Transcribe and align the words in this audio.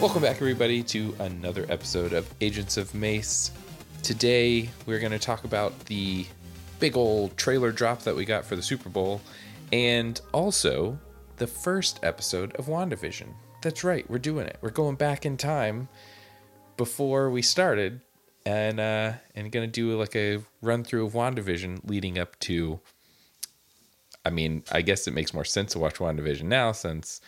Welcome 0.00 0.22
back, 0.22 0.36
everybody, 0.36 0.82
to 0.84 1.14
another 1.18 1.66
episode 1.68 2.14
of 2.14 2.26
Agents 2.40 2.78
of 2.78 2.94
Mace. 2.94 3.50
Today, 4.02 4.70
we're 4.86 4.98
going 4.98 5.12
to 5.12 5.18
talk 5.18 5.44
about 5.44 5.78
the 5.84 6.24
big 6.78 6.96
old 6.96 7.36
trailer 7.36 7.70
drop 7.70 8.00
that 8.04 8.16
we 8.16 8.24
got 8.24 8.46
for 8.46 8.56
the 8.56 8.62
Super 8.62 8.88
Bowl 8.88 9.20
and 9.74 10.18
also 10.32 10.98
the 11.36 11.46
first 11.46 12.00
episode 12.02 12.56
of 12.56 12.64
WandaVision. 12.64 13.26
That's 13.60 13.84
right, 13.84 14.08
we're 14.08 14.18
doing 14.18 14.46
it. 14.46 14.56
We're 14.62 14.70
going 14.70 14.96
back 14.96 15.26
in 15.26 15.36
time 15.36 15.90
before 16.78 17.28
we 17.28 17.42
started 17.42 18.00
and 18.46 18.80
uh 18.80 19.12
and 19.34 19.52
going 19.52 19.66
to 19.66 19.70
do 19.70 19.98
like 19.98 20.16
a 20.16 20.38
run 20.62 20.82
through 20.82 21.04
of 21.04 21.12
WandaVision 21.12 21.80
leading 21.84 22.18
up 22.18 22.38
to 22.40 22.80
I 24.24 24.30
mean, 24.30 24.62
I 24.72 24.80
guess 24.80 25.06
it 25.06 25.12
makes 25.12 25.34
more 25.34 25.44
sense 25.44 25.72
to 25.72 25.78
watch 25.78 25.96
WandaVision 25.96 26.44
now 26.44 26.72
since 26.72 27.20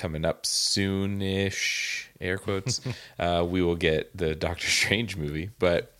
coming 0.00 0.24
up 0.24 0.46
soon-ish 0.46 2.08
air 2.22 2.38
quotes 2.38 2.80
uh, 3.18 3.44
we 3.46 3.60
will 3.60 3.76
get 3.76 4.16
the 4.16 4.34
doctor 4.34 4.66
strange 4.68 5.14
movie. 5.14 5.50
But 5.58 5.94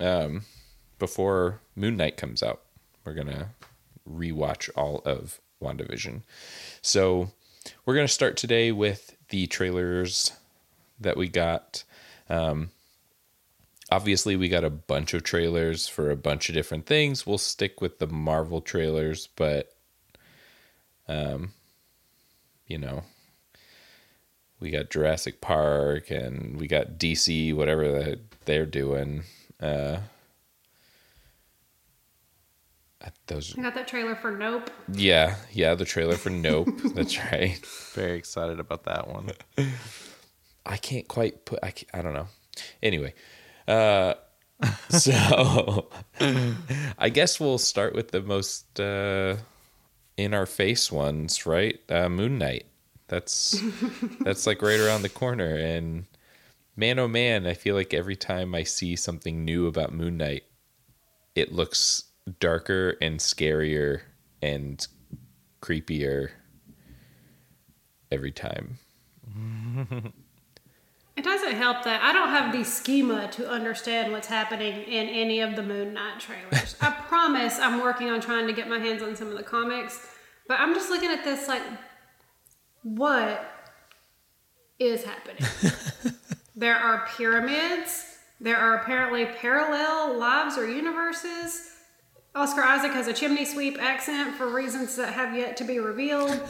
um, 0.00 0.42
before 0.98 1.60
moon 1.76 1.98
knight 1.98 2.16
comes 2.16 2.42
out 2.42 2.62
we're 3.04 3.12
gonna 3.12 3.50
rewatch 4.10 4.70
all 4.74 5.02
of 5.04 5.38
wandavision. 5.62 6.22
So 6.80 7.30
we're 7.84 7.94
gonna 7.94 8.08
start 8.08 8.38
today 8.38 8.72
with 8.72 9.16
the 9.28 9.46
trailers 9.46 10.32
that 10.98 11.18
we 11.18 11.28
got. 11.28 11.84
Um, 12.30 12.70
obviously 13.92 14.34
we 14.34 14.48
got 14.48 14.64
a 14.64 14.70
bunch 14.70 15.12
of 15.12 15.22
trailers 15.22 15.86
for 15.86 16.10
a 16.10 16.16
bunch 16.16 16.48
of 16.48 16.54
different 16.54 16.86
things. 16.86 17.26
We'll 17.26 17.36
stick 17.36 17.82
with 17.82 17.98
the 17.98 18.06
marvel 18.06 18.62
trailers 18.62 19.28
but 19.36 19.72
um 21.08 21.52
you 22.66 22.78
know 22.78 23.04
we 24.60 24.70
got 24.70 24.90
Jurassic 24.90 25.40
Park 25.40 26.10
and 26.10 26.58
we 26.58 26.66
got 26.66 26.98
DC, 26.98 27.54
whatever 27.54 27.90
that 27.92 28.20
they're 28.44 28.66
doing. 28.66 29.22
Uh, 29.60 29.98
those, 33.26 33.56
I 33.56 33.62
got 33.62 33.74
that 33.74 33.88
trailer 33.88 34.14
for 34.16 34.30
Nope. 34.30 34.70
yeah, 34.92 35.36
yeah, 35.52 35.74
the 35.74 35.84
trailer 35.84 36.16
for 36.16 36.30
Nope. 36.30 36.68
That's 36.94 37.18
right. 37.32 37.58
Very 37.92 38.16
excited 38.18 38.60
about 38.60 38.84
that 38.84 39.08
one. 39.08 39.30
I 40.66 40.76
can't 40.76 41.06
quite 41.06 41.44
put. 41.44 41.58
I 41.62 41.70
can't, 41.70 41.88
I 41.94 42.02
don't 42.02 42.14
know. 42.14 42.28
Anyway, 42.82 43.14
uh, 43.68 44.14
so 44.88 45.88
I 46.98 47.08
guess 47.10 47.38
we'll 47.38 47.58
start 47.58 47.94
with 47.94 48.10
the 48.10 48.22
most 48.22 48.80
uh, 48.80 49.36
in 50.16 50.34
our 50.34 50.46
face 50.46 50.90
ones, 50.90 51.46
right? 51.46 51.78
Uh, 51.88 52.08
Moon 52.08 52.38
Knight. 52.38 52.66
That's 53.08 53.60
that's 54.20 54.46
like 54.46 54.62
right 54.62 54.80
around 54.80 55.02
the 55.02 55.08
corner, 55.08 55.54
and 55.54 56.06
man, 56.76 56.98
oh 56.98 57.08
man, 57.08 57.46
I 57.46 57.54
feel 57.54 57.74
like 57.74 57.94
every 57.94 58.16
time 58.16 58.54
I 58.54 58.64
see 58.64 58.96
something 58.96 59.44
new 59.44 59.66
about 59.66 59.92
Moon 59.92 60.16
Knight, 60.16 60.44
it 61.34 61.52
looks 61.52 62.04
darker 62.40 62.96
and 63.00 63.20
scarier 63.20 64.00
and 64.42 64.86
creepier 65.62 66.30
every 68.10 68.32
time. 68.32 68.78
It 71.16 71.24
doesn't 71.24 71.52
help 71.52 71.82
that 71.84 72.02
I 72.02 72.12
don't 72.12 72.28
have 72.28 72.52
the 72.52 72.62
schema 72.62 73.28
to 73.32 73.48
understand 73.48 74.12
what's 74.12 74.26
happening 74.26 74.82
in 74.82 75.08
any 75.08 75.40
of 75.40 75.56
the 75.56 75.62
Moon 75.62 75.94
Knight 75.94 76.20
trailers. 76.20 76.76
I 76.80 76.90
promise 77.08 77.58
I'm 77.58 77.80
working 77.80 78.10
on 78.10 78.20
trying 78.20 78.46
to 78.48 78.52
get 78.52 78.68
my 78.68 78.78
hands 78.78 79.02
on 79.02 79.16
some 79.16 79.28
of 79.28 79.36
the 79.38 79.42
comics, 79.42 80.06
but 80.46 80.60
I'm 80.60 80.74
just 80.74 80.90
looking 80.90 81.10
at 81.10 81.24
this 81.24 81.48
like, 81.48 81.62
what 82.94 83.44
is 84.78 85.02
happening? 85.02 85.42
there 86.56 86.76
are 86.76 87.08
pyramids. 87.16 88.04
There 88.40 88.56
are 88.56 88.76
apparently 88.76 89.26
parallel 89.26 90.16
lives 90.18 90.56
or 90.56 90.68
universes. 90.68 91.72
Oscar 92.34 92.62
Isaac 92.62 92.92
has 92.92 93.08
a 93.08 93.12
chimney 93.12 93.44
sweep 93.44 93.80
accent 93.80 94.36
for 94.36 94.48
reasons 94.54 94.94
that 94.96 95.14
have 95.14 95.34
yet 95.34 95.56
to 95.56 95.64
be 95.64 95.80
revealed. 95.80 96.40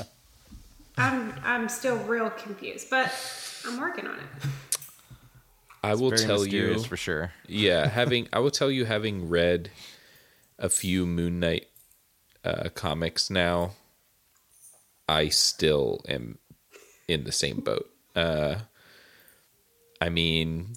I'm 0.96 1.34
I'm 1.44 1.68
still 1.68 1.98
real 1.98 2.30
confused, 2.30 2.88
but 2.88 3.12
I'm 3.66 3.78
working 3.78 4.06
on 4.06 4.16
it. 4.18 4.48
I 5.82 5.94
will 5.94 6.10
Very 6.10 6.22
tell 6.22 6.46
you 6.46 6.78
for 6.84 6.96
sure. 6.96 7.32
yeah 7.46 7.86
having 8.00 8.28
i 8.32 8.40
will 8.40 8.50
tell 8.50 8.70
you 8.70 8.84
having 8.84 9.28
read 9.28 9.70
a 10.58 10.68
few 10.68 11.06
moon 11.06 11.38
knight 11.38 11.66
uh, 12.44 12.68
comics 12.74 13.30
now 13.30 13.70
i 15.08 15.28
still 15.28 16.00
am 16.08 16.38
in 17.06 17.24
the 17.24 17.32
same 17.32 17.60
boat. 17.60 17.88
Uh, 18.14 18.56
i 20.00 20.08
mean 20.08 20.74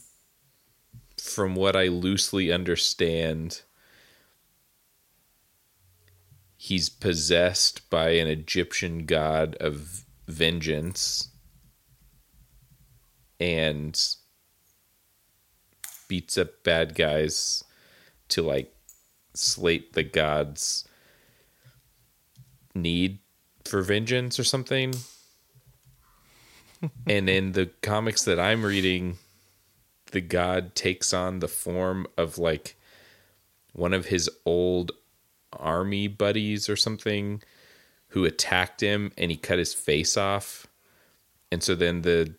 from 1.20 1.56
what 1.56 1.76
i 1.76 1.88
loosely 1.88 2.52
understand 2.52 3.62
he's 6.58 6.90
possessed 6.90 7.90
by 7.90 8.10
an 8.10 8.28
egyptian 8.28 9.06
god 9.06 9.56
of 9.60 10.06
vengeance 10.28 11.30
and 13.40 14.16
beats 16.08 16.38
up 16.38 16.64
bad 16.64 16.94
guys 16.94 17.64
to 18.28 18.42
like 18.42 18.74
slate 19.34 19.94
the 19.94 20.04
gods 20.04 20.88
need 22.76 23.20
for 23.66 23.82
vengeance 23.82 24.40
or 24.40 24.44
something. 24.44 24.94
And 27.06 27.30
in 27.30 27.52
the 27.52 27.70
comics 27.84 28.24
that 28.24 28.40
i'm 28.40 28.66
reading 28.66 29.20
the 30.12 30.22
god 30.22 30.74
takes 30.74 31.14
on 31.14 31.40
the 31.40 31.48
form 31.48 32.08
of 32.18 32.40
like 32.40 32.76
one 33.74 33.94
of 33.94 34.08
his 34.08 34.30
old 34.46 34.92
army 35.54 36.08
buddies 36.08 36.70
or 36.70 36.76
something 36.76 37.42
who 38.10 38.26
attacked 38.26 38.82
him 38.82 39.12
and 39.18 39.32
he 39.32 39.38
cut 39.38 39.60
his 39.60 39.74
face 39.74 40.18
off. 40.18 40.68
And 41.52 41.64
so 41.64 41.76
then 41.76 42.02
the 42.02 42.36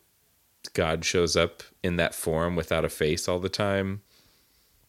god 0.74 1.04
shows 1.04 1.36
up 1.36 1.62
in 1.82 1.96
that 1.96 2.14
form 2.14 2.56
without 2.56 2.84
a 2.84 2.88
face 2.88 3.28
all 3.28 3.38
the 3.38 3.48
time 3.48 4.02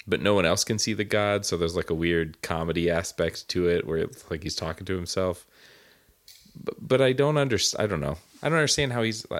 but 0.06 0.21
no 0.21 0.33
one 0.33 0.45
else 0.45 0.63
can 0.63 0.77
see 0.77 0.94
the 0.94 1.03
god. 1.03 1.45
So 1.45 1.57
there's 1.57 1.75
like 1.75 1.89
a 1.89 1.95
weird 1.95 2.41
comedy 2.41 2.89
aspect 2.89 3.47
to 3.50 3.68
it 3.69 3.88
where 3.88 4.00
it's 4.00 4.29
like 4.29 4.44
he's 4.44 4.56
talking 4.56 4.86
to 4.86 4.95
himself 4.95 5.45
but, 6.61 6.75
but 6.79 7.01
I 7.01 7.13
don't 7.13 7.38
understand. 7.38 7.83
I 7.83 7.88
don't 7.88 8.01
know. 8.01 8.17
I 8.41 8.50
don't 8.50 8.57
understand 8.57 8.94
how 8.94 9.03
he's 9.03 9.25
uh, 9.31 9.39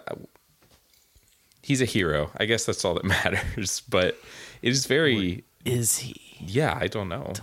he's 1.62 1.81
a 1.81 1.86
hero. 1.86 2.31
I 2.38 2.45
guess 2.45 2.65
that's 2.65 2.83
all 2.86 2.94
that 2.95 3.04
matters. 3.24 3.81
But 3.89 4.18
it 4.62 4.69
is 4.69 4.86
very 4.86 5.44
Is 5.65 6.00
he? 6.00 6.15
yeah. 6.39 6.77
I 6.80 6.88
don't 6.88 7.10
know. 7.10 7.33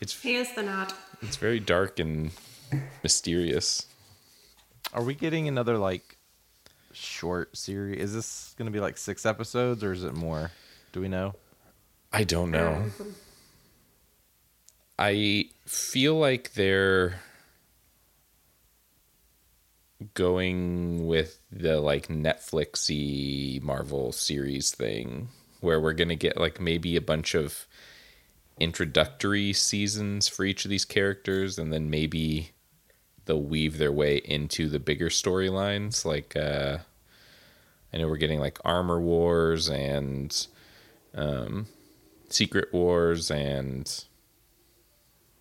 It's 0.00 0.20
He 0.22 0.36
is 0.36 0.52
the 0.54 0.62
knot. 0.62 0.94
it's 1.22 1.36
very 1.36 1.58
dark 1.60 1.98
and 1.98 2.30
mysterious. 3.02 3.86
Are 4.92 5.02
we 5.02 5.14
getting 5.14 5.48
another 5.48 5.76
like 5.76 6.16
short 6.92 7.56
series? 7.56 8.00
Is 8.00 8.14
this 8.14 8.54
going 8.56 8.66
to 8.66 8.72
be 8.72 8.80
like 8.80 8.96
six 8.96 9.26
episodes 9.26 9.82
or 9.82 9.92
is 9.92 10.04
it 10.04 10.14
more? 10.14 10.50
Do 10.92 11.00
we 11.00 11.08
know? 11.08 11.34
I 12.12 12.24
don't 12.24 12.50
know. 12.50 12.84
I 14.98 15.48
feel 15.66 16.14
like 16.16 16.54
they're 16.54 17.20
going 20.14 21.06
with 21.06 21.40
the 21.50 21.80
like 21.80 22.08
Netflixy 22.08 23.60
Marvel 23.62 24.12
series 24.12 24.70
thing 24.70 25.28
where 25.60 25.80
we're 25.80 25.92
going 25.92 26.08
to 26.08 26.16
get 26.16 26.38
like 26.38 26.60
maybe 26.60 26.96
a 26.96 27.00
bunch 27.00 27.34
of 27.34 27.66
introductory 28.60 29.52
seasons 29.52 30.28
for 30.28 30.44
each 30.44 30.64
of 30.64 30.70
these 30.70 30.84
characters 30.84 31.58
and 31.58 31.72
then 31.72 31.90
maybe 31.90 32.50
they'll 33.24 33.42
weave 33.42 33.78
their 33.78 33.92
way 33.92 34.16
into 34.18 34.68
the 34.68 34.78
bigger 34.78 35.08
storylines 35.08 36.04
like 36.04 36.36
uh 36.36 36.78
I 37.92 37.96
know 37.96 38.08
we're 38.08 38.16
getting 38.16 38.40
like 38.40 38.58
Armor 38.64 39.00
Wars 39.00 39.68
and 39.68 40.46
um 41.14 41.66
Secret 42.28 42.72
Wars 42.72 43.30
and 43.30 44.04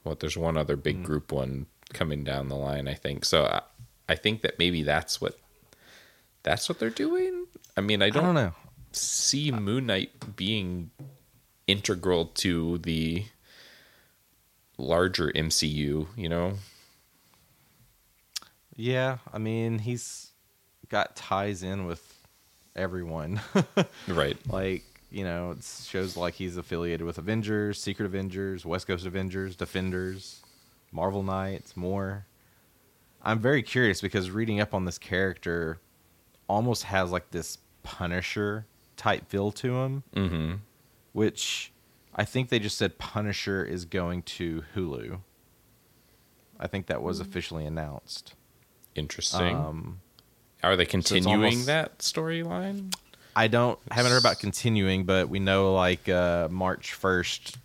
what 0.03 0.19
there's 0.19 0.37
one 0.37 0.57
other 0.57 0.75
big 0.75 1.03
group 1.03 1.31
one 1.31 1.65
coming 1.93 2.23
down 2.23 2.49
the 2.49 2.55
line 2.55 2.87
I 2.87 2.93
think. 2.93 3.25
So 3.25 3.45
I, 3.45 3.61
I 4.09 4.15
think 4.15 4.41
that 4.41 4.57
maybe 4.59 4.83
that's 4.83 5.19
what 5.21 5.37
that's 6.43 6.69
what 6.69 6.79
they're 6.79 6.89
doing. 6.89 7.45
I 7.75 7.81
mean, 7.81 8.01
I 8.01 8.05
I 8.05 8.09
don't, 8.09 8.23
don't 8.23 8.35
know. 8.35 8.53
see 8.91 9.51
Moon 9.51 9.85
Knight 9.87 10.35
being 10.35 10.91
integral 11.67 12.25
to 12.25 12.77
the 12.79 13.25
larger 14.77 15.31
MCU, 15.35 16.07
you 16.15 16.29
know? 16.29 16.53
Yeah, 18.75 19.17
I 19.33 19.39
mean, 19.39 19.79
he's 19.79 20.31
got 20.89 21.15
ties 21.15 21.63
in 21.63 21.85
with 21.85 22.15
everyone. 22.75 23.41
Right. 24.07 24.37
like, 24.47 24.83
you 25.09 25.23
know, 25.23 25.51
it 25.51 25.63
shows 25.63 26.15
like 26.15 26.35
he's 26.35 26.57
affiliated 26.57 27.05
with 27.05 27.17
Avengers, 27.17 27.81
Secret 27.81 28.05
Avengers, 28.05 28.65
West 28.65 28.87
Coast 28.87 29.05
Avengers, 29.05 29.55
Defenders, 29.55 30.41
Marvel 30.91 31.23
Knights, 31.23 31.75
more. 31.75 32.26
I'm 33.21 33.39
very 33.39 33.61
curious 33.63 33.99
because 34.01 34.31
reading 34.31 34.59
up 34.59 34.73
on 34.73 34.85
this 34.85 34.97
character 34.97 35.79
almost 36.47 36.83
has 36.83 37.11
like 37.11 37.31
this 37.31 37.57
Punisher 37.83 38.65
type 38.95 39.27
feel 39.29 39.51
to 39.53 39.75
him, 39.77 40.03
Mm-hmm. 40.15 40.53
which 41.13 41.71
I 42.15 42.23
think 42.25 42.49
they 42.49 42.59
just 42.59 42.77
said 42.77 42.97
Punisher 42.97 43.63
is 43.65 43.85
going 43.85 44.23
to 44.23 44.63
Hulu. 44.75 45.19
I 46.59 46.67
think 46.67 46.87
that 46.87 47.01
was 47.01 47.19
officially 47.19 47.65
announced. 47.65 48.33
Interesting. 48.95 49.55
Um, 49.55 49.99
Are 50.63 50.75
they 50.75 50.85
continuing 50.85 51.43
almost- 51.43 51.65
that 51.67 51.99
storyline? 51.99 52.93
I 53.35 53.47
don't 53.47 53.77
haven't 53.91 54.11
heard 54.11 54.17
about 54.19 54.39
continuing, 54.39 55.03
but 55.05 55.29
we 55.29 55.37
know 55.39 55.73
like 55.75 56.09
uh, 56.09 56.47
March 56.49 56.93
first, 56.93 57.57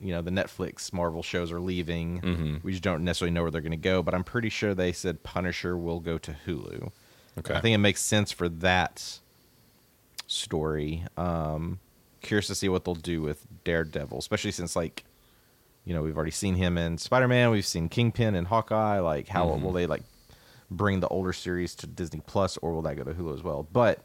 you 0.00 0.12
know, 0.12 0.20
the 0.22 0.30
Netflix 0.30 0.92
Marvel 0.92 1.22
shows 1.22 1.50
are 1.52 1.60
leaving. 1.60 2.20
Mhm. 2.20 2.64
We 2.64 2.72
just 2.72 2.82
don't 2.82 3.04
necessarily 3.04 3.32
know 3.32 3.42
where 3.42 3.50
they're 3.50 3.60
going 3.60 3.70
to 3.70 3.76
go, 3.76 4.02
but 4.02 4.14
I'm 4.14 4.24
pretty 4.24 4.48
sure 4.48 4.74
they 4.74 4.92
said 4.92 5.22
Punisher 5.22 5.76
will 5.76 6.00
go 6.00 6.18
to 6.18 6.36
Hulu. 6.46 6.90
Okay. 7.38 7.54
I 7.54 7.60
think 7.60 7.74
it 7.74 7.78
makes 7.78 8.00
sense 8.02 8.30
for 8.32 8.48
that 8.48 9.18
story. 10.26 11.04
Um, 11.16 11.78
curious 12.22 12.46
to 12.48 12.54
see 12.54 12.68
what 12.68 12.84
they'll 12.84 12.94
do 12.94 13.22
with 13.22 13.46
Daredevil, 13.64 14.18
especially 14.18 14.50
since 14.52 14.74
like, 14.76 15.04
you 15.84 15.94
know, 15.94 16.02
we've 16.02 16.16
already 16.16 16.30
seen 16.30 16.54
him 16.54 16.78
in 16.78 16.96
Spider 16.98 17.28
Man, 17.28 17.50
we've 17.50 17.66
seen 17.66 17.88
Kingpin 17.88 18.34
and 18.34 18.46
Hawkeye. 18.46 19.00
Like, 19.00 19.28
how 19.28 19.46
will 19.48 19.72
they 19.72 19.86
like 19.86 20.02
bring 20.70 21.00
the 21.00 21.08
older 21.08 21.32
series 21.32 21.74
to 21.76 21.86
Disney 21.86 22.22
Plus, 22.26 22.56
or 22.58 22.72
will 22.72 22.82
that 22.82 22.96
go 22.96 23.04
to 23.04 23.12
Hulu 23.12 23.34
as 23.34 23.42
well? 23.42 23.66
But 23.70 24.00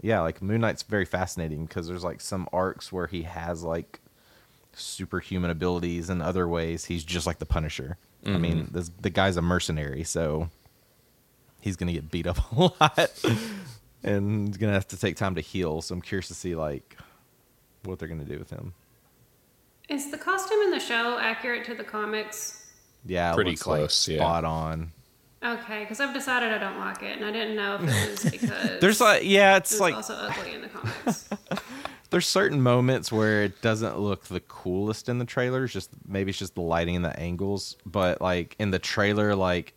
yeah, 0.00 0.20
like 0.20 0.40
Moon 0.40 0.60
Knight's 0.62 0.82
very 0.82 1.04
fascinating 1.04 1.66
because 1.66 1.86
there's 1.86 2.04
like 2.04 2.20
some 2.20 2.48
arcs 2.52 2.90
where 2.90 3.06
he 3.06 3.22
has 3.22 3.62
like 3.62 4.00
superhuman 4.76 5.50
abilities 5.50 6.10
and 6.10 6.22
other 6.22 6.48
ways 6.48 6.84
he's 6.84 7.04
just 7.04 7.26
like 7.26 7.38
the 7.38 7.46
Punisher. 7.46 7.96
I 8.24 8.28
mm-hmm. 8.28 8.40
mean, 8.40 8.68
this, 8.72 8.90
the 9.00 9.10
guy's 9.10 9.36
a 9.36 9.42
mercenary, 9.42 10.04
so 10.04 10.48
he's 11.60 11.76
gonna 11.76 11.92
get 11.92 12.10
beat 12.10 12.26
up 12.26 12.38
a 12.56 12.60
lot, 12.60 13.24
and 14.02 14.48
he's 14.48 14.56
gonna 14.56 14.72
have 14.72 14.88
to 14.88 14.98
take 14.98 15.16
time 15.16 15.34
to 15.34 15.40
heal. 15.40 15.82
So 15.82 15.94
I'm 15.94 16.02
curious 16.02 16.28
to 16.28 16.34
see 16.34 16.54
like 16.54 16.96
what 17.84 17.98
they're 17.98 18.08
gonna 18.08 18.24
do 18.24 18.38
with 18.38 18.50
him. 18.50 18.74
Is 19.88 20.10
the 20.10 20.18
costume 20.18 20.60
in 20.62 20.70
the 20.70 20.80
show 20.80 21.18
accurate 21.18 21.64
to 21.66 21.74
the 21.74 21.84
comics? 21.84 22.70
Yeah, 23.04 23.32
it 23.32 23.34
Pretty 23.34 23.50
looks, 23.50 23.66
like, 23.66 23.78
close, 23.80 24.08
yeah. 24.08 24.18
spot 24.18 24.44
on. 24.44 24.92
Okay, 25.44 25.80
because 25.80 26.00
I've 26.00 26.14
decided 26.14 26.52
I 26.52 26.58
don't 26.58 26.78
like 26.78 27.02
it, 27.02 27.18
and 27.18 27.24
I 27.26 27.30
didn't 27.30 27.54
know 27.54 27.74
if 27.74 27.82
it 27.82 28.10
was 28.10 28.24
because 28.30 28.80
There's 28.80 29.00
like 29.00 29.24
yeah, 29.24 29.56
it's 29.56 29.72
was 29.72 29.80
like 29.80 29.94
also 29.94 30.14
ugly 30.14 30.54
in 30.54 30.62
the 30.62 30.68
comics. 30.68 31.28
there's 32.14 32.28
certain 32.28 32.62
moments 32.62 33.10
where 33.10 33.42
it 33.42 33.60
doesn't 33.60 33.98
look 33.98 34.22
the 34.26 34.38
coolest 34.38 35.08
in 35.08 35.18
the 35.18 35.24
trailers 35.24 35.72
just 35.72 35.90
maybe 36.06 36.30
it's 36.30 36.38
just 36.38 36.54
the 36.54 36.60
lighting 36.60 36.94
and 36.94 37.04
the 37.04 37.18
angles 37.18 37.76
but 37.84 38.20
like 38.20 38.54
in 38.60 38.70
the 38.70 38.78
trailer 38.78 39.34
like 39.34 39.74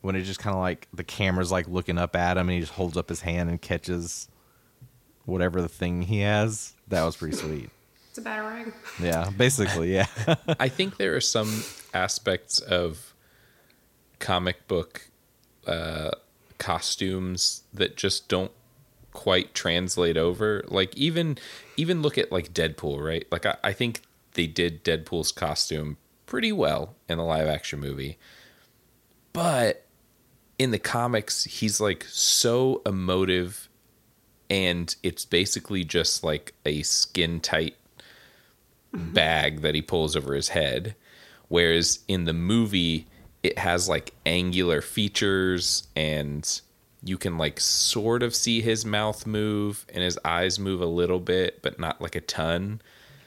when 0.00 0.16
it 0.16 0.22
just 0.22 0.40
kind 0.40 0.52
of 0.52 0.60
like 0.60 0.88
the 0.92 1.04
camera's 1.04 1.52
like 1.52 1.68
looking 1.68 1.96
up 1.96 2.16
at 2.16 2.36
him 2.36 2.48
and 2.48 2.54
he 2.56 2.60
just 2.60 2.72
holds 2.72 2.96
up 2.96 3.08
his 3.08 3.20
hand 3.20 3.48
and 3.48 3.62
catches 3.62 4.28
whatever 5.26 5.62
the 5.62 5.68
thing 5.68 6.02
he 6.02 6.18
has 6.18 6.72
that 6.88 7.04
was 7.04 7.14
pretty 7.14 7.36
sweet. 7.36 7.70
It's 8.08 8.18
a 8.18 8.22
batarang. 8.22 8.72
yeah 9.00 9.30
basically 9.30 9.94
yeah. 9.94 10.06
I 10.58 10.68
think 10.68 10.96
there 10.96 11.14
are 11.14 11.20
some 11.20 11.62
aspects 11.94 12.58
of 12.58 13.14
comic 14.18 14.66
book 14.66 15.08
uh, 15.68 16.10
costumes 16.58 17.62
that 17.72 17.96
just 17.96 18.28
don't 18.28 18.50
quite 19.16 19.54
translate 19.54 20.18
over. 20.18 20.62
Like 20.68 20.94
even 20.94 21.38
even 21.78 22.02
look 22.02 22.18
at 22.18 22.30
like 22.30 22.52
Deadpool, 22.52 23.02
right? 23.02 23.26
Like 23.32 23.46
I, 23.46 23.56
I 23.64 23.72
think 23.72 24.02
they 24.34 24.46
did 24.46 24.84
Deadpool's 24.84 25.32
costume 25.32 25.96
pretty 26.26 26.52
well 26.52 26.94
in 27.08 27.16
the 27.16 27.24
live 27.24 27.48
action 27.48 27.80
movie, 27.80 28.18
but 29.32 29.86
in 30.58 30.70
the 30.70 30.78
comics, 30.78 31.44
he's 31.44 31.80
like 31.80 32.04
so 32.04 32.82
emotive, 32.84 33.70
and 34.50 34.94
it's 35.02 35.24
basically 35.24 35.82
just 35.82 36.22
like 36.22 36.52
a 36.66 36.82
skin 36.82 37.40
tight 37.40 37.76
mm-hmm. 38.94 39.14
bag 39.14 39.62
that 39.62 39.74
he 39.74 39.80
pulls 39.80 40.14
over 40.14 40.34
his 40.34 40.50
head. 40.50 40.94
Whereas 41.48 42.00
in 42.06 42.24
the 42.24 42.34
movie, 42.34 43.06
it 43.42 43.58
has 43.58 43.88
like 43.88 44.12
angular 44.26 44.82
features 44.82 45.88
and 45.96 46.60
you 47.08 47.18
can 47.18 47.38
like 47.38 47.60
sort 47.60 48.22
of 48.22 48.34
see 48.34 48.60
his 48.60 48.84
mouth 48.84 49.26
move 49.26 49.86
and 49.92 50.02
his 50.02 50.18
eyes 50.24 50.58
move 50.58 50.80
a 50.80 50.86
little 50.86 51.20
bit, 51.20 51.62
but 51.62 51.78
not 51.78 52.00
like 52.00 52.14
a 52.14 52.20
ton. 52.20 52.80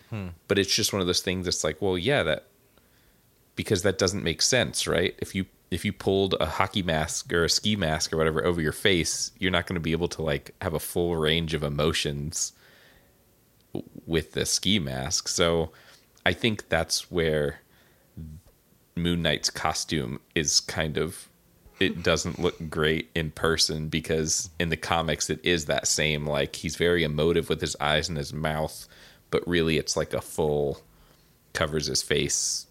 Hmm. 0.09 0.29
But 0.48 0.59
it's 0.59 0.74
just 0.74 0.91
one 0.93 1.01
of 1.01 1.07
those 1.07 1.21
things 1.21 1.45
that's 1.45 1.63
like, 1.63 1.81
well, 1.81 1.98
yeah, 1.98 2.24
that 2.24 2.48
because 3.55 3.83
that 3.83 3.98
doesn't 3.98 4.24
make 4.24 4.41
sense, 4.41 4.88
right? 4.88 5.15
If 5.19 5.36
you 5.36 5.45
if 5.71 5.86
you 5.86 5.93
pulled 5.93 6.36
a 6.39 6.45
hockey 6.45 6.81
mask 6.81 7.31
or 7.31 7.43
a 7.43 7.50
ski 7.50 7.75
mask 7.75 8.12
or 8.12 8.17
whatever 8.17 8.43
over 8.43 8.62
your 8.62 8.71
face, 8.71 9.31
you're 9.38 9.51
not 9.51 9.67
going 9.67 9.75
to 9.75 9.81
be 9.81 9.91
able 9.91 10.07
to 10.09 10.21
like 10.21 10.55
have 10.62 10.74
a 10.74 10.79
full 10.79 11.15
range 11.15 11.53
of 11.53 11.63
emotions 11.63 12.53
with 14.07 14.31
the 14.33 14.45
ski 14.45 14.79
mask. 14.79 15.27
So 15.27 15.71
I 16.25 16.33
think 16.33 16.69
that's 16.69 17.12
where 17.12 17.59
Moon 18.95 19.21
Knight's 19.21 19.50
costume 19.50 20.19
is 20.36 20.59
kind 20.59 20.98
of 20.98 21.29
it 21.79 22.03
doesn't 22.03 22.39
look 22.39 22.69
great 22.69 23.09
in 23.15 23.31
person 23.31 23.88
because 23.89 24.50
in 24.59 24.69
the 24.69 24.77
comics 24.77 25.29
it 25.29 25.39
is 25.43 25.65
that 25.65 25.88
same 25.88 26.25
like 26.27 26.55
he's 26.57 26.75
very 26.75 27.03
emotive 27.03 27.48
with 27.50 27.62
his 27.62 27.75
eyes 27.79 28.09
and 28.09 28.17
his 28.17 28.33
mouth, 28.33 28.88
but 29.31 29.48
really 29.48 29.77
it's 29.77 29.95
like 29.98 30.13
a 30.13 30.21
full 30.21 30.81
covers 31.53 31.88
his 31.88 32.01
face 32.03 32.67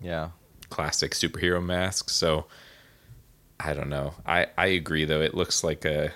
yeah 0.00 0.28
classic 0.70 1.12
superhero 1.12 1.64
mask. 1.64 2.10
So 2.10 2.46
I 3.60 3.74
don't 3.74 3.88
know. 3.88 4.14
I 4.26 4.46
I 4.56 4.66
agree 4.66 5.04
though. 5.04 5.20
It 5.22 5.34
looks 5.34 5.64
like 5.64 5.84
a 5.84 6.12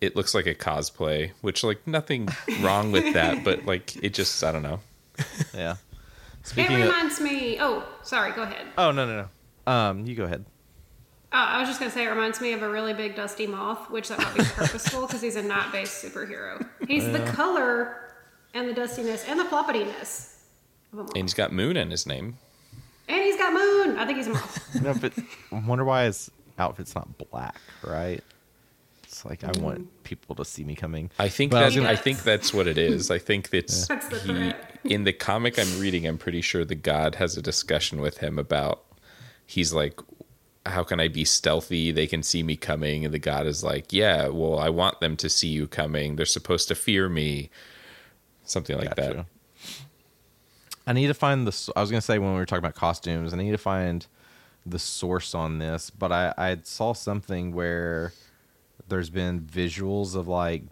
it 0.00 0.14
looks 0.14 0.34
like 0.34 0.46
a 0.46 0.54
cosplay, 0.54 1.32
which 1.40 1.64
like 1.64 1.86
nothing 1.86 2.28
wrong 2.60 2.92
with 2.92 3.14
that, 3.14 3.42
but 3.44 3.64
like 3.66 3.96
it 4.02 4.14
just 4.14 4.42
I 4.44 4.52
don't 4.52 4.62
know. 4.62 4.80
yeah 5.54 5.72
It 5.72 6.46
speaking 6.46 6.82
of 6.82 6.88
reminds 6.88 7.20
me. 7.20 7.58
Oh, 7.60 7.84
sorry. 8.02 8.32
Go 8.32 8.42
ahead. 8.42 8.66
oh 8.76 8.90
no 8.90 9.06
no 9.06 9.26
no 9.66 9.72
um 9.72 10.06
you 10.06 10.14
go 10.14 10.24
ahead 10.24 10.44
Oh, 11.38 11.40
I 11.40 11.60
was 11.60 11.68
just 11.68 11.78
gonna 11.78 11.92
say 11.92 12.04
it 12.04 12.08
reminds 12.08 12.40
me 12.40 12.52
of 12.52 12.62
a 12.62 12.68
really 12.68 12.92
big 12.92 13.14
dusty 13.14 13.46
moth, 13.46 13.88
which 13.90 14.08
that 14.08 14.18
might 14.18 14.34
be 14.34 14.42
purposeful 14.42 15.06
because 15.06 15.22
he's 15.22 15.36
a 15.36 15.42
night-based 15.42 16.04
superhero. 16.04 16.66
He's 16.88 17.04
the 17.04 17.20
color 17.26 18.10
and 18.54 18.68
the 18.68 18.74
dustiness 18.74 19.24
and 19.28 19.38
the 19.38 19.44
floppityness 19.44 20.34
of 20.92 20.98
a 20.98 21.02
moth. 21.04 21.12
And 21.14 21.22
he's 21.22 21.34
got 21.34 21.52
Moon 21.52 21.76
in 21.76 21.92
his 21.92 22.08
name. 22.08 22.38
And 23.06 23.22
he's 23.22 23.36
got 23.36 23.52
moon. 23.52 23.98
I 23.98 24.04
think 24.04 24.18
he's 24.18 24.26
a 24.26 24.30
moth. 24.30 24.74
no, 24.82 24.94
but 24.94 25.12
I 25.52 25.60
wonder 25.64 25.84
why 25.84 26.06
his 26.06 26.28
outfit's 26.58 26.96
not 26.96 27.16
black, 27.30 27.60
right? 27.84 28.20
It's 29.04 29.24
like 29.24 29.44
I 29.44 29.52
want 29.60 29.82
mm. 29.82 29.86
people 30.02 30.34
to 30.34 30.44
see 30.44 30.64
me 30.64 30.74
coming. 30.74 31.08
I 31.20 31.28
think 31.28 31.52
But 31.52 31.62
I 31.62 31.68
that, 31.68 31.76
gonna- 31.76 31.88
I 31.88 31.94
think 31.94 32.24
that's 32.24 32.52
what 32.52 32.66
it 32.66 32.78
is. 32.78 33.12
I 33.12 33.18
think 33.18 33.50
that's 33.50 33.86
That's 33.86 34.22
he 34.22 34.52
in 34.82 35.04
the 35.04 35.12
comic 35.12 35.56
I'm 35.56 35.78
reading. 35.78 36.04
I'm 36.04 36.18
pretty 36.18 36.40
sure 36.40 36.64
the 36.64 36.74
god 36.74 37.14
has 37.14 37.36
a 37.36 37.42
discussion 37.42 38.00
with 38.00 38.18
him 38.18 38.40
about. 38.40 38.82
He's 39.46 39.72
like, 39.72 40.00
"How 40.68 40.84
can 40.84 41.00
I 41.00 41.08
be 41.08 41.24
stealthy? 41.24 41.90
They 41.90 42.06
can 42.06 42.22
see 42.22 42.42
me 42.42 42.56
coming." 42.56 43.04
And 43.04 43.12
the 43.12 43.18
god 43.18 43.46
is 43.46 43.62
like, 43.64 43.92
"Yeah, 43.92 44.28
well, 44.28 44.58
I 44.58 44.68
want 44.68 45.00
them 45.00 45.16
to 45.18 45.28
see 45.28 45.48
you 45.48 45.66
coming. 45.66 46.16
They're 46.16 46.26
supposed 46.26 46.68
to 46.68 46.74
fear 46.74 47.08
me." 47.08 47.50
Something 48.44 48.78
like 48.78 48.94
that. 48.96 49.26
I 50.86 50.94
need 50.94 51.08
to 51.08 51.14
find 51.14 51.46
the. 51.46 51.72
I 51.76 51.80
was 51.80 51.90
gonna 51.90 52.00
say 52.00 52.18
when 52.18 52.32
we 52.32 52.38
were 52.38 52.46
talking 52.46 52.64
about 52.64 52.74
costumes, 52.74 53.34
I 53.34 53.36
need 53.36 53.50
to 53.50 53.58
find 53.58 54.06
the 54.64 54.78
source 54.78 55.34
on 55.34 55.58
this, 55.58 55.90
but 55.90 56.12
I 56.12 56.32
I 56.38 56.58
saw 56.62 56.94
something 56.94 57.52
where 57.52 58.12
there's 58.88 59.10
been 59.10 59.40
visuals 59.40 60.14
of 60.14 60.28
like 60.28 60.62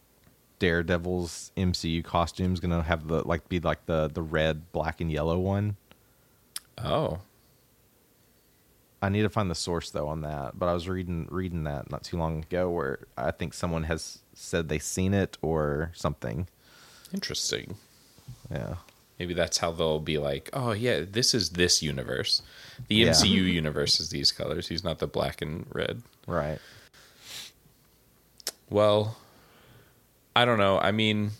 Daredevil's 0.58 1.52
MCU 1.56 2.02
costumes 2.02 2.60
gonna 2.60 2.82
have 2.82 3.08
the 3.08 3.26
like 3.28 3.48
be 3.48 3.60
like 3.60 3.84
the 3.86 4.08
the 4.08 4.22
red, 4.22 4.72
black, 4.72 5.00
and 5.00 5.12
yellow 5.12 5.38
one. 5.38 5.76
Oh, 6.78 7.20
I 9.06 9.08
need 9.08 9.22
to 9.22 9.28
find 9.30 9.48
the 9.50 9.54
source 9.54 9.90
though 9.90 10.08
on 10.08 10.22
that. 10.22 10.58
But 10.58 10.68
I 10.68 10.75
was 10.75 10.88
reading 10.88 11.28
reading 11.30 11.62
that 11.64 11.90
not 11.90 12.02
too 12.02 12.16
long 12.16 12.38
ago 12.42 12.68
where 12.68 13.06
I 13.16 13.30
think 13.30 13.54
someone 13.54 13.84
has 13.84 14.18
said 14.34 14.68
they 14.68 14.78
seen 14.80 15.14
it 15.14 15.38
or 15.42 15.92
something. 15.94 16.48
interesting. 17.14 17.76
Yeah. 18.50 18.75
Maybe 19.18 19.32
that's 19.32 19.58
how 19.58 19.70
they'll 19.70 20.00
be 20.00 20.18
like, 20.18 20.50
"Oh 20.52 20.72
yeah, 20.72 21.02
this 21.08 21.32
is 21.34 21.50
this 21.50 21.82
universe. 21.82 22.42
The 22.88 22.96
Yeah. 22.96 23.10
MCU 23.12 23.42
universe 23.44 24.00
is 24.00 24.10
these 24.10 24.32
colors. 24.32 24.66
He's 24.68 24.82
not 24.84 24.98
the 24.98 25.06
black 25.06 25.40
and 25.40 25.66
red." 25.72 26.02
Right. 26.26 26.58
Well, 28.68 29.16
I 30.34 30.44
don't 30.44 30.58
know. 30.58 30.78
I 30.78 30.90
mean, 30.90 31.30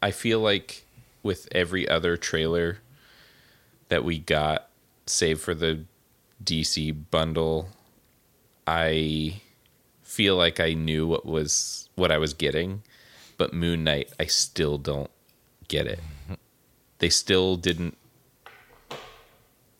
I 0.00 0.10
feel 0.12 0.40
like 0.40 0.84
with 1.22 1.48
every 1.52 1.88
other 1.88 2.16
trailer 2.16 2.78
that 3.88 4.04
we 4.04 4.18
got, 4.18 4.68
save 5.06 5.40
for 5.40 5.54
the 5.54 5.84
DC 6.42 7.10
bundle, 7.10 7.68
I 8.66 9.40
feel 10.02 10.36
like 10.36 10.60
I 10.60 10.74
knew 10.74 11.06
what 11.06 11.26
was 11.26 11.88
what 11.94 12.12
I 12.12 12.18
was 12.18 12.34
getting, 12.34 12.82
but 13.38 13.52
Moon 13.52 13.84
Knight, 13.84 14.12
I 14.20 14.26
still 14.26 14.78
don't 14.78 15.10
get 15.68 15.86
it. 15.86 16.00
Mm-hmm. 16.24 16.34
They 16.98 17.08
still 17.08 17.56
didn't 17.56 17.96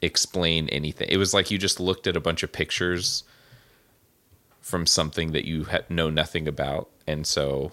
explain 0.02 0.68
anything. 0.68 1.08
It 1.10 1.16
was 1.16 1.32
like 1.32 1.50
you 1.50 1.58
just 1.58 1.80
looked 1.80 2.06
at 2.06 2.16
a 2.16 2.20
bunch 2.20 2.42
of 2.42 2.52
pictures 2.52 3.24
from 4.60 4.86
something 4.86 5.32
that 5.32 5.44
you 5.44 5.66
know 5.88 6.10
nothing 6.10 6.48
about 6.48 6.90
and 7.06 7.26
so 7.26 7.72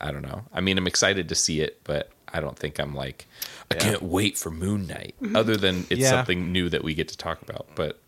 i 0.00 0.10
don't 0.12 0.22
know 0.22 0.44
i 0.52 0.60
mean 0.60 0.76
i'm 0.78 0.86
excited 0.86 1.28
to 1.28 1.34
see 1.34 1.60
it 1.60 1.80
but 1.84 2.10
i 2.32 2.40
don't 2.40 2.58
think 2.58 2.78
i'm 2.78 2.94
like 2.94 3.26
i 3.70 3.74
can't 3.74 4.02
wait 4.02 4.36
for 4.36 4.50
moon 4.50 4.86
knight 4.86 5.14
other 5.34 5.56
than 5.56 5.86
it's 5.90 6.00
Yeah. 6.02 6.10
something 6.10 6.52
new 6.52 6.68
that 6.68 6.82
we 6.84 6.94
get 6.94 7.08
to 7.08 7.16
talk 7.16 7.42
about 7.42 7.66
but 7.74 7.98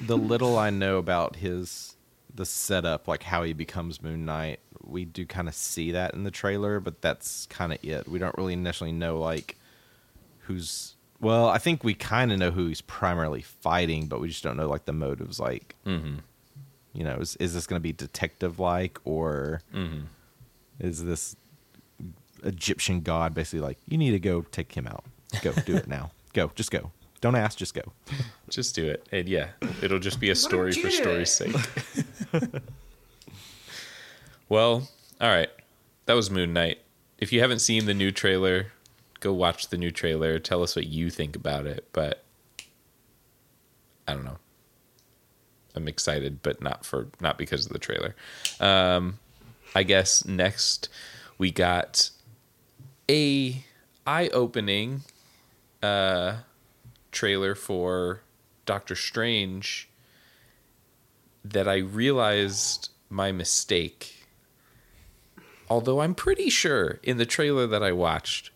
the 0.00 0.16
little 0.16 0.58
I 0.58 0.70
know 0.70 0.96
about 0.98 1.36
his 1.36 1.96
the 2.34 2.44
setup, 2.46 3.06
like 3.06 3.22
how 3.22 3.42
he 3.42 3.52
becomes 3.52 4.02
Moon 4.02 4.24
Knight, 4.24 4.58
we 4.82 5.04
do 5.04 5.24
kind 5.24 5.48
of 5.48 5.54
see 5.54 5.92
that 5.92 6.14
in 6.14 6.24
the 6.24 6.30
trailer, 6.30 6.80
but 6.80 7.00
that's 7.00 7.46
kind 7.46 7.72
of 7.72 7.78
it. 7.84 8.08
We 8.08 8.18
don't 8.18 8.36
really 8.36 8.54
initially 8.54 8.90
know 8.92 9.18
like 9.18 9.56
who's. 10.40 10.94
Well, 11.20 11.48
I 11.48 11.58
think 11.58 11.84
we 11.84 11.94
kind 11.94 12.32
of 12.32 12.38
know 12.38 12.50
who 12.50 12.66
he's 12.66 12.80
primarily 12.80 13.42
fighting, 13.42 14.06
but 14.08 14.20
we 14.20 14.28
just 14.28 14.42
don't 14.42 14.56
know 14.56 14.68
like 14.68 14.84
the 14.84 14.92
motives. 14.92 15.38
Like, 15.38 15.76
Mm-hmm. 15.86 16.16
you 16.92 17.04
know, 17.04 17.16
is 17.16 17.36
is 17.36 17.54
this 17.54 17.66
going 17.66 17.78
to 17.78 17.82
be 17.82 17.92
detective 17.92 18.58
like, 18.58 18.98
or 19.04 19.60
Mm-hmm. 19.74 20.06
Is 20.80 21.04
this 21.04 21.36
Egyptian 22.42 23.00
god 23.00 23.34
basically 23.34 23.60
like 23.60 23.78
you 23.86 23.96
need 23.96 24.10
to 24.10 24.20
go 24.20 24.42
take 24.42 24.72
him 24.72 24.86
out? 24.86 25.04
Go 25.42 25.52
do 25.52 25.76
it 25.76 25.88
now. 25.88 26.10
Go, 26.32 26.50
just 26.54 26.70
go. 26.70 26.90
Don't 27.20 27.36
ask, 27.36 27.56
just 27.56 27.74
go. 27.74 27.82
just 28.50 28.74
do 28.74 28.86
it. 28.88 29.06
And 29.12 29.28
yeah 29.28 29.48
it'll 29.82 29.98
just 29.98 30.20
be 30.20 30.30
a 30.30 30.34
story 30.34 30.72
don't 30.72 30.82
for 30.82 30.90
story's 30.90 31.30
sake. 31.30 31.54
Well 34.48 34.88
all 35.20 35.30
right. 35.30 35.48
That 36.06 36.14
was 36.14 36.30
moon 36.30 36.52
knight. 36.52 36.80
If 37.18 37.32
you 37.32 37.40
haven't 37.40 37.60
seen 37.60 37.86
the 37.86 37.94
new 37.94 38.10
trailer 38.10 38.66
go 39.20 39.32
watch 39.32 39.68
the 39.68 39.78
new 39.78 39.90
trailer. 39.90 40.38
Tell 40.38 40.62
us 40.62 40.76
what 40.76 40.86
you 40.86 41.08
think 41.08 41.34
about 41.34 41.66
it 41.66 41.88
but 41.92 42.24
i 44.06 44.12
don't 44.12 44.24
know. 44.24 44.38
I'm 45.74 45.88
excited 45.88 46.42
but 46.42 46.60
not 46.60 46.84
for 46.84 47.08
not 47.20 47.38
because 47.38 47.64
of 47.66 47.72
the 47.72 47.78
trailer. 47.78 48.14
Um 48.60 49.18
i 49.74 49.82
guess 49.82 50.24
next 50.24 50.88
we 51.38 51.50
got 51.50 52.10
a 53.10 53.64
eye-opening 54.06 55.02
uh 55.82 56.36
trailer 57.14 57.54
for 57.54 58.20
Doctor 58.66 58.94
Strange 58.94 59.88
that 61.44 61.68
I 61.68 61.76
realized 61.76 62.90
my 63.08 63.32
mistake. 63.32 64.26
Although 65.68 66.00
I'm 66.00 66.14
pretty 66.14 66.50
sure 66.50 66.98
in 67.02 67.16
the 67.16 67.26
trailer 67.26 67.66
that 67.66 67.82
I 67.82 67.92
watched 67.92 68.50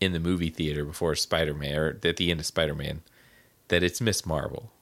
in 0.00 0.12
the 0.12 0.20
movie 0.20 0.50
theater 0.50 0.84
before 0.84 1.14
Spider 1.14 1.54
Man, 1.54 1.76
or 1.76 1.98
at 2.04 2.16
the 2.16 2.30
end 2.30 2.40
of 2.40 2.46
Spider 2.46 2.74
Man, 2.74 3.02
that 3.68 3.82
it's 3.82 4.00
Miss 4.00 4.26
Marvel. 4.26 4.72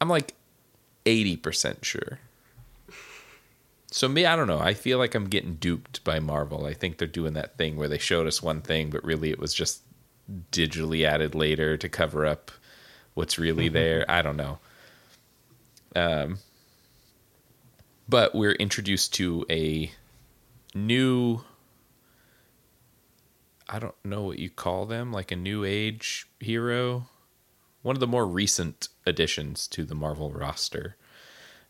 I'm 0.00 0.08
like 0.08 0.34
80% 1.04 1.84
sure. 1.84 2.18
So 3.96 4.10
me, 4.10 4.26
I 4.26 4.36
don't 4.36 4.46
know. 4.46 4.60
I 4.60 4.74
feel 4.74 4.98
like 4.98 5.14
I'm 5.14 5.24
getting 5.24 5.54
duped 5.54 6.04
by 6.04 6.20
Marvel. 6.20 6.66
I 6.66 6.74
think 6.74 6.98
they're 6.98 7.08
doing 7.08 7.32
that 7.32 7.56
thing 7.56 7.76
where 7.76 7.88
they 7.88 7.96
showed 7.96 8.26
us 8.26 8.42
one 8.42 8.60
thing, 8.60 8.90
but 8.90 9.02
really 9.02 9.30
it 9.30 9.38
was 9.38 9.54
just 9.54 9.80
digitally 10.52 11.06
added 11.06 11.34
later 11.34 11.78
to 11.78 11.88
cover 11.88 12.26
up 12.26 12.50
what's 13.14 13.38
really 13.38 13.70
there. 13.70 14.04
I 14.06 14.20
don't 14.20 14.36
know. 14.36 14.58
Um, 15.94 16.40
but 18.06 18.34
we're 18.34 18.52
introduced 18.52 19.14
to 19.14 19.46
a 19.48 19.90
new. 20.74 21.40
I 23.66 23.78
don't 23.78 23.94
know 24.04 24.24
what 24.24 24.38
you 24.38 24.50
call 24.50 24.84
them, 24.84 25.10
like 25.10 25.32
a 25.32 25.36
new 25.36 25.64
age 25.64 26.28
hero. 26.38 27.06
One 27.80 27.96
of 27.96 28.00
the 28.00 28.06
more 28.06 28.26
recent 28.26 28.90
additions 29.06 29.66
to 29.68 29.84
the 29.84 29.94
Marvel 29.94 30.32
roster, 30.32 30.96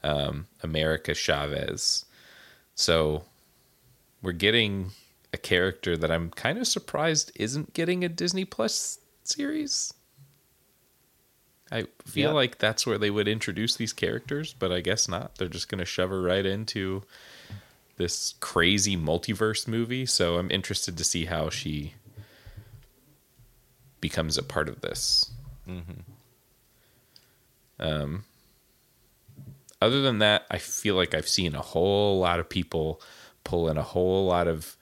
um, 0.02 0.48
America 0.64 1.14
Chavez. 1.14 2.04
So 2.76 3.24
we're 4.22 4.32
getting 4.32 4.92
a 5.32 5.38
character 5.38 5.96
that 5.96 6.10
I'm 6.12 6.30
kind 6.30 6.58
of 6.58 6.66
surprised 6.66 7.32
isn't 7.34 7.72
getting 7.74 8.04
a 8.04 8.08
Disney 8.08 8.44
Plus 8.44 8.98
series. 9.24 9.92
I 11.72 11.86
feel 12.04 12.28
Yeah. 12.30 12.34
like 12.34 12.58
that's 12.58 12.86
where 12.86 12.98
they 12.98 13.10
would 13.10 13.26
introduce 13.26 13.74
these 13.74 13.92
characters, 13.92 14.54
but 14.56 14.70
I 14.70 14.80
guess 14.80 15.08
not. 15.08 15.36
They're 15.36 15.48
just 15.48 15.68
going 15.68 15.80
to 15.80 15.84
shove 15.84 16.10
her 16.10 16.22
right 16.22 16.46
into 16.46 17.02
this 17.96 18.34
crazy 18.40 18.96
multiverse 18.96 19.66
movie. 19.66 20.06
So 20.06 20.36
I'm 20.38 20.50
interested 20.50 20.96
to 20.98 21.02
see 21.04 21.24
how 21.24 21.50
she 21.50 21.94
becomes 24.00 24.36
a 24.38 24.42
part 24.42 24.68
of 24.68 24.82
this. 24.82 25.30
Um, 27.80 28.24
other 29.86 30.02
than 30.02 30.18
that, 30.18 30.46
I 30.50 30.58
feel 30.58 30.96
like 30.96 31.14
I've 31.14 31.28
seen 31.28 31.54
a 31.54 31.62
whole 31.62 32.18
lot 32.18 32.40
of 32.40 32.48
people 32.48 33.00
pull 33.44 33.68
in 33.68 33.78
a 33.78 33.82
whole 33.82 34.26
lot 34.26 34.48
of 34.48 34.76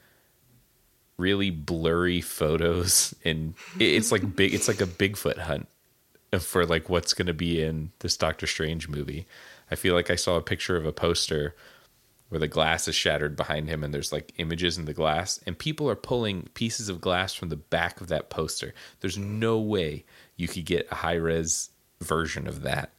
really 1.16 1.50
blurry 1.50 2.20
photos, 2.20 3.14
and 3.24 3.54
it's 3.78 4.10
like 4.10 4.34
big. 4.34 4.54
It's 4.54 4.68
like 4.68 4.80
a 4.80 4.86
Bigfoot 4.86 5.38
hunt 5.38 5.68
for 6.40 6.66
like 6.66 6.88
what's 6.88 7.14
going 7.14 7.26
to 7.26 7.34
be 7.34 7.62
in 7.62 7.92
this 8.00 8.16
Doctor 8.16 8.46
Strange 8.46 8.88
movie. 8.88 9.26
I 9.70 9.76
feel 9.76 9.94
like 9.94 10.10
I 10.10 10.16
saw 10.16 10.36
a 10.36 10.42
picture 10.42 10.76
of 10.76 10.86
a 10.86 10.92
poster 10.92 11.54
where 12.28 12.38
the 12.38 12.48
glass 12.48 12.88
is 12.88 12.94
shattered 12.94 13.36
behind 13.36 13.68
him 13.68 13.84
and 13.84 13.94
there's 13.94 14.12
like 14.12 14.32
images 14.38 14.76
in 14.76 14.86
the 14.86 14.94
glass 14.94 15.38
and 15.46 15.56
people 15.58 15.88
are 15.88 15.94
pulling 15.94 16.48
pieces 16.54 16.88
of 16.88 17.00
glass 17.00 17.34
from 17.34 17.48
the 17.48 17.56
back 17.56 18.00
of 18.00 18.08
that 18.08 18.30
poster. 18.30 18.74
There's 19.00 19.18
no 19.18 19.58
way 19.58 20.04
you 20.36 20.48
could 20.48 20.64
get 20.64 20.88
a 20.90 20.96
high 20.96 21.14
res 21.14 21.70
version 22.00 22.48
of 22.48 22.62
that. 22.62 22.90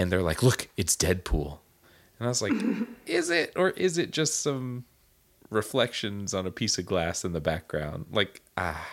And 0.00 0.10
they're 0.10 0.22
like, 0.22 0.42
"Look, 0.42 0.68
it's 0.76 0.96
Deadpool." 0.96 1.58
And 2.18 2.26
I 2.26 2.28
was 2.28 2.42
like, 2.42 2.52
"Is 3.06 3.30
it 3.30 3.52
or 3.54 3.70
is 3.70 3.98
it 3.98 4.10
just 4.10 4.42
some 4.42 4.84
reflections 5.50 6.32
on 6.32 6.46
a 6.46 6.50
piece 6.50 6.78
of 6.78 6.86
glass 6.86 7.24
in 7.24 7.32
the 7.32 7.40
background?" 7.40 8.06
Like, 8.10 8.42
ah. 8.56 8.88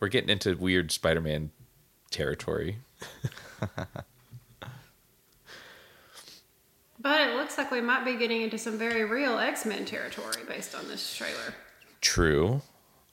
We're 0.00 0.08
getting 0.08 0.30
into 0.30 0.56
weird 0.56 0.92
Spider-Man 0.92 1.50
territory. 2.10 2.78
But 7.00 7.20
it 7.20 7.36
looks 7.36 7.56
like 7.56 7.70
we 7.70 7.80
might 7.80 8.04
be 8.04 8.16
getting 8.16 8.42
into 8.42 8.58
some 8.58 8.76
very 8.76 9.04
real 9.04 9.38
X 9.38 9.64
Men 9.64 9.84
territory 9.84 10.42
based 10.46 10.74
on 10.74 10.88
this 10.88 11.14
trailer. 11.14 11.54
True. 12.00 12.62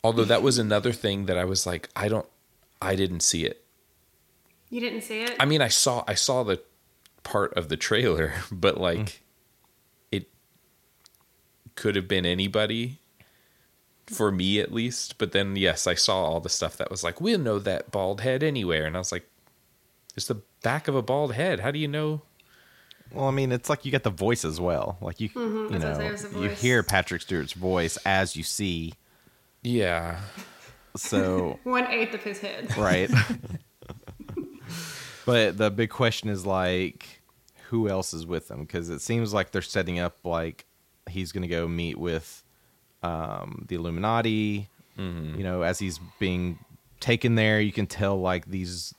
Although 0.04 0.26
that 0.26 0.42
was 0.42 0.58
another 0.58 0.92
thing 0.92 1.26
that 1.28 1.38
I 1.38 1.46
was 1.46 1.66
like, 1.66 1.90
I 1.96 2.08
don't, 2.08 2.28
I 2.82 2.96
didn't 2.96 3.22
see 3.22 3.46
it. 3.46 3.64
You 4.76 4.82
didn't 4.82 5.04
see 5.04 5.22
it? 5.22 5.38
I 5.40 5.46
mean, 5.46 5.62
I 5.62 5.70
saw, 5.70 6.04
I 6.06 6.16
saw 6.16 6.44
the 6.44 6.62
part 7.24 7.54
of 7.54 7.70
the 7.70 7.78
trailer, 7.78 8.34
but 8.52 8.78
like, 8.78 9.24
it 10.12 10.28
could 11.76 11.96
have 11.96 12.10
been 12.10 12.26
anybody 12.26 13.00
for 14.08 14.34
me 14.34 14.60
at 14.60 14.74
least. 14.74 15.18
But 15.18 15.32
then, 15.32 15.56
yes, 15.56 15.88
I 15.88 15.94
saw 15.94 16.26
all 16.26 16.42
the 16.42 16.50
stuff 16.50 16.76
that 16.76 16.92
was 16.92 17.06
like, 17.06 17.22
we'll 17.22 17.40
know 17.40 17.58
that 17.58 17.90
bald 17.90 18.20
head 18.20 18.44
anywhere, 18.44 18.86
and 18.86 18.98
I 18.98 19.00
was 19.00 19.14
like, 19.14 19.26
it's 20.18 20.28
the 20.28 20.42
back 20.62 20.90
of 20.90 20.96
a 20.96 21.02
bald 21.02 21.36
head. 21.36 21.62
How 21.62 21.72
do 21.72 21.80
you 21.80 21.88
know? 21.88 22.24
Well, 23.14 23.30
I 23.30 23.32
mean, 23.32 23.54
it's 23.54 23.70
like 23.70 23.86
you 23.86 23.92
get 23.92 24.04
the 24.04 24.10
voice 24.10 24.44
as 24.44 24.60
well. 24.60 24.98
Like 25.00 25.22
you, 25.22 25.30
Mhm, 25.30 25.38
you 25.38 25.60
I 25.70 25.72
was 25.78 25.84
gonna 25.84 25.96
say 25.96 26.02
know, 26.02 26.08
it 26.08 26.12
was 26.12 26.22
the 26.28 26.40
you 26.42 26.50
hear 26.50 26.84
Patrick 26.84 27.22
Stewart's 27.22 27.54
voice 27.54 27.96
as 28.06 28.36
you 28.36 28.44
see. 28.44 28.92
Yeah. 29.64 30.20
So 30.98 31.60
One 31.64 31.88
eighth 31.88 32.14
of 32.14 32.24
his 32.24 32.40
head. 32.40 32.76
right. 32.78 33.10
but 35.26 35.58
the 35.58 35.70
big 35.72 35.90
question 35.90 36.30
is 36.30 36.46
like, 36.46 37.22
who 37.70 37.90
else 37.90 38.14
is 38.14 38.26
with 38.26 38.48
them? 38.48 38.62
Because 38.62 38.90
it 38.90 39.02
seems 39.02 39.34
like 39.34 39.52
they're 39.52 39.62
setting 39.62 40.00
up 40.00 40.18
like 40.24 40.66
he's 41.10 41.32
going 41.32 41.42
to 41.42 41.48
go 41.48 41.68
meet 41.68 41.98
with 41.98 42.44
um, 43.04 43.66
the 43.68 43.76
Illuminati. 43.76 44.70
You 45.38 45.44
know, 45.44 45.62
as 45.62 45.80
he's 45.80 46.00
being 46.20 46.58
taken 47.02 47.36
there, 47.36 47.60
you 47.60 47.74
can 47.74 47.86
tell 47.86 48.20
like 48.20 48.46
these, 48.46 48.94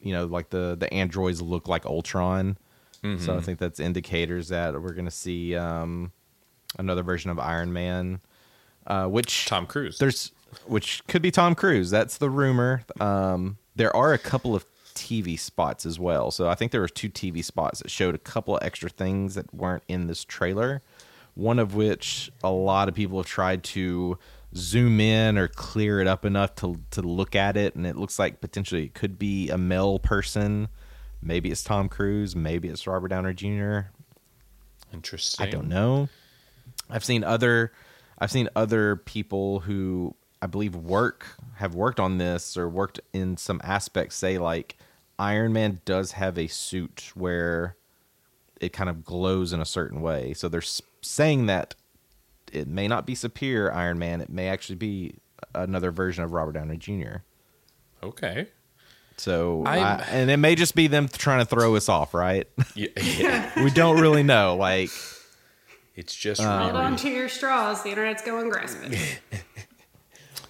you 0.00 0.12
know, 0.12 0.24
like 0.24 0.48
the 0.50 0.76
the 0.78 0.92
androids 0.92 1.42
look 1.42 1.68
like 1.68 1.84
Ultron. 1.84 2.56
So 3.18 3.36
I 3.36 3.40
think 3.40 3.58
that's 3.58 3.80
indicators 3.80 4.48
that 4.48 4.80
we're 4.80 4.92
going 4.92 5.06
to 5.06 5.10
see 5.10 5.56
um, 5.56 6.12
another 6.78 7.02
version 7.02 7.30
of 7.32 7.38
Iron 7.40 7.72
Man, 7.72 8.20
uh, 8.86 9.06
which 9.06 9.46
Tom 9.46 9.66
Cruise. 9.66 9.98
there's 9.98 10.30
which 10.66 11.04
could 11.08 11.20
be 11.20 11.30
Tom 11.32 11.54
Cruise. 11.56 11.90
That's 11.90 12.18
the 12.18 12.30
rumor. 12.30 12.84
Um, 13.00 13.58
there 13.74 13.94
are 13.96 14.12
a 14.12 14.18
couple 14.18 14.54
of 14.54 14.64
TV 14.92 15.38
spots 15.38 15.86
as 15.86 15.98
well. 15.98 16.30
So 16.30 16.48
I 16.48 16.54
think 16.54 16.72
there 16.72 16.80
were 16.80 16.88
two 16.88 17.10
TV 17.10 17.44
spots 17.44 17.80
that 17.80 17.90
showed 17.90 18.14
a 18.14 18.18
couple 18.18 18.56
of 18.56 18.62
extra 18.62 18.88
things 18.88 19.34
that 19.34 19.52
weren't 19.54 19.82
in 19.88 20.06
this 20.06 20.24
trailer. 20.24 20.82
One 21.34 21.58
of 21.58 21.74
which 21.74 22.30
a 22.44 22.50
lot 22.50 22.88
of 22.88 22.94
people 22.94 23.18
have 23.18 23.26
tried 23.26 23.64
to 23.64 24.18
zoom 24.54 25.00
in 25.00 25.38
or 25.38 25.48
clear 25.48 26.00
it 26.00 26.06
up 26.06 26.24
enough 26.24 26.54
to 26.56 26.80
to 26.90 27.02
look 27.02 27.34
at 27.34 27.56
it, 27.56 27.74
and 27.74 27.86
it 27.86 27.96
looks 27.96 28.18
like 28.18 28.40
potentially 28.40 28.84
it 28.84 28.94
could 28.94 29.18
be 29.18 29.48
a 29.48 29.58
male 29.58 29.98
person. 29.98 30.68
Maybe 31.22 31.50
it's 31.50 31.62
Tom 31.62 31.88
Cruise. 31.88 32.36
Maybe 32.36 32.68
it's 32.68 32.86
Robert 32.86 33.08
Downey 33.08 33.32
Jr. 33.32 33.90
Interesting. 34.92 35.46
I 35.46 35.50
don't 35.50 35.68
know. 35.68 36.08
I've 36.90 37.04
seen 37.04 37.24
other 37.24 37.72
I've 38.18 38.30
seen 38.30 38.48
other 38.54 38.96
people 38.96 39.60
who 39.60 40.14
I 40.42 40.46
believe 40.46 40.74
work 40.74 41.36
have 41.56 41.74
worked 41.74 42.00
on 42.00 42.18
this 42.18 42.56
or 42.56 42.68
worked 42.68 42.98
in 43.12 43.36
some 43.36 43.60
aspects 43.62 44.16
say 44.16 44.38
like 44.38 44.76
Iron 45.18 45.52
Man 45.52 45.80
does 45.84 46.12
have 46.12 46.36
a 46.36 46.48
suit 46.48 47.12
where 47.14 47.76
it 48.60 48.72
kind 48.72 48.90
of 48.90 49.04
glows 49.04 49.52
in 49.52 49.60
a 49.60 49.64
certain 49.64 50.00
way. 50.02 50.34
So 50.34 50.48
they're 50.48 50.60
saying 51.00 51.46
that 51.46 51.76
it 52.52 52.66
may 52.66 52.88
not 52.88 53.06
be 53.06 53.14
superior 53.14 53.72
Iron 53.72 53.98
Man, 54.00 54.20
it 54.20 54.30
may 54.30 54.48
actually 54.48 54.74
be 54.76 55.14
another 55.54 55.92
version 55.92 56.24
of 56.24 56.32
Robert 56.32 56.52
Downey 56.52 56.76
Jr. 56.76 57.18
Okay. 58.02 58.48
So 59.16 59.64
I'm- 59.64 60.02
and 60.10 60.28
it 60.28 60.38
may 60.38 60.56
just 60.56 60.74
be 60.74 60.88
them 60.88 61.06
trying 61.06 61.38
to 61.38 61.44
throw 61.44 61.76
us 61.76 61.88
off, 61.88 62.14
right? 62.14 62.48
Yeah. 62.74 62.88
yeah. 63.00 63.62
we 63.62 63.70
don't 63.70 64.00
really 64.00 64.24
know. 64.24 64.56
Like 64.56 64.90
It's 65.94 66.14
just 66.16 66.40
um, 66.40 66.62
Hold 66.62 66.72
really. 66.72 66.84
on 66.86 66.96
to 66.96 67.10
your 67.10 67.28
straws. 67.28 67.82
The 67.84 67.90
internet's 67.90 68.22
going 68.22 68.48
grasping. 68.48 68.98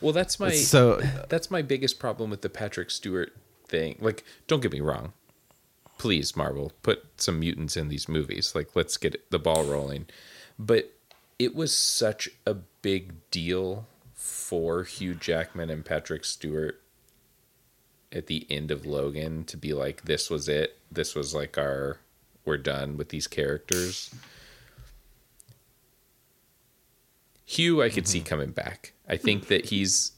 Well, 0.02 0.12
that's 0.12 0.38
my 0.40 0.52
So- 0.52 1.00
that's 1.28 1.50
my 1.50 1.62
biggest 1.62 1.98
problem 1.98 2.30
with 2.30 2.42
the 2.42 2.48
Patrick 2.50 2.90
Stewart 2.90 3.32
thing. 3.66 3.96
Like, 4.00 4.24
don't 4.46 4.60
get 4.60 4.72
me 4.72 4.80
wrong. 4.80 5.12
Please, 5.98 6.34
Marvel, 6.36 6.72
put 6.82 7.04
some 7.16 7.38
mutants 7.40 7.76
in 7.76 7.88
these 7.88 8.08
movies. 8.08 8.54
Like, 8.54 8.74
let's 8.74 8.96
get 8.96 9.30
the 9.30 9.38
ball 9.38 9.64
rolling. 9.64 10.06
But 10.58 10.92
it 11.38 11.54
was 11.54 11.72
such 11.76 12.28
a 12.46 12.54
big 12.54 13.14
deal 13.30 13.86
for 14.14 14.84
Hugh 14.84 15.14
Jackman 15.14 15.70
and 15.70 15.84
Patrick 15.84 16.24
Stewart 16.24 16.80
at 18.10 18.26
the 18.26 18.46
end 18.50 18.70
of 18.70 18.84
Logan 18.84 19.44
to 19.44 19.56
be 19.56 19.72
like, 19.72 20.02
this 20.04 20.28
was 20.28 20.48
it. 20.48 20.78
This 20.90 21.14
was 21.14 21.34
like 21.34 21.56
our, 21.56 21.98
we're 22.44 22.58
done 22.58 22.96
with 22.96 23.08
these 23.08 23.26
characters. 23.26 24.10
Hugh, 27.52 27.82
I 27.82 27.90
could 27.90 28.08
see 28.08 28.20
coming 28.22 28.50
back. 28.50 28.94
I 29.06 29.18
think 29.18 29.48
that 29.48 29.66
he's 29.66 30.12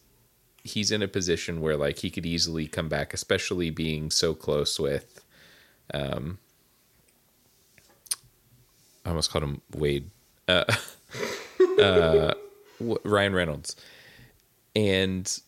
he's 0.63 0.93
in 0.93 1.03
a 1.03 1.09
position 1.09 1.61
where 1.61 1.77
like 1.77 1.99
he 1.99 2.09
could 2.09 2.25
easily 2.25 2.69
come 2.69 2.89
back, 2.89 3.13
especially 3.13 3.71
being 3.71 4.13
so 4.13 4.35
close 4.35 4.79
with. 4.79 5.25
Um, 5.93 6.39
I 9.05 9.09
almost 9.09 9.33
called 9.33 9.43
him 9.43 9.63
Wade. 9.75 10.11
Uh, 10.47 10.65
uh, 11.81 12.35
Ryan 12.79 13.35
Reynolds, 13.35 13.75
and 14.77 15.41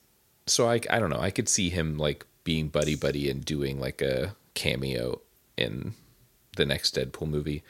so 0.47 0.69
I 0.69 0.81
I 0.91 0.99
don't 0.99 1.11
know. 1.11 1.21
I 1.21 1.31
could 1.31 1.49
see 1.49 1.71
him 1.71 1.99
like 1.99 2.27
being 2.43 2.67
buddy 2.67 2.97
buddy 2.97 3.31
and 3.31 3.45
doing 3.45 3.79
like 3.79 4.03
a 4.03 4.35
cameo 4.55 5.21
in 5.57 5.95
the 6.57 6.67
next 6.67 6.97
Deadpool 6.97 7.29
movie. 7.29 7.63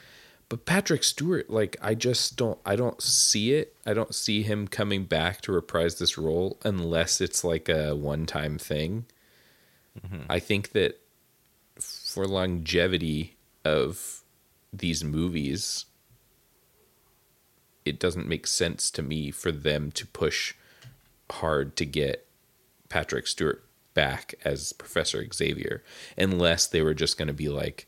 But 0.49 0.65
Patrick 0.65 1.03
Stewart, 1.03 1.49
like 1.49 1.75
I 1.81 1.93
just 1.93 2.37
don't 2.37 2.59
I 2.65 2.75
don't 2.75 3.01
see 3.01 3.53
it. 3.53 3.75
I 3.85 3.93
don't 3.93 4.15
see 4.15 4.43
him 4.43 4.67
coming 4.67 5.03
back 5.03 5.41
to 5.41 5.51
reprise 5.51 5.99
this 5.99 6.17
role 6.17 6.57
unless 6.63 7.19
it's 7.19 7.43
like 7.43 7.67
a 7.67 7.95
one-time 7.95 8.57
thing. 8.57 9.05
Mm-hmm. 9.99 10.23
I 10.29 10.39
think 10.39 10.71
that 10.71 10.99
for 11.79 12.25
longevity 12.25 13.35
of 13.65 14.21
these 14.71 15.03
movies 15.03 15.85
it 17.85 17.99
doesn't 17.99 18.27
make 18.27 18.45
sense 18.45 18.91
to 18.91 19.01
me 19.01 19.31
for 19.31 19.51
them 19.51 19.91
to 19.91 20.05
push 20.05 20.53
hard 21.31 21.75
to 21.77 21.85
get 21.85 22.25
Patrick 22.89 23.27
Stewart 23.27 23.63
back 23.93 24.35
as 24.43 24.73
Professor 24.73 25.25
Xavier 25.33 25.83
unless 26.17 26.67
they 26.67 26.81
were 26.81 26.93
just 26.93 27.17
going 27.17 27.27
to 27.27 27.33
be 27.33 27.49
like 27.49 27.87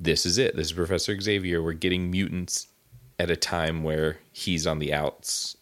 this 0.00 0.24
is 0.24 0.38
it. 0.38 0.54
This 0.56 0.68
is 0.68 0.72
Professor 0.72 1.18
Xavier. 1.20 1.62
We're 1.62 1.72
getting 1.72 2.10
mutants 2.10 2.68
at 3.18 3.30
a 3.30 3.36
time 3.36 3.82
where 3.82 4.18
he's 4.32 4.66
on 4.66 4.78
the 4.78 4.94
outs 4.94 5.56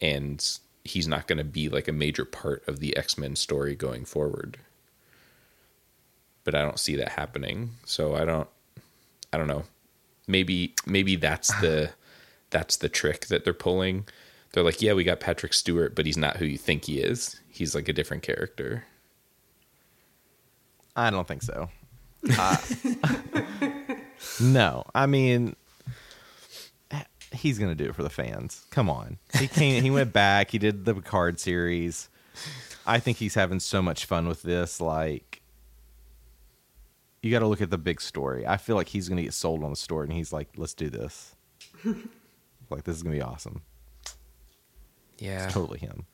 and 0.00 0.58
he's 0.84 1.08
not 1.08 1.26
going 1.26 1.38
to 1.38 1.44
be 1.44 1.68
like 1.68 1.88
a 1.88 1.92
major 1.92 2.24
part 2.24 2.66
of 2.68 2.78
the 2.78 2.96
X-Men 2.96 3.34
story 3.36 3.74
going 3.74 4.04
forward. 4.04 4.58
But 6.44 6.54
I 6.54 6.62
don't 6.62 6.78
see 6.78 6.94
that 6.96 7.10
happening. 7.10 7.70
So 7.84 8.14
I 8.14 8.24
don't 8.24 8.48
I 9.32 9.38
don't 9.38 9.48
know. 9.48 9.64
Maybe 10.28 10.74
maybe 10.86 11.16
that's 11.16 11.48
the 11.60 11.90
that's 12.50 12.76
the 12.76 12.88
trick 12.88 13.26
that 13.26 13.44
they're 13.44 13.52
pulling. 13.52 14.06
They're 14.52 14.62
like, 14.62 14.80
"Yeah, 14.80 14.94
we 14.94 15.02
got 15.02 15.20
Patrick 15.20 15.52
Stewart, 15.52 15.96
but 15.96 16.06
he's 16.06 16.16
not 16.16 16.36
who 16.36 16.44
you 16.44 16.56
think 16.56 16.84
he 16.84 17.00
is. 17.00 17.40
He's 17.48 17.74
like 17.74 17.88
a 17.88 17.92
different 17.92 18.22
character." 18.22 18.84
I 20.94 21.10
don't 21.10 21.28
think 21.28 21.42
so. 21.42 21.68
Uh, 22.38 22.56
no, 24.40 24.84
I 24.94 25.06
mean, 25.06 25.56
he's 27.32 27.58
gonna 27.58 27.74
do 27.74 27.84
it 27.84 27.94
for 27.94 28.02
the 28.02 28.10
fans. 28.10 28.66
Come 28.70 28.90
on, 28.90 29.18
he 29.38 29.48
came. 29.48 29.82
He 29.82 29.90
went 29.90 30.12
back. 30.12 30.50
He 30.50 30.58
did 30.58 30.84
the 30.84 30.94
Picard 30.94 31.38
series. 31.38 32.08
I 32.86 33.00
think 33.00 33.18
he's 33.18 33.34
having 33.34 33.60
so 33.60 33.82
much 33.82 34.04
fun 34.04 34.28
with 34.28 34.42
this. 34.42 34.80
Like, 34.80 35.42
you 37.22 37.30
got 37.32 37.40
to 37.40 37.46
look 37.46 37.60
at 37.60 37.70
the 37.70 37.78
big 37.78 38.00
story. 38.00 38.46
I 38.46 38.56
feel 38.58 38.76
like 38.76 38.88
he's 38.88 39.08
gonna 39.08 39.22
get 39.22 39.34
sold 39.34 39.64
on 39.64 39.70
the 39.70 39.76
story, 39.76 40.04
and 40.04 40.12
he's 40.12 40.32
like, 40.32 40.48
"Let's 40.56 40.74
do 40.74 40.88
this." 40.88 41.34
like, 42.70 42.84
this 42.84 42.96
is 42.96 43.02
gonna 43.02 43.16
be 43.16 43.22
awesome. 43.22 43.62
Yeah. 45.18 45.44
It's 45.44 45.54
totally 45.54 45.78
him. 45.78 46.06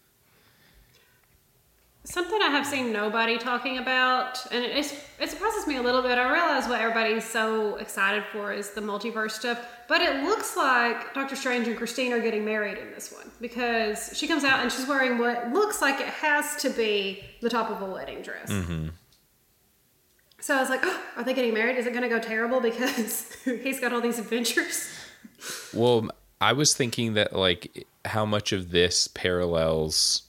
Something 2.04 2.40
I 2.42 2.48
have 2.48 2.66
seen 2.66 2.92
nobody 2.92 3.38
talking 3.38 3.78
about, 3.78 4.44
and 4.50 4.64
it, 4.64 4.76
it's, 4.76 4.92
it 5.20 5.30
surprises 5.30 5.68
me 5.68 5.76
a 5.76 5.82
little 5.82 6.02
bit. 6.02 6.18
I 6.18 6.32
realize 6.32 6.68
what 6.68 6.80
everybody's 6.80 7.24
so 7.24 7.76
excited 7.76 8.24
for 8.32 8.52
is 8.52 8.70
the 8.70 8.80
multiverse 8.80 9.30
stuff, 9.30 9.64
but 9.86 10.00
it 10.00 10.24
looks 10.24 10.56
like 10.56 11.14
Doctor 11.14 11.36
Strange 11.36 11.68
and 11.68 11.76
Christine 11.76 12.12
are 12.12 12.18
getting 12.18 12.44
married 12.44 12.78
in 12.78 12.90
this 12.90 13.12
one 13.12 13.30
because 13.40 14.10
she 14.16 14.26
comes 14.26 14.42
out 14.42 14.60
and 14.60 14.72
she's 14.72 14.88
wearing 14.88 15.18
what 15.18 15.52
looks 15.52 15.80
like 15.80 16.00
it 16.00 16.08
has 16.08 16.56
to 16.56 16.70
be 16.70 17.22
the 17.40 17.48
top 17.48 17.70
of 17.70 17.80
a 17.82 17.86
wedding 17.86 18.20
dress. 18.20 18.50
Mm-hmm. 18.50 18.88
So 20.40 20.56
I 20.56 20.60
was 20.60 20.70
like, 20.70 20.80
oh, 20.82 21.02
are 21.16 21.22
they 21.22 21.34
getting 21.34 21.54
married? 21.54 21.76
Is 21.76 21.86
it 21.86 21.90
going 21.92 22.02
to 22.02 22.08
go 22.08 22.18
terrible 22.18 22.60
because 22.60 23.32
he's 23.44 23.78
got 23.78 23.92
all 23.92 24.00
these 24.00 24.18
adventures? 24.18 24.88
Well, 25.72 26.08
I 26.40 26.52
was 26.52 26.74
thinking 26.74 27.14
that 27.14 27.32
like 27.32 27.86
how 28.04 28.26
much 28.26 28.52
of 28.52 28.72
this 28.72 29.06
parallels 29.06 30.22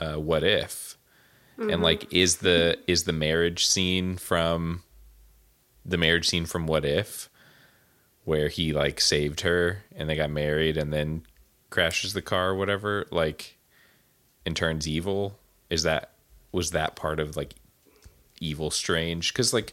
uh, 0.00 0.14
what 0.14 0.42
if, 0.42 0.91
and 1.58 1.82
like 1.82 2.12
is 2.12 2.36
the 2.38 2.78
is 2.86 3.04
the 3.04 3.12
marriage 3.12 3.66
scene 3.66 4.16
from 4.16 4.82
the 5.84 5.96
marriage 5.96 6.28
scene 6.28 6.46
from 6.46 6.66
What 6.66 6.84
If, 6.84 7.28
where 8.24 8.48
he 8.48 8.72
like 8.72 9.00
saved 9.00 9.40
her 9.42 9.82
and 9.96 10.08
they 10.08 10.16
got 10.16 10.30
married 10.30 10.76
and 10.76 10.92
then 10.92 11.22
crashes 11.70 12.12
the 12.14 12.22
car 12.22 12.50
or 12.50 12.54
whatever. 12.54 13.06
Like, 13.10 13.56
and 14.46 14.56
turns 14.56 14.86
evil. 14.88 15.38
Is 15.70 15.82
that 15.84 16.10
was 16.52 16.70
that 16.72 16.96
part 16.96 17.18
of 17.20 17.36
like 17.36 17.54
evil 18.40 18.70
strange? 18.70 19.32
Because 19.32 19.52
like 19.52 19.72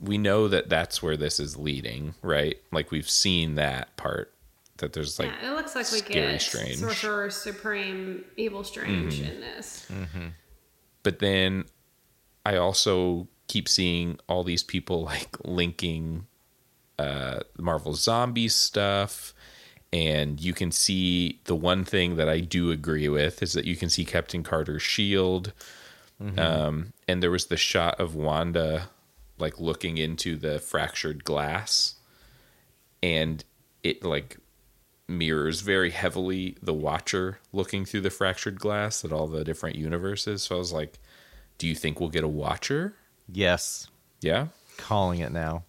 we 0.00 0.18
know 0.18 0.48
that 0.48 0.68
that's 0.68 1.02
where 1.02 1.16
this 1.16 1.38
is 1.38 1.56
leading, 1.56 2.14
right? 2.22 2.56
Like 2.72 2.90
we've 2.90 3.08
seen 3.10 3.54
that 3.56 3.96
part 3.96 4.32
that 4.78 4.92
there's 4.94 5.18
like 5.18 5.30
yeah, 5.42 5.52
it 5.52 5.54
looks 5.54 5.74
like 5.76 5.86
we 5.92 6.00
get 6.00 6.40
strange. 6.42 6.76
Sorcerer 6.76 7.30
Supreme 7.30 8.24
Evil 8.36 8.64
Strange 8.64 9.20
Mhm. 9.20 9.30
in 9.34 9.40
this. 9.40 9.86
But 11.02 11.18
then 11.18 11.64
I 12.44 12.56
also 12.56 13.28
keep 13.48 13.68
seeing 13.68 14.18
all 14.28 14.44
these 14.44 14.62
people 14.62 15.02
like 15.02 15.36
linking 15.44 16.26
uh 16.98 17.40
Marvel 17.58 17.94
Zombies 17.94 18.54
stuff. 18.54 19.34
And 19.94 20.40
you 20.40 20.54
can 20.54 20.72
see 20.72 21.40
the 21.44 21.54
one 21.54 21.84
thing 21.84 22.16
that 22.16 22.28
I 22.28 22.40
do 22.40 22.70
agree 22.70 23.08
with 23.10 23.42
is 23.42 23.52
that 23.52 23.66
you 23.66 23.76
can 23.76 23.90
see 23.90 24.04
Captain 24.04 24.42
Carter's 24.42 24.82
shield. 24.82 25.52
Um 26.38 26.92
and 27.08 27.22
there 27.22 27.30
was 27.30 27.46
the 27.46 27.56
shot 27.56 28.00
of 28.00 28.14
Wanda 28.14 28.90
like 29.38 29.58
looking 29.60 29.98
into 29.98 30.36
the 30.36 30.58
fractured 30.58 31.24
glass. 31.24 31.96
And 33.02 33.44
it 33.82 34.04
like 34.04 34.38
mirrors 35.08 35.60
very 35.60 35.90
heavily 35.90 36.56
the 36.62 36.72
watcher 36.72 37.38
looking 37.52 37.84
through 37.84 38.00
the 38.00 38.10
fractured 38.10 38.58
glass 38.58 39.04
at 39.04 39.12
all 39.12 39.26
the 39.26 39.44
different 39.44 39.76
universes 39.76 40.42
so 40.44 40.54
i 40.54 40.58
was 40.58 40.72
like 40.72 40.98
do 41.58 41.66
you 41.66 41.74
think 41.74 42.00
we'll 42.00 42.08
get 42.08 42.24
a 42.24 42.28
watcher 42.28 42.94
Yes. 43.30 43.88
yeah 44.20 44.46
Calling 44.78 45.20
it 45.20 45.32
now. 45.32 45.64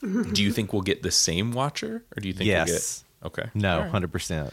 do 0.00 0.42
you 0.42 0.52
think 0.52 0.72
we'll 0.72 0.82
get 0.82 1.02
the 1.02 1.10
same 1.10 1.52
watcher 1.52 2.04
or 2.16 2.20
do 2.20 2.28
you 2.28 2.34
think 2.34 2.46
yes. 2.46 3.04
we'll 3.22 3.30
get 3.30 3.38
okay 3.42 3.50
No, 3.54 3.74
All 3.76 3.80
right. 3.82 3.90
hundred 3.90 4.12
percent. 4.12 4.52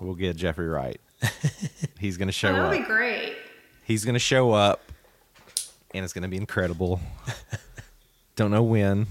We'll 0.00 0.14
get 0.14 0.36
Jeffrey 0.36 0.68
Wright. 0.68 1.00
He's 1.98 2.16
gonna 2.16 2.30
show 2.32 2.50
Oh, 2.50 2.52
that 2.52 2.62
up. 2.64 2.70
would 2.70 2.78
be 2.78 2.84
great. 2.84 3.34
He's 3.84 4.04
gonna 4.04 4.18
show 4.20 4.52
up, 4.52 4.80
and 5.94 6.04
it's 6.04 6.12
gonna 6.12 6.28
be 6.28 6.36
incredible. 6.36 7.00
Don't 8.36 8.50
know 8.52 8.62
when. 8.62 9.06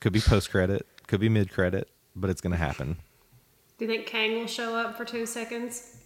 Could 0.00 0.12
be 0.12 0.20
post 0.20 0.50
credit. 0.50 0.86
Could 1.08 1.20
be 1.20 1.28
mid 1.28 1.50
credit. 1.52 1.88
But 2.16 2.30
it's 2.30 2.40
gonna 2.40 2.56
happen. 2.56 2.96
Do 3.78 3.84
you 3.84 3.90
think 3.90 4.06
Kang 4.06 4.34
will 4.38 4.46
show 4.46 4.74
up 4.76 4.96
for 4.96 5.04
two 5.04 5.26
seconds? 5.26 5.96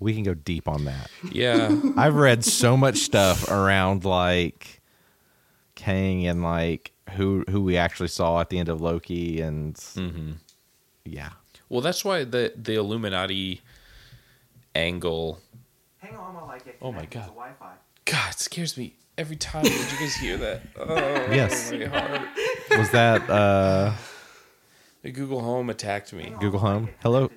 We 0.00 0.14
can 0.14 0.22
go 0.24 0.34
deep 0.34 0.66
on 0.68 0.84
that. 0.86 1.10
yeah 1.30 1.70
I've 1.96 2.14
read 2.16 2.44
so 2.44 2.76
much 2.76 2.96
stuff 2.98 3.48
around 3.50 4.04
like 4.04 4.80
Kang 5.74 6.26
and 6.26 6.42
like 6.42 6.92
who 7.10 7.44
who 7.48 7.62
we 7.62 7.76
actually 7.76 8.08
saw 8.08 8.40
at 8.40 8.48
the 8.50 8.58
end 8.58 8.68
of 8.68 8.80
Loki 8.80 9.40
and 9.40 9.78
yeah. 11.04 11.30
well 11.68 11.80
that's 11.80 12.04
why 12.04 12.24
the 12.24 12.52
the 12.56 12.74
illuminati 12.74 13.60
angle 14.74 15.38
Hang 15.98 16.16
on 16.16 16.34
while 16.34 16.50
I 16.50 16.58
get 16.58 16.76
Oh 16.82 16.90
my 16.92 17.06
God. 17.06 17.30
god 18.04 18.30
it 18.32 18.38
scares 18.38 18.76
me 18.76 18.94
every 19.18 19.36
time 19.36 19.62
did 19.64 19.72
you 19.72 19.98
guys 20.00 20.14
hear 20.16 20.36
that 20.38 20.62
oh 20.78 20.94
Yes. 21.32 21.70
my 21.70 21.84
heart. 21.84 22.28
Was 22.78 22.90
that 22.90 23.28
uh 23.30 23.90
the 23.90 23.96
google 25.10 25.40
home 25.40 25.68
attacked 25.70 26.12
me 26.12 26.32
Google 26.40 26.60
Home? 26.60 26.88
Hello? 27.02 27.30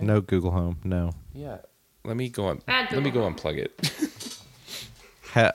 No 0.00 0.20
Google 0.20 0.50
Home. 0.50 0.78
No. 0.84 1.12
yeah 1.34 1.58
let 2.04 2.16
me 2.16 2.28
go 2.28 2.46
on 2.46 2.60
let 2.68 3.02
me 3.02 3.10
go 3.10 3.20
unplug 3.20 3.56
it 3.58 3.92
Ha- 5.32 5.52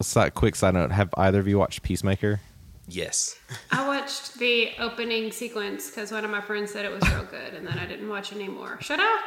a 0.00 0.04
side, 0.04 0.34
quick 0.34 0.56
side 0.56 0.72
note: 0.74 0.90
Have 0.90 1.10
either 1.18 1.38
of 1.40 1.46
you 1.46 1.58
watched 1.58 1.82
Peacemaker? 1.82 2.40
yes 2.88 3.38
I 3.70 3.86
watched 3.86 4.38
the 4.38 4.70
opening 4.78 5.30
sequence 5.30 5.88
because 5.90 6.10
one 6.10 6.24
of 6.24 6.30
my 6.30 6.40
friends 6.40 6.72
said 6.72 6.84
it 6.86 6.90
was 6.90 7.02
real 7.12 7.24
good, 7.24 7.54
and 7.54 7.66
then 7.66 7.78
I 7.78 7.86
didn't 7.86 8.08
watch 8.08 8.32
anymore. 8.32 8.78
Shut 8.80 8.98
up. 8.98 9.20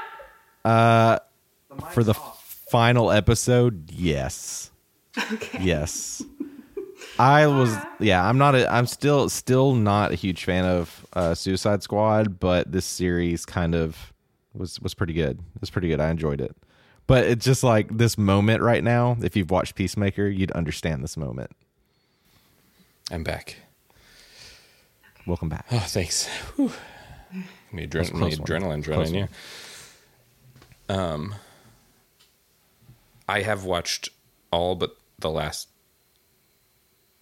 Uh, 0.65 1.19
for 1.91 2.03
the 2.03 2.13
final 2.15 3.11
episode, 3.11 3.89
yes, 3.91 4.71
Okay. 5.33 5.59
yes. 5.63 6.21
I 7.19 7.45
was, 7.47 7.75
yeah. 7.99 8.27
I'm 8.27 8.37
not. 8.37 8.55
A, 8.55 8.71
I'm 8.71 8.87
still, 8.87 9.29
still 9.29 9.73
not 9.75 10.11
a 10.11 10.15
huge 10.15 10.43
fan 10.45 10.65
of 10.65 11.05
uh, 11.13 11.35
Suicide 11.35 11.83
Squad, 11.83 12.39
but 12.39 12.71
this 12.71 12.85
series 12.85 13.45
kind 13.45 13.75
of 13.75 14.13
was 14.53 14.79
was 14.81 14.93
pretty 14.93 15.13
good. 15.13 15.37
It 15.55 15.61
was 15.61 15.69
pretty 15.69 15.87
good. 15.89 15.99
I 15.99 16.09
enjoyed 16.09 16.41
it. 16.41 16.55
But 17.05 17.25
it's 17.25 17.45
just 17.45 17.63
like 17.63 17.95
this 17.97 18.17
moment 18.17 18.61
right 18.61 18.83
now. 18.83 19.17
If 19.21 19.35
you've 19.35 19.51
watched 19.51 19.75
Peacemaker, 19.75 20.27
you'd 20.27 20.51
understand 20.53 21.03
this 21.03 21.17
moment. 21.17 21.51
i'm 23.11 23.23
back 23.23 23.57
Welcome 25.25 25.47
back. 25.49 25.65
Oh, 25.71 25.79
thanks. 25.79 26.27
Whew. 26.57 26.71
My, 27.71 27.85
That 27.85 27.99
was 27.99 28.09
a 28.09 28.11
adren- 28.11 28.13
my 28.13 28.19
close 28.19 28.39
one. 28.39 28.47
adrenaline's 28.47 28.87
running. 28.89 29.15
Yeah. 29.15 29.27
Um, 30.89 31.35
I 33.29 33.41
have 33.41 33.63
watched 33.63 34.09
all 34.51 34.75
but 34.75 34.97
the 35.19 35.29
last 35.29 35.69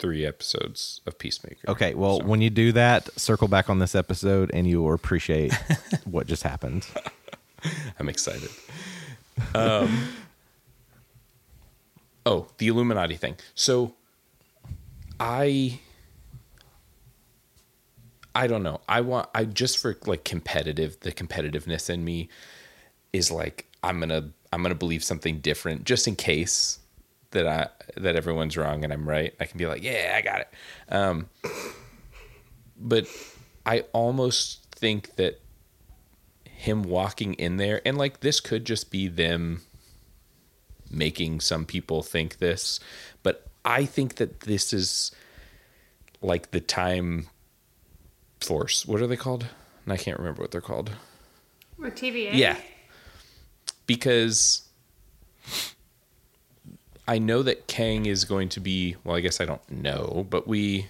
three 0.01 0.25
episodes 0.25 0.99
of 1.05 1.17
Peacemaker. 1.17 1.69
Okay, 1.69 1.93
well, 1.93 2.19
when 2.19 2.41
you 2.41 2.49
do 2.49 2.73
that, 2.73 3.07
circle 3.17 3.47
back 3.47 3.69
on 3.69 3.79
this 3.79 3.95
episode, 3.95 4.51
and 4.53 4.67
you 4.67 4.81
will 4.81 4.93
appreciate 4.93 5.53
what 6.03 6.27
just 6.27 6.43
happened. 6.43 6.85
I'm 7.99 8.09
excited. 8.09 8.49
Um, 9.53 10.09
oh, 12.25 12.47
the 12.57 12.67
Illuminati 12.67 13.15
thing. 13.15 13.35
So, 13.53 13.93
I, 15.19 15.79
I 18.33 18.47
don't 18.47 18.63
know. 18.63 18.81
I 18.89 19.01
want. 19.01 19.29
I 19.35 19.45
just 19.45 19.77
for 19.77 19.95
like 20.07 20.25
competitive. 20.25 20.99
The 21.01 21.11
competitiveness 21.11 21.89
in 21.89 22.03
me 22.03 22.27
is 23.13 23.31
like 23.31 23.67
I'm 23.83 23.99
gonna. 23.99 24.31
I'm 24.51 24.63
gonna 24.63 24.75
believe 24.75 25.03
something 25.03 25.39
different 25.39 25.85
just 25.85 26.07
in 26.07 26.15
case 26.15 26.79
that 27.31 27.47
I 27.47 27.67
that 27.99 28.15
everyone's 28.15 28.55
wrong 28.57 28.83
and 28.83 28.91
I'm 28.93 29.07
right. 29.07 29.33
I 29.39 29.45
can 29.45 29.57
be 29.57 29.65
like, 29.65 29.83
yeah, 29.83 30.13
I 30.17 30.21
got 30.21 30.41
it. 30.41 30.47
Um, 30.89 31.29
but 32.77 33.07
I 33.65 33.81
almost 33.93 34.65
think 34.71 35.15
that 35.15 35.39
him 36.45 36.83
walking 36.83 37.33
in 37.35 37.57
there 37.57 37.81
and 37.85 37.97
like 37.97 38.19
this 38.19 38.39
could 38.39 38.65
just 38.65 38.91
be 38.91 39.07
them 39.07 39.61
making 40.91 41.39
some 41.39 41.65
people 41.65 42.03
think 42.03 42.37
this 42.37 42.79
but 43.23 43.47
i 43.65 43.83
think 43.85 44.15
that 44.15 44.41
this 44.41 44.71
is 44.73 45.11
like 46.21 46.51
the 46.51 46.59
time 46.59 47.25
force 48.41 48.85
what 48.85 49.01
are 49.01 49.07
they 49.07 49.15
called 49.15 49.47
and 49.85 49.93
i 49.93 49.97
can't 49.97 50.19
remember 50.19 50.41
what 50.41 50.51
they're 50.51 50.61
called 50.61 50.91
Or 51.81 51.89
TVA. 51.89 52.33
yeah 52.33 52.57
because 53.87 54.63
i 57.11 57.17
know 57.17 57.43
that 57.43 57.67
kang 57.67 58.05
is 58.05 58.25
going 58.25 58.49
to 58.49 58.59
be 58.59 58.95
well 59.03 59.15
i 59.15 59.19
guess 59.19 59.41
i 59.41 59.45
don't 59.45 59.69
know 59.69 60.25
but 60.29 60.47
we 60.47 60.87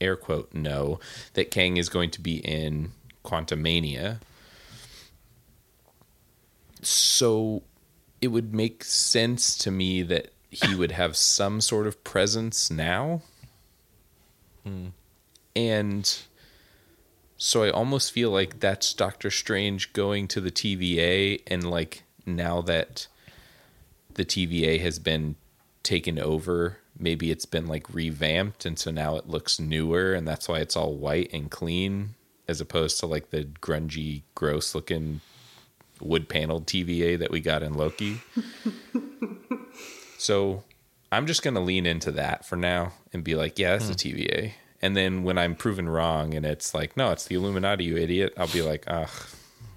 air 0.00 0.16
quote 0.16 0.52
know 0.54 1.00
that 1.34 1.50
kang 1.50 1.76
is 1.76 1.88
going 1.88 2.10
to 2.10 2.20
be 2.20 2.36
in 2.38 2.92
quantumania 3.24 4.18
so 6.82 7.62
it 8.20 8.28
would 8.28 8.54
make 8.54 8.84
sense 8.84 9.56
to 9.58 9.70
me 9.70 10.02
that 10.02 10.32
he 10.50 10.74
would 10.74 10.92
have 10.92 11.16
some 11.16 11.60
sort 11.60 11.86
of 11.86 12.02
presence 12.04 12.70
now. 12.70 13.22
Hmm. 14.64 14.88
And 15.54 16.18
so 17.36 17.62
I 17.62 17.70
almost 17.70 18.12
feel 18.12 18.30
like 18.30 18.60
that's 18.60 18.92
Doctor 18.94 19.30
Strange 19.30 19.92
going 19.92 20.28
to 20.28 20.40
the 20.40 20.50
TVA 20.50 21.42
and 21.46 21.68
like 21.68 22.04
now 22.24 22.60
that 22.62 23.06
the 24.16 24.24
TVA 24.24 24.80
has 24.80 24.98
been 24.98 25.36
taken 25.82 26.18
over, 26.18 26.78
maybe 26.98 27.30
it's 27.30 27.46
been 27.46 27.66
like 27.66 27.92
revamped 27.94 28.64
and 28.64 28.78
so 28.78 28.90
now 28.90 29.16
it 29.16 29.28
looks 29.28 29.60
newer 29.60 30.12
and 30.14 30.26
that's 30.26 30.48
why 30.48 30.58
it's 30.58 30.76
all 30.76 30.94
white 30.94 31.32
and 31.32 31.50
clean 31.50 32.14
as 32.48 32.60
opposed 32.60 32.98
to 32.98 33.06
like 33.06 33.30
the 33.30 33.44
grungy 33.44 34.22
gross 34.34 34.74
looking 34.74 35.20
wood 36.00 36.28
paneled 36.28 36.66
TVA 36.66 37.18
that 37.18 37.30
we 37.30 37.40
got 37.40 37.62
in 37.62 37.74
Loki. 37.74 38.20
so 40.18 40.62
I'm 41.10 41.26
just 41.26 41.42
going 41.42 41.54
to 41.54 41.60
lean 41.60 41.86
into 41.86 42.10
that 42.12 42.44
for 42.44 42.56
now 42.56 42.92
and 43.12 43.24
be 43.24 43.34
like, 43.34 43.58
yeah, 43.58 43.76
that's 43.76 43.88
a 43.88 44.08
hmm. 44.08 44.16
TVA. 44.16 44.52
And 44.82 44.96
then 44.96 45.22
when 45.22 45.38
I'm 45.38 45.54
proven 45.54 45.88
wrong 45.88 46.34
and 46.34 46.44
it's 46.44 46.74
like, 46.74 46.96
no, 46.96 47.10
it's 47.10 47.26
the 47.26 47.34
Illuminati, 47.36 47.84
you 47.84 47.96
idiot, 47.96 48.34
I'll 48.36 48.46
be 48.48 48.62
like, 48.62 48.84
ugh, 48.86 49.08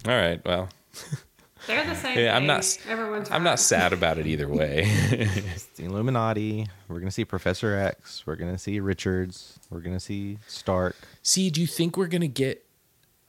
all 0.06 0.14
right, 0.16 0.44
well, 0.46 0.70
They're 1.68 1.86
the 1.86 1.96
same. 1.96 2.18
yeah, 2.18 2.36
I'm 2.36 2.46
not, 2.48 2.78
Everyone's. 2.88 3.30
I'm 3.32 3.44
not 3.44 3.60
sad 3.60 3.94
about 3.94 4.18
it 4.18 4.28
either 4.28 4.48
way. 4.48 4.84
It's 5.12 5.66
the 5.76 5.86
Illuminati. 5.86 6.68
We're 6.88 7.00
gonna 7.00 7.12
see 7.12 7.26
Professor 7.26 7.76
X. 7.76 8.26
We're 8.26 8.36
gonna 8.36 8.58
see 8.58 8.80
Richards. 8.80 9.60
We're 9.70 9.82
gonna 9.82 10.00
see 10.00 10.40
Stark. 10.48 10.96
See, 11.22 11.50
do 11.50 11.62
you 11.62 11.68
think 11.68 11.98
we're 11.98 12.08
going 12.08 12.22
to 12.22 12.28
get 12.28 12.66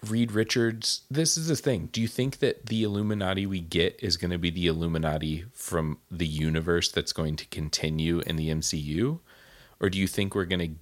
Reed 0.06 0.32
Richards? 0.32 1.02
This 1.10 1.36
is 1.36 1.48
the 1.48 1.56
thing. 1.56 1.88
Do 1.92 2.00
you 2.00 2.08
think 2.08 2.38
that 2.38 2.66
the 2.66 2.82
Illuminati 2.84 3.46
we 3.46 3.60
get 3.60 3.98
is 4.02 4.16
going 4.16 4.30
to 4.30 4.38
be 4.38 4.50
the 4.50 4.66
Illuminati 4.66 5.44
from 5.52 5.98
the 6.10 6.26
universe 6.26 6.90
that's 6.90 7.12
going 7.12 7.36
to 7.36 7.46
continue 7.46 8.20
in 8.20 8.36
the 8.36 8.48
MCU? 8.48 9.18
Or 9.80 9.90
do 9.90 9.98
you 9.98 10.06
think 10.06 10.34
we're 10.34 10.46
going 10.46 10.60
to 10.60 10.74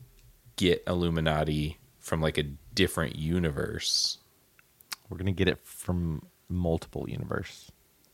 get 0.57 0.83
Illuminati 0.87 1.79
from 1.99 2.21
like 2.21 2.39
a 2.39 2.45
different 2.75 3.17
universe? 3.17 4.19
We're 5.09 5.17
gonna 5.19 5.33
get 5.33 5.49
it 5.49 5.59
from 5.65 6.27
multiple 6.49 7.09
universe, 7.09 7.71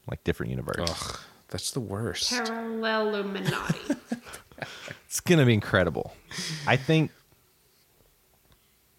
like 0.08 0.22
different 0.24 0.50
universe. 0.50 0.76
Ugh, 0.78 1.20
that's 1.48 1.70
the 1.70 1.80
worst. 1.80 2.30
Parallel 2.30 3.08
Illuminati. 3.14 3.78
It's 5.06 5.20
gonna 5.20 5.46
be 5.46 5.54
incredible. 5.54 6.12
I 6.66 6.76
think. 6.76 7.12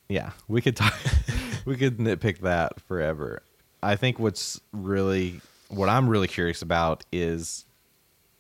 Yeah, 0.08 0.32
we 0.48 0.62
could 0.62 0.76
talk. 0.76 0.93
we 1.65 1.76
could 1.76 1.98
nitpick 1.98 2.39
that 2.39 2.80
forever. 2.82 3.41
I 3.84 3.95
think 3.95 4.19
what's 4.19 4.62
really 4.71 5.41
what 5.67 5.89
I'm 5.89 6.08
really 6.08 6.28
curious 6.28 6.62
about 6.62 7.04
is 7.12 7.65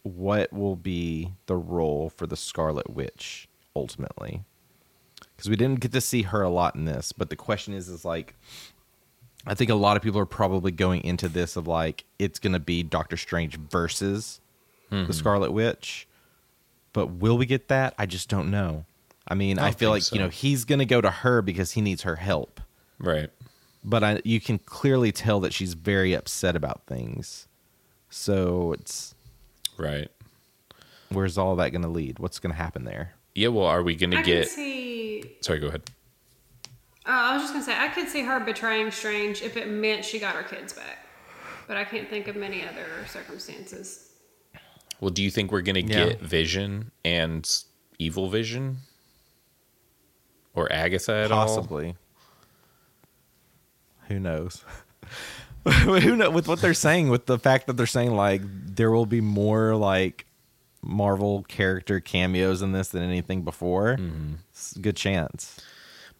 what 0.03 0.53
will 0.53 0.75
be 0.75 1.33
the 1.47 1.55
role 1.55 2.09
for 2.09 2.27
the 2.27 2.37
Scarlet 2.37 2.89
Witch 2.89 3.49
ultimately, 3.75 4.43
because 5.35 5.49
we 5.49 5.55
didn't 5.55 5.79
get 5.81 5.91
to 5.91 6.01
see 6.01 6.21
her 6.21 6.41
a 6.41 6.49
lot 6.49 6.75
in 6.75 6.85
this. 6.85 7.11
But 7.11 7.29
the 7.29 7.35
question 7.35 7.73
is, 7.73 7.89
is 7.89 8.05
like, 8.05 8.35
I 9.47 9.53
think 9.53 9.69
a 9.69 9.75
lot 9.75 9.97
of 9.97 10.03
people 10.03 10.19
are 10.19 10.25
probably 10.25 10.71
going 10.71 11.03
into 11.03 11.29
this 11.29 11.55
of 11.55 11.67
like 11.67 12.03
it's 12.19 12.39
gonna 12.39 12.59
be 12.59 12.83
Doctor 12.83 13.17
Strange 13.17 13.57
versus 13.57 14.41
the 14.89 14.95
mm-hmm. 14.97 15.11
Scarlet 15.11 15.51
Witch 15.51 16.07
but 16.95 17.07
will 17.07 17.37
we 17.37 17.45
get 17.45 17.67
that? 17.67 17.93
I 17.99 18.05
just 18.05 18.29
don't 18.29 18.49
know. 18.49 18.85
I 19.27 19.35
mean, 19.35 19.59
I 19.59 19.67
I, 19.67 19.71
feel 19.71 19.89
like 19.89 20.03
so. 20.03 20.15
you 20.15 20.21
know 20.21 20.29
he's 20.29 20.63
going 20.63 20.79
to 20.79 20.85
go 20.85 21.01
to 21.01 21.09
her 21.11 21.41
because 21.41 21.73
he 21.73 21.81
needs 21.81 22.03
her 22.03 22.15
help, 22.15 22.61
Right. 22.99 23.29
but 23.83 24.01
I, 24.01 24.21
you 24.23 24.39
can 24.39 24.59
clearly 24.59 25.11
tell 25.11 25.41
that 25.41 25.51
she's 25.51 25.73
very 25.73 26.13
upset 26.13 26.55
about 26.55 26.83
things. 26.87 27.49
So 28.09 28.71
it's 28.71 29.13
Right. 29.77 30.09
where's 31.09 31.37
all 31.37 31.57
that 31.57 31.71
going 31.71 31.81
to 31.81 31.89
lead? 31.89 32.19
What's 32.19 32.39
going 32.39 32.51
to 32.51 32.57
happen 32.57 32.85
there? 32.85 33.15
Yeah. 33.33 33.49
Well, 33.49 33.65
are 33.65 33.83
we 33.83 33.95
going 33.95 34.11
to 34.11 34.21
get? 34.23 34.47
see. 34.47 35.35
Sorry. 35.41 35.59
Go 35.59 35.67
ahead. 35.67 35.83
Uh, 37.07 37.11
I 37.11 37.33
was 37.33 37.43
just 37.43 37.53
gonna 37.53 37.65
say 37.65 37.77
I 37.77 37.87
could 37.89 38.09
see 38.09 38.23
her 38.23 38.39
betraying 38.39 38.89
Strange 38.91 39.41
if 39.41 39.57
it 39.57 39.67
meant 39.69 40.03
she 40.03 40.19
got 40.19 40.35
her 40.35 40.43
kids 40.43 40.73
back, 40.73 41.05
but 41.67 41.77
I 41.77 41.83
can't 41.83 42.09
think 42.09 42.27
of 42.27 42.35
many 42.35 42.65
other 42.67 42.87
circumstances. 43.07 44.09
Well, 44.99 45.11
do 45.11 45.21
you 45.21 45.29
think 45.29 45.51
we're 45.51 45.61
going 45.61 45.75
to 45.75 45.81
Yeah. 45.93 46.05
get 46.07 46.21
Vision 46.21 46.91
and 47.03 47.47
Evil 47.99 48.29
Vision, 48.29 48.77
or 50.53 50.71
Agatha 50.71 51.11
at 51.13 51.31
all? 51.33 51.45
Possibly. 51.45 51.95
Who 54.07 54.19
knows? 54.19 54.63
Who 55.83 56.15
know 56.15 56.29
with 56.29 56.47
what 56.47 56.61
they're 56.61 56.73
saying 56.75 57.09
with 57.09 57.25
the 57.25 57.39
fact 57.39 57.67
that 57.67 57.73
they're 57.73 57.87
saying 57.87 58.15
like 58.15 58.41
there 58.45 58.91
will 58.91 59.05
be 59.07 59.19
more 59.21 59.75
like 59.75 60.25
Marvel 60.81 61.43
character 61.47 61.99
cameos 61.99 62.61
in 62.61 62.71
this 62.71 62.89
than 62.89 63.01
anything 63.03 63.41
before. 63.41 63.97
It's 64.51 64.75
a 64.75 64.79
good 64.79 64.95
chance. 64.95 65.59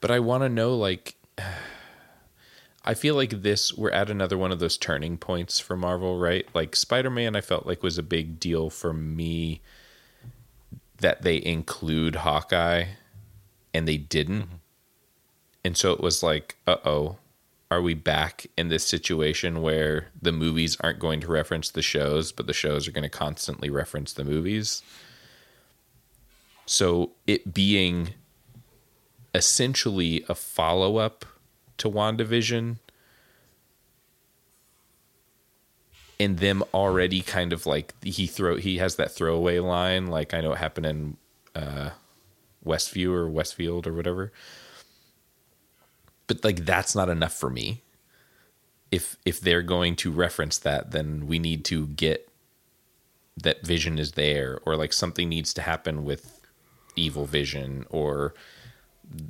But 0.01 0.12
I 0.12 0.19
want 0.19 0.43
to 0.43 0.49
know, 0.49 0.75
like, 0.75 1.15
I 2.88 2.93
feel 2.93 3.15
like 3.15 3.41
this, 3.41 3.73
we're 3.73 3.91
at 3.91 4.12
another 4.12 4.38
one 4.38 4.51
of 4.51 4.60
those 4.60 4.77
turning 4.77 5.17
points 5.17 5.60
for 5.60 5.75
Marvel, 5.75 6.19
right? 6.19 6.47
Like, 6.53 6.75
Spider 6.75 7.10
Man, 7.10 7.36
I 7.36 7.41
felt 7.41 7.65
like 7.65 7.81
was 7.81 7.97
a 7.97 8.03
big 8.03 8.39
deal 8.39 8.69
for 8.69 8.93
me 8.93 9.62
that 10.99 11.23
they 11.23 11.43
include 11.43 12.17
Hawkeye 12.17 12.86
and 13.73 13.88
they 13.88 13.97
didn't. 13.97 14.47
And 15.63 15.75
so 15.75 15.91
it 15.91 15.99
was 15.99 16.23
like, 16.23 16.55
uh 16.67 16.77
oh, 16.86 17.17
are 17.71 17.81
we 17.81 17.93
back 17.93 18.47
in 18.58 18.69
this 18.69 18.86
situation 18.86 19.62
where 19.62 20.08
the 20.21 20.31
movies 20.31 20.77
aren't 20.81 20.99
going 20.99 21.19
to 21.21 21.27
reference 21.27 21.71
the 21.71 21.81
shows, 21.81 22.31
but 22.31 22.47
the 22.47 22.53
shows 22.53 22.88
are 22.88 22.91
going 22.91 23.03
to 23.03 23.10
constantly 23.10 23.69
reference 23.69 24.13
the 24.13 24.23
movies? 24.23 24.81
So 26.65 27.12
it 27.27 27.53
being 27.53 28.13
essentially 29.35 30.23
a 30.29 30.33
follow 30.33 30.97
up 30.97 31.25
to 31.77 31.89
WandaVision 31.89 32.77
and 36.19 36.37
them 36.39 36.63
already 36.73 37.21
kind 37.21 37.51
of 37.51 37.65
like 37.65 37.93
he 38.01 38.25
throw 38.25 38.55
he 38.55 38.77
has 38.77 38.95
that 38.95 39.11
throwaway 39.11 39.59
line 39.59 40.07
like 40.07 40.33
I 40.33 40.39
know 40.39 40.53
it 40.53 40.57
happened 40.57 40.85
in 40.85 41.17
uh 41.53 41.89
Westview 42.65 43.11
or 43.11 43.29
Westfield 43.29 43.85
or 43.85 43.93
whatever. 43.93 44.31
But 46.27 46.43
like 46.43 46.65
that's 46.65 46.95
not 46.95 47.09
enough 47.09 47.33
for 47.33 47.49
me. 47.49 47.83
If 48.91 49.17
if 49.25 49.41
they're 49.41 49.61
going 49.61 49.97
to 49.97 50.11
reference 50.11 50.57
that 50.59 50.91
then 50.91 51.27
we 51.27 51.39
need 51.39 51.65
to 51.65 51.87
get 51.87 52.29
that 53.35 53.65
vision 53.67 53.99
is 53.99 54.13
there 54.13 54.59
or 54.65 54.77
like 54.77 54.93
something 54.93 55.27
needs 55.27 55.53
to 55.55 55.61
happen 55.61 56.05
with 56.05 56.39
evil 56.95 57.25
vision 57.25 57.85
or 57.89 58.33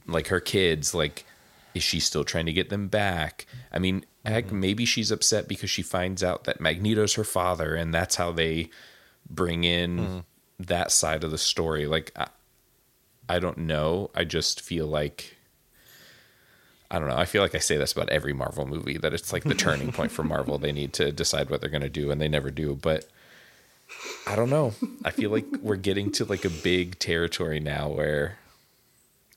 like 0.07 0.27
her 0.27 0.39
kids 0.39 0.93
like 0.93 1.25
is 1.73 1.83
she 1.83 1.99
still 1.99 2.23
trying 2.23 2.45
to 2.45 2.53
get 2.53 2.69
them 2.69 2.87
back? 2.87 3.45
I 3.71 3.79
mean 3.79 4.05
heck 4.25 4.47
mm-hmm. 4.47 4.59
maybe 4.59 4.85
she's 4.85 5.11
upset 5.11 5.47
because 5.47 5.69
she 5.69 5.81
finds 5.81 6.23
out 6.23 6.45
that 6.45 6.59
magneto's 6.59 7.13
her 7.13 7.23
father 7.23 7.75
and 7.75 7.93
that's 7.93 8.15
how 8.15 8.31
they 8.31 8.69
bring 9.29 9.63
in 9.63 9.97
mm-hmm. 9.97 10.19
that 10.59 10.91
side 10.91 11.23
of 11.23 11.31
the 11.31 11.37
story. 11.37 11.85
Like 11.85 12.11
I, 12.15 12.27
I 13.27 13.39
don't 13.39 13.59
know. 13.59 14.11
I 14.15 14.23
just 14.23 14.61
feel 14.61 14.87
like 14.87 15.35
i 16.89 16.99
don't 16.99 17.09
know. 17.09 17.17
I 17.17 17.25
feel 17.25 17.41
like 17.41 17.55
i 17.55 17.59
say 17.59 17.77
this 17.77 17.91
about 17.91 18.09
every 18.09 18.33
marvel 18.33 18.65
movie 18.65 18.97
that 18.97 19.13
it's 19.13 19.33
like 19.33 19.43
the 19.43 19.53
turning 19.55 19.91
point 19.91 20.11
for 20.11 20.23
marvel. 20.23 20.57
They 20.57 20.71
need 20.71 20.93
to 20.93 21.11
decide 21.11 21.49
what 21.49 21.61
they're 21.61 21.69
going 21.69 21.81
to 21.81 21.89
do 21.89 22.11
and 22.11 22.21
they 22.21 22.27
never 22.27 22.51
do 22.51 22.75
but 22.75 23.07
i 24.25 24.35
don't 24.35 24.49
know. 24.49 24.73
I 25.03 25.11
feel 25.11 25.29
like 25.29 25.45
we're 25.61 25.75
getting 25.75 26.11
to 26.13 26.25
like 26.25 26.45
a 26.45 26.49
big 26.49 26.97
territory 26.99 27.59
now 27.59 27.89
where 27.89 28.37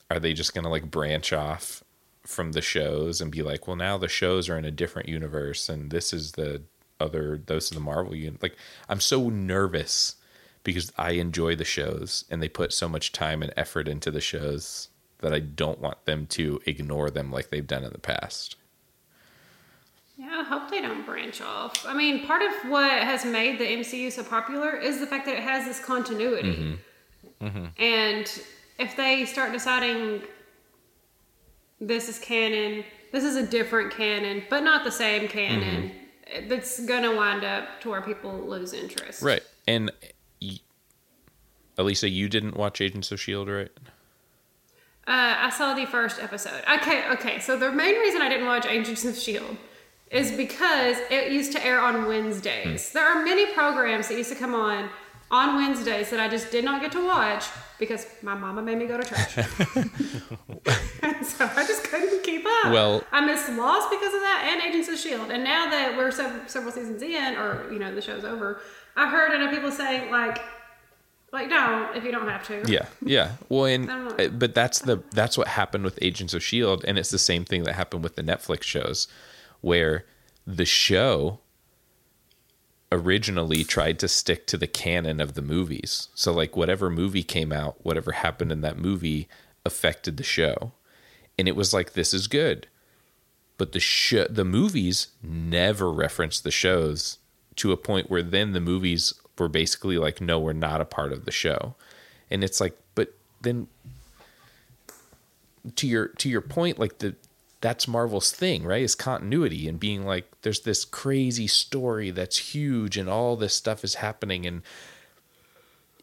are 0.09 0.19
they 0.19 0.33
just 0.33 0.53
going 0.53 0.63
to 0.63 0.69
like 0.69 0.89
branch 0.89 1.31
off 1.33 1.83
from 2.23 2.51
the 2.51 2.61
shows 2.61 3.21
and 3.21 3.31
be 3.31 3.41
like, 3.41 3.67
well, 3.67 3.75
now 3.75 3.97
the 3.97 4.07
shows 4.07 4.49
are 4.49 4.57
in 4.57 4.65
a 4.65 4.71
different 4.71 5.09
universe 5.09 5.69
and 5.69 5.91
this 5.91 6.13
is 6.13 6.33
the 6.33 6.61
other, 6.99 7.41
those 7.45 7.71
are 7.71 7.75
the 7.75 7.81
Marvel 7.81 8.15
unit. 8.15 8.41
Like, 8.41 8.57
I'm 8.87 8.99
so 8.99 9.29
nervous 9.29 10.15
because 10.63 10.91
I 10.97 11.11
enjoy 11.11 11.55
the 11.55 11.65
shows 11.65 12.25
and 12.29 12.41
they 12.41 12.49
put 12.49 12.73
so 12.73 12.89
much 12.89 13.11
time 13.11 13.41
and 13.41 13.53
effort 13.55 13.87
into 13.87 14.11
the 14.11 14.21
shows 14.21 14.89
that 15.19 15.33
I 15.33 15.39
don't 15.39 15.79
want 15.79 16.05
them 16.05 16.27
to 16.27 16.61
ignore 16.65 17.09
them 17.09 17.31
like 17.31 17.49
they've 17.49 17.65
done 17.65 17.83
in 17.83 17.91
the 17.91 17.99
past. 17.99 18.55
Yeah, 20.17 20.41
I 20.41 20.43
hope 20.43 20.69
they 20.69 20.81
don't 20.81 21.05
branch 21.05 21.41
off. 21.41 21.85
I 21.87 21.93
mean, 21.93 22.25
part 22.25 22.41
of 22.41 22.69
what 22.69 22.91
has 22.91 23.23
made 23.23 23.57
the 23.57 23.65
MCU 23.65 24.11
so 24.11 24.23
popular 24.23 24.75
is 24.75 24.99
the 24.99 25.07
fact 25.07 25.25
that 25.25 25.35
it 25.35 25.43
has 25.43 25.65
this 25.65 25.83
continuity. 25.83 26.77
Mm-hmm. 27.41 27.45
Mm-hmm. 27.45 27.81
And 27.81 28.41
if 28.79 28.95
they 28.95 29.25
start 29.25 29.51
deciding 29.51 30.23
this 31.79 32.09
is 32.09 32.17
canon, 32.17 32.83
this 33.11 33.23
is 33.23 33.35
a 33.35 33.45
different 33.45 33.91
canon, 33.91 34.43
but 34.49 34.63
not 34.63 34.83
the 34.83 34.91
same 34.91 35.27
canon, 35.27 35.91
that's 36.47 36.79
going 36.85 37.03
to 37.03 37.15
wind 37.15 37.43
up 37.43 37.81
to 37.81 37.89
where 37.89 38.01
people 38.01 38.31
lose 38.39 38.73
interest. 38.73 39.21
Right. 39.21 39.43
And 39.67 39.91
y- 40.41 40.59
Elisa, 41.77 42.09
you 42.09 42.29
didn't 42.29 42.55
watch 42.55 42.81
Agents 42.81 43.11
of 43.11 43.19
S.H.I.E.L.D., 43.19 43.51
right? 43.51 43.71
Uh, 45.07 45.35
I 45.39 45.49
saw 45.49 45.73
the 45.73 45.85
first 45.85 46.21
episode. 46.21 46.61
Okay, 46.71 47.09
okay. 47.13 47.39
So 47.39 47.57
the 47.57 47.71
main 47.71 47.95
reason 47.95 48.21
I 48.21 48.29
didn't 48.29 48.45
watch 48.45 48.65
Agents 48.67 49.03
of 49.05 49.17
Shield 49.17 49.57
is 50.11 50.31
because 50.31 50.97
it 51.09 51.31
used 51.31 51.51
to 51.53 51.65
air 51.65 51.79
on 51.81 52.05
Wednesdays. 52.07 52.91
There 52.91 53.05
are 53.05 53.23
many 53.23 53.51
programs 53.53 54.07
that 54.07 54.17
used 54.17 54.29
to 54.31 54.35
come 54.37 54.53
on 54.53 54.89
on 55.31 55.55
Wednesdays 55.57 56.09
that 56.09 56.19
I 56.19 56.27
just 56.27 56.51
did 56.51 56.63
not 56.65 56.81
get 56.81 56.91
to 56.93 57.05
watch 57.05 57.45
because 57.77 58.05
my 58.21 58.33
mama 58.35 58.61
made 58.61 58.77
me 58.77 58.87
go 58.87 58.99
to 58.99 59.03
church. 59.07 59.29
so 61.23 61.45
I 61.55 61.65
just 61.67 61.83
couldn't 61.83 62.23
keep 62.23 62.45
up. 62.45 62.71
Well- 62.73 63.03
I 63.11 63.21
missed 63.25 63.49
Lost 63.49 63.89
because 63.89 64.13
of 64.13 64.21
that 64.21 64.49
and 64.51 64.61
Agents 64.61 64.89
of 64.89 64.97
Shield. 64.97 65.31
And 65.31 65.43
now 65.43 65.69
that 65.69 65.95
we're 65.97 66.11
several, 66.11 66.47
several 66.47 66.71
seasons 66.71 67.01
in, 67.01 67.35
or 67.35 67.71
you 67.71 67.79
know 67.79 67.93
the 67.93 68.01
show's 68.01 68.23
over, 68.25 68.61
I 68.95 69.09
heard 69.09 69.33
enough 69.33 69.51
people 69.53 69.71
saying 69.71 70.11
like, 70.11 70.39
like 71.31 71.49
don't 71.49 71.95
if 71.95 72.03
you 72.03 72.11
don't 72.11 72.27
have 72.27 72.43
to. 72.47 72.63
Yeah, 72.67 72.87
yeah. 73.03 73.33
Well, 73.49 73.65
and 73.65 73.89
I 73.91 73.95
don't 73.95 74.17
know. 74.17 74.29
but 74.29 74.55
that's 74.55 74.79
the 74.79 75.03
that's 75.11 75.37
what 75.37 75.47
happened 75.47 75.83
with 75.83 75.99
Agents 76.01 76.33
of 76.33 76.43
Shield, 76.43 76.83
and 76.87 76.97
it's 76.97 77.11
the 77.11 77.19
same 77.19 77.45
thing 77.45 77.63
that 77.63 77.75
happened 77.75 78.03
with 78.03 78.15
the 78.15 78.23
Netflix 78.23 78.63
shows, 78.63 79.07
where 79.61 80.05
the 80.47 80.65
show 80.65 81.39
originally 82.91 83.63
tried 83.63 83.99
to 83.99 84.07
stick 84.07 84.47
to 84.47 84.57
the 84.57 84.67
canon 84.67 85.19
of 85.19 85.33
the 85.35 85.41
movies. 85.41 86.09
So 86.15 86.33
like 86.33 86.55
whatever 86.55 86.89
movie 86.89 87.23
came 87.23 87.51
out, 87.51 87.83
whatever 87.83 88.13
happened 88.13 88.51
in 88.51 88.61
that 88.61 88.79
movie 88.79 89.27
affected 89.65 90.17
the 90.17 90.23
show. 90.23 90.71
And 91.37 91.47
it 91.47 91.55
was 91.55 91.73
like 91.73 91.93
this 91.93 92.13
is 92.13 92.27
good. 92.27 92.67
But 93.57 93.73
the 93.73 93.79
sh- 93.79 94.27
the 94.29 94.45
movies 94.45 95.09
never 95.21 95.91
referenced 95.91 96.43
the 96.43 96.51
shows 96.51 97.19
to 97.57 97.71
a 97.71 97.77
point 97.77 98.09
where 98.09 98.23
then 98.23 98.53
the 98.53 98.59
movies 98.59 99.13
were 99.37 99.49
basically 99.49 99.97
like 99.97 100.19
no, 100.21 100.39
we're 100.39 100.53
not 100.53 100.81
a 100.81 100.85
part 100.85 101.11
of 101.11 101.25
the 101.25 101.31
show. 101.31 101.75
And 102.31 102.43
it's 102.43 102.59
like 102.59 102.77
but 102.95 103.13
then 103.41 103.67
to 105.75 105.87
your 105.87 106.07
to 106.07 106.29
your 106.29 106.41
point 106.41 106.79
like 106.79 106.97
the 106.99 107.15
that's 107.61 107.87
Marvel's 107.87 108.31
thing, 108.31 108.63
right? 108.63 108.83
Is 108.83 108.95
continuity 108.95 109.67
and 109.67 109.79
being 109.79 110.05
like 110.05 110.29
there's 110.41 110.61
this 110.61 110.85
crazy 110.85 111.47
story 111.47 112.11
that's 112.11 112.53
huge 112.53 112.97
and 112.97 113.09
all 113.09 113.35
this 113.35 113.53
stuff 113.53 113.83
is 113.83 113.95
happening 113.95 114.45
and 114.45 114.61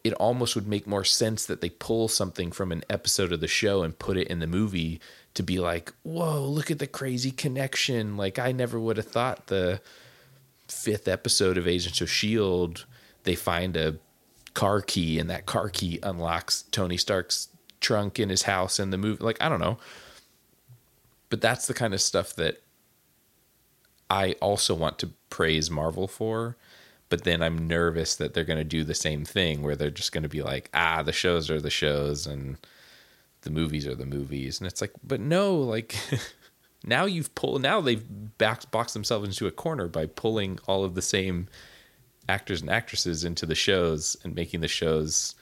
it 0.04 0.12
almost 0.14 0.54
would 0.54 0.68
make 0.68 0.86
more 0.86 1.02
sense 1.02 1.46
that 1.46 1.60
they 1.60 1.70
pull 1.70 2.06
something 2.06 2.52
from 2.52 2.70
an 2.70 2.84
episode 2.88 3.32
of 3.32 3.40
the 3.40 3.48
show 3.48 3.82
and 3.82 3.98
put 3.98 4.16
it 4.16 4.28
in 4.28 4.38
the 4.38 4.46
movie 4.46 5.00
to 5.34 5.42
be 5.42 5.58
like, 5.58 5.92
whoa, 6.04 6.44
look 6.44 6.70
at 6.70 6.78
the 6.78 6.86
crazy 6.86 7.32
connection. 7.32 8.16
Like, 8.16 8.38
I 8.38 8.52
never 8.52 8.78
would 8.78 8.98
have 8.98 9.08
thought 9.08 9.48
the 9.48 9.80
fifth 10.68 11.08
episode 11.08 11.58
of 11.58 11.66
Agents 11.66 12.00
of 12.00 12.06
S.H.I.E.L.D., 12.06 12.82
they 13.24 13.34
find 13.34 13.76
a 13.76 13.96
car 14.54 14.80
key 14.80 15.18
and 15.18 15.28
that 15.28 15.44
car 15.44 15.68
key 15.68 15.98
unlocks 16.04 16.62
Tony 16.70 16.96
Stark's 16.96 17.48
trunk 17.80 18.20
in 18.20 18.28
his 18.28 18.42
house 18.42 18.78
in 18.78 18.90
the 18.90 18.98
movie. 18.98 19.22
Like, 19.22 19.38
I 19.40 19.48
don't 19.48 19.60
know. 19.60 19.78
But 21.28 21.40
that's 21.40 21.66
the 21.66 21.74
kind 21.74 21.94
of 21.94 22.00
stuff 22.00 22.34
that 22.36 22.62
I 24.08 24.32
also 24.40 24.74
want 24.74 24.98
to 25.00 25.10
praise 25.28 25.70
Marvel 25.70 26.06
for 26.06 26.56
but 27.08 27.24
then 27.24 27.42
I'm 27.42 27.68
nervous 27.68 28.16
that 28.16 28.34
they're 28.34 28.44
going 28.44 28.58
to 28.58 28.64
do 28.64 28.82
the 28.82 28.94
same 28.94 29.24
thing 29.24 29.62
where 29.62 29.76
they're 29.76 29.90
just 29.90 30.12
going 30.12 30.24
to 30.24 30.28
be 30.28 30.42
like, 30.42 30.70
ah, 30.74 31.02
the 31.02 31.12
shows 31.12 31.50
are 31.50 31.60
the 31.60 31.70
shows 31.70 32.26
and 32.26 32.56
the 33.42 33.50
movies 33.50 33.86
are 33.86 33.94
the 33.94 34.06
movies. 34.06 34.60
And 34.60 34.66
it's 34.66 34.80
like, 34.80 34.92
but 35.04 35.20
no, 35.20 35.56
like 35.56 35.96
now 36.84 37.04
you've 37.04 37.34
pulled, 37.34 37.62
now 37.62 37.80
they've 37.80 38.04
backed, 38.38 38.70
boxed 38.72 38.94
themselves 38.94 39.28
into 39.28 39.46
a 39.46 39.52
corner 39.52 39.86
by 39.86 40.06
pulling 40.06 40.58
all 40.66 40.84
of 40.84 40.94
the 40.94 41.02
same 41.02 41.48
actors 42.28 42.60
and 42.60 42.70
actresses 42.70 43.22
into 43.22 43.46
the 43.46 43.54
shows 43.54 44.16
and 44.24 44.34
making 44.34 44.60
the 44.60 44.68
shows 44.68 45.36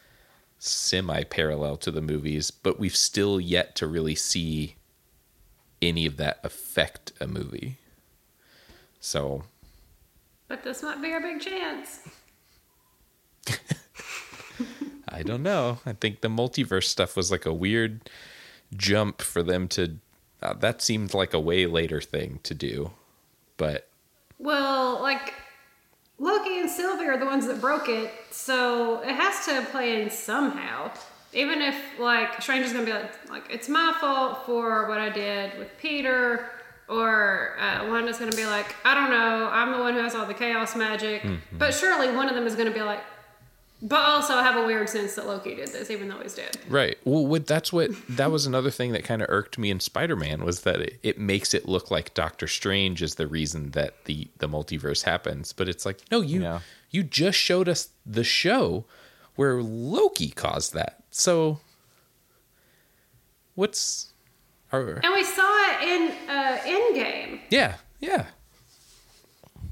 semi 0.59 1.25
parallel 1.25 1.79
to 1.79 1.91
the 1.91 2.03
movies. 2.03 2.51
But 2.51 2.79
we've 2.79 2.97
still 2.97 3.41
yet 3.41 3.75
to 3.77 3.87
really 3.87 4.15
see 4.15 4.77
any 5.85 6.07
of 6.07 6.17
that 6.17 6.41
affect 6.43 7.13
a 7.21 7.27
movie. 7.27 7.79
So 9.01 9.45
but 10.49 10.63
this 10.63 10.83
might 10.83 11.01
be 11.01 11.13
our 11.13 11.21
big 11.21 11.41
chance. 11.41 12.01
I 15.09 15.23
don't 15.23 15.43
know. 15.43 15.79
I 15.87 15.95
think 15.95 16.21
the 16.21 16.29
multiverse 16.29 16.85
stuff 16.85 17.17
was 17.17 17.31
like 17.31 17.47
a 17.47 17.53
weird 17.53 18.09
jump 18.77 19.23
for 19.23 19.43
them 19.43 19.69
to. 19.69 19.97
Uh, 20.43 20.55
that 20.55 20.83
seemed 20.83 21.15
like 21.15 21.33
a 21.33 21.41
way 21.41 21.67
later 21.67 22.01
thing 22.01 22.41
to 22.43 22.55
do, 22.55 22.91
but. 23.57 23.89
Well, 24.39 25.01
like 25.01 25.33
Loki 26.19 26.61
and 26.61 26.69
Sylvie 26.69 27.07
are 27.07 27.19
the 27.19 27.27
ones 27.27 27.47
that 27.47 27.61
broke 27.61 27.89
it, 27.89 28.13
so 28.31 29.01
it 29.01 29.15
has 29.15 29.47
to 29.47 29.63
play 29.71 30.03
in 30.03 30.11
somehow. 30.11 30.93
Even 31.35 31.61
if 31.61 31.99
like 31.99 32.41
Strange 32.41 32.67
is 32.67 32.73
gonna 32.73 32.85
be 32.85 32.93
like, 32.93 33.31
like 33.31 33.45
it's 33.51 33.69
my 33.69 33.95
fault 34.01 34.47
for 34.47 34.89
what 34.89 34.99
I 34.99 35.11
did 35.11 35.59
with 35.59 35.77
Peter, 35.79 36.51
or 36.89 37.57
uh, 37.59 37.87
one 37.89 38.09
is 38.09 38.19
going 38.19 38.31
to 38.31 38.37
be 38.37 38.45
like, 38.45 38.75
I 38.85 38.95
don't 38.95 39.11
know, 39.11 39.49
I'm 39.51 39.73
the 39.73 39.79
one 39.79 39.95
who 39.95 40.01
has 40.01 40.15
all 40.15 40.27
the 40.27 40.35
chaos 40.35 40.77
magic. 40.77 41.23
Mm-hmm. 41.23 41.59
But 41.59 41.73
surely 41.73 42.15
one 42.15 42.29
of 42.29 42.35
them 42.35 42.47
is 42.47 42.55
going 42.55 42.69
to 42.69 42.75
be 42.75 42.83
like, 42.83 43.01
but 43.83 44.01
also 44.01 44.35
I 44.35 44.43
have 44.43 44.57
a 44.57 44.67
weird 44.67 44.89
sense 44.89 45.15
that 45.15 45.27
Loki 45.27 45.55
did 45.55 45.69
this, 45.69 45.91
even 45.91 46.09
though 46.09 46.19
he's 46.19 46.35
dead. 46.35 46.57
Right. 46.69 46.97
Well, 47.05 47.27
what, 47.27 47.47
that's 47.47 47.73
what 47.73 47.91
that 48.09 48.31
was 48.31 48.47
another 48.47 48.71
thing 48.71 48.93
that 48.93 49.05
kind 49.05 49.21
of 49.21 49.29
irked 49.29 49.59
me 49.59 49.71
in 49.71 49.81
Spider 49.81 50.17
Man 50.17 50.45
was 50.45 50.63
that 50.63 50.81
it, 50.81 50.99
it, 51.03 51.19
makes 51.19 51.53
it 51.53 51.69
look 51.69 51.91
like 51.91 52.15
Doctor 52.15 52.47
Strange 52.47 53.03
is 53.03 53.17
the 53.17 53.27
reason 53.27 53.73
that 53.73 54.05
the 54.07 54.29
the 54.39 54.49
multiverse 54.49 55.03
happens, 55.03 55.53
but 55.53 55.69
it's 55.69 55.85
like 55.85 56.01
no, 56.11 56.23
you 56.23 56.43
yeah. 56.43 56.61
you 56.91 57.03
just 57.03 57.39
showed 57.39 57.69
us 57.69 57.91
the 58.07 58.25
show 58.25 58.87
where 59.37 59.63
Loki 59.63 60.31
caused 60.31 60.73
that. 60.73 61.04
So 61.17 61.61
what's 63.55 64.13
and 64.73 65.15
we 65.15 65.23
saw 65.23 65.71
it 65.71 65.83
in 65.89 66.29
uh, 66.29 66.59
Endgame. 66.65 67.39
Yeah, 67.51 67.77
yeah. 68.01 68.27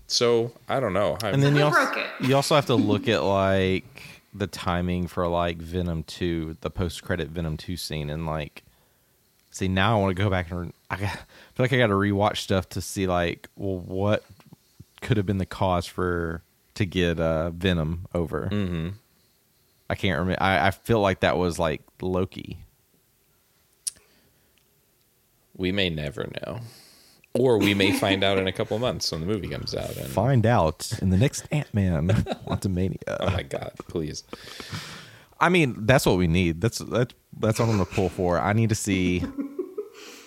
So 0.06 0.52
I 0.68 0.78
don't 0.78 0.92
know. 0.92 1.18
I, 1.20 1.30
and 1.30 1.42
then 1.42 1.56
you 1.56 1.64
also, 1.64 2.04
you 2.20 2.36
also 2.36 2.54
have 2.54 2.66
to 2.66 2.76
look 2.76 3.08
at 3.08 3.24
like 3.24 4.04
the 4.32 4.46
timing 4.46 5.08
for 5.08 5.26
like 5.26 5.56
Venom 5.56 6.04
two, 6.04 6.56
the 6.60 6.70
post 6.70 7.02
credit 7.02 7.30
Venom 7.30 7.56
two 7.56 7.76
scene, 7.76 8.08
and 8.08 8.24
like 8.24 8.62
see 9.50 9.66
now 9.66 9.98
I 9.98 10.00
want 10.00 10.16
to 10.16 10.22
go 10.22 10.30
back 10.30 10.48
and 10.52 10.72
I 10.90 10.96
got, 10.96 11.10
feel 11.10 11.64
like 11.64 11.72
I 11.72 11.78
got 11.78 11.88
to 11.88 11.94
rewatch 11.94 12.36
stuff 12.36 12.68
to 12.68 12.80
see 12.80 13.08
like 13.08 13.48
well 13.56 13.78
what 13.78 14.22
could 15.00 15.16
have 15.16 15.26
been 15.26 15.38
the 15.38 15.46
cause 15.46 15.86
for 15.86 16.42
to 16.74 16.86
get 16.86 17.18
uh, 17.18 17.50
Venom 17.50 18.06
over. 18.14 18.48
Mm-hmm. 18.52 18.88
I 19.92 19.94
can't 19.94 20.18
remember. 20.18 20.42
I, 20.42 20.68
I 20.68 20.70
feel 20.70 21.00
like 21.00 21.20
that 21.20 21.36
was 21.36 21.58
like 21.58 21.82
Loki. 22.00 22.64
We 25.54 25.70
may 25.70 25.90
never 25.90 26.32
know. 26.40 26.60
Or 27.34 27.58
we 27.58 27.74
may 27.74 27.92
find 27.92 28.24
out 28.24 28.38
in 28.38 28.46
a 28.46 28.52
couple 28.52 28.78
months 28.78 29.12
when 29.12 29.20
the 29.20 29.26
movie 29.26 29.48
comes 29.48 29.74
out. 29.74 29.94
And... 29.94 30.06
Find 30.06 30.46
out 30.46 30.90
in 31.02 31.10
the 31.10 31.18
next 31.18 31.46
Ant 31.52 31.74
Man 31.74 32.08
Quantumania. 32.46 33.02
oh 33.06 33.26
my 33.32 33.42
god, 33.42 33.72
please. 33.86 34.24
I 35.38 35.50
mean, 35.50 35.84
that's 35.84 36.06
what 36.06 36.16
we 36.16 36.26
need. 36.26 36.62
That's 36.62 36.78
that's 36.78 37.14
that's 37.38 37.58
what 37.58 37.68
I'm 37.68 37.72
gonna 37.72 37.84
pull 37.84 38.08
for. 38.08 38.40
I 38.40 38.54
need 38.54 38.70
to 38.70 38.74
see 38.74 39.22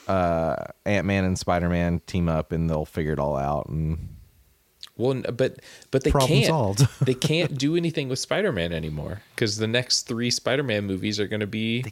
uh, 0.08 0.58
Ant 0.86 1.08
Man 1.08 1.24
and 1.24 1.40
Spider 1.40 1.70
Man 1.70 2.02
team 2.06 2.30
up, 2.30 2.52
and 2.52 2.70
they'll 2.70 2.86
figure 2.86 3.14
it 3.14 3.20
all 3.20 3.36
out. 3.36 3.68
And 3.68 4.15
well, 4.98 5.22
but 5.34 5.60
but 5.92 6.04
they 6.04 6.12
Problem 6.12 6.30
can't. 6.30 6.48
Solved. 6.48 6.88
they 7.06 7.14
can't 7.14 7.58
do 7.58 7.76
anything 7.76 8.10
with 8.10 8.20
Spider 8.20 8.52
Man 8.52 8.72
anymore 8.72 9.22
because 9.36 9.58
the 9.58 9.68
next 9.68 10.04
three 10.04 10.32
Spider 10.32 10.64
Man 10.64 10.86
movies 10.86 11.20
are 11.20 11.28
going 11.28 11.42
to 11.42 11.48
be 11.48 11.86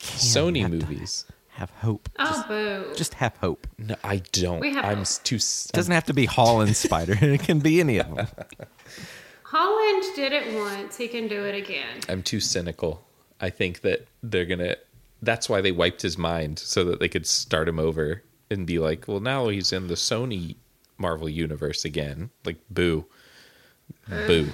Sony 0.00 0.68
movies. 0.68 1.24
Have 1.50 1.70
hope. 1.70 2.08
Oh, 2.18 2.24
just, 2.24 2.48
boo. 2.48 2.84
Just 2.96 3.14
have 3.14 3.36
hope. 3.36 3.66
No, 3.76 3.94
I 4.02 4.18
don't. 4.32 4.60
We 4.60 4.72
have 4.72 4.84
I'm 4.84 4.98
hope. 4.98 5.24
too. 5.24 5.36
It 5.36 5.70
doesn't 5.72 5.92
have 5.92 6.04
to 6.06 6.14
be 6.14 6.26
Holland 6.26 6.76
Spider. 6.76 7.18
it 7.20 7.42
can 7.42 7.58
be 7.58 7.80
any 7.80 7.98
of 7.98 8.14
them. 8.14 8.26
Holland 9.42 10.04
did 10.14 10.32
it 10.32 10.54
once. 10.54 10.96
He 10.96 11.08
can 11.08 11.28
do 11.28 11.44
it 11.44 11.54
again. 11.54 12.00
I'm 12.08 12.22
too 12.22 12.40
cynical. 12.40 13.04
I 13.40 13.50
think 13.50 13.80
that 13.80 14.06
they're 14.22 14.46
gonna. 14.46 14.76
That's 15.22 15.48
why 15.48 15.60
they 15.60 15.72
wiped 15.72 16.02
his 16.02 16.16
mind 16.16 16.58
so 16.58 16.84
that 16.84 17.00
they 17.00 17.08
could 17.08 17.26
start 17.26 17.68
him 17.68 17.78
over 17.78 18.22
and 18.50 18.66
be 18.66 18.78
like, 18.78 19.06
well, 19.06 19.20
now 19.20 19.48
he's 19.48 19.72
in 19.72 19.88
the 19.88 19.94
Sony 19.94 20.56
Marvel 21.00 21.28
universe 21.28 21.84
again. 21.84 22.30
Like, 22.44 22.58
boo, 22.70 23.06
boo. 24.08 24.48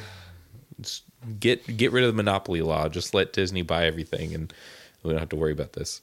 Just 0.81 1.05
get 1.41 1.77
get 1.77 1.93
rid 1.93 2.05
of 2.05 2.09
the 2.09 2.17
monopoly 2.17 2.63
law. 2.63 2.89
Just 2.89 3.13
let 3.15 3.33
Disney 3.33 3.63
buy 3.63 3.87
everything, 3.87 4.35
and 4.35 4.53
we 5.03 5.11
don't 5.11 5.21
have 5.21 5.29
to 5.31 5.37
worry 5.37 5.53
about 5.53 5.73
this. 5.73 6.01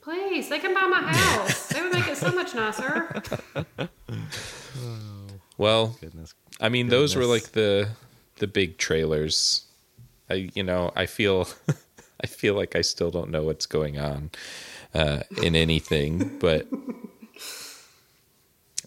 Please, 0.00 0.48
they 0.48 0.58
can 0.58 0.74
buy 0.74 0.86
my 0.88 1.12
house. 1.12 1.68
they 1.68 1.80
would 1.80 1.92
make 1.92 2.08
it 2.08 2.16
so 2.16 2.32
much 2.32 2.54
nicer. 2.54 3.22
well, 5.58 5.96
Goodness. 6.00 6.34
I 6.60 6.68
mean, 6.68 6.86
Goodness. 6.86 7.12
those 7.12 7.16
were 7.16 7.24
like 7.24 7.52
the 7.52 7.88
the 8.36 8.46
big 8.46 8.78
trailers. 8.78 9.64
I, 10.28 10.50
you 10.54 10.62
know, 10.62 10.92
I 10.96 11.06
feel, 11.06 11.46
I 12.22 12.26
feel 12.26 12.54
like 12.54 12.74
I 12.74 12.80
still 12.80 13.10
don't 13.10 13.30
know 13.30 13.42
what's 13.42 13.66
going 13.66 13.98
on 13.98 14.30
uh, 14.94 15.20
in 15.42 15.54
anything, 15.54 16.38
but 16.38 16.66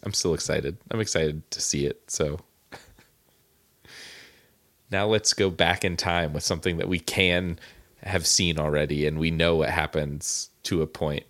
I'm 0.05 0.13
still 0.13 0.33
excited. 0.33 0.77
I'm 0.91 0.99
excited 0.99 1.49
to 1.51 1.61
see 1.61 1.85
it. 1.85 2.01
So 2.07 2.39
now 4.91 5.07
let's 5.07 5.33
go 5.33 5.49
back 5.49 5.83
in 5.83 5.97
time 5.97 6.31
with 6.31 6.43
something 6.43 6.77
that 6.77 6.87
we 6.87 6.99
can 6.99 7.59
have 8.03 8.27
seen 8.27 8.59
already, 8.59 9.07
and 9.07 9.17
we 9.17 9.31
know 9.31 9.55
what 9.55 9.69
happens 9.69 10.49
to 10.63 10.83
a 10.83 10.87
point. 10.87 11.25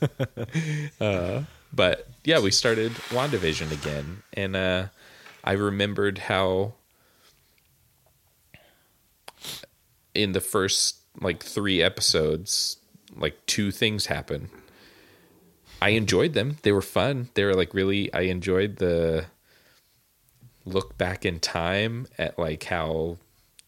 uh, 1.00 1.42
but 1.72 2.08
yeah, 2.24 2.40
we 2.40 2.50
started 2.50 2.92
WandaVision 3.10 3.70
again, 3.72 4.22
and 4.32 4.56
uh, 4.56 4.86
I 5.44 5.52
remembered 5.52 6.18
how 6.18 6.74
in 10.14 10.32
the 10.32 10.40
first 10.40 10.96
like 11.20 11.42
three 11.42 11.82
episodes, 11.82 12.78
like 13.14 13.44
two 13.46 13.70
things 13.70 14.06
happen. 14.06 14.50
I 15.80 15.90
enjoyed 15.90 16.34
them. 16.34 16.58
They 16.62 16.72
were 16.72 16.82
fun. 16.82 17.30
They 17.34 17.44
were 17.44 17.54
like 17.54 17.74
really. 17.74 18.12
I 18.12 18.22
enjoyed 18.22 18.76
the 18.76 19.26
look 20.64 20.98
back 20.98 21.24
in 21.24 21.40
time 21.40 22.06
at 22.18 22.38
like 22.38 22.64
how 22.64 23.16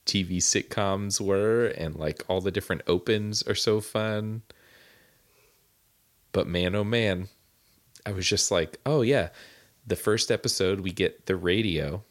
TV 0.04 0.38
sitcoms 0.38 1.20
were, 1.20 1.66
and 1.66 1.96
like 1.96 2.22
all 2.28 2.40
the 2.40 2.50
different 2.50 2.82
opens 2.86 3.42
are 3.44 3.54
so 3.54 3.80
fun. 3.80 4.42
But 6.32 6.46
man, 6.46 6.74
oh 6.74 6.84
man, 6.84 7.28
I 8.04 8.12
was 8.12 8.26
just 8.26 8.50
like, 8.50 8.78
oh 8.84 9.02
yeah, 9.02 9.28
the 9.86 9.96
first 9.96 10.30
episode 10.30 10.80
we 10.80 10.92
get 10.92 11.26
the 11.26 11.36
radio, 11.36 12.02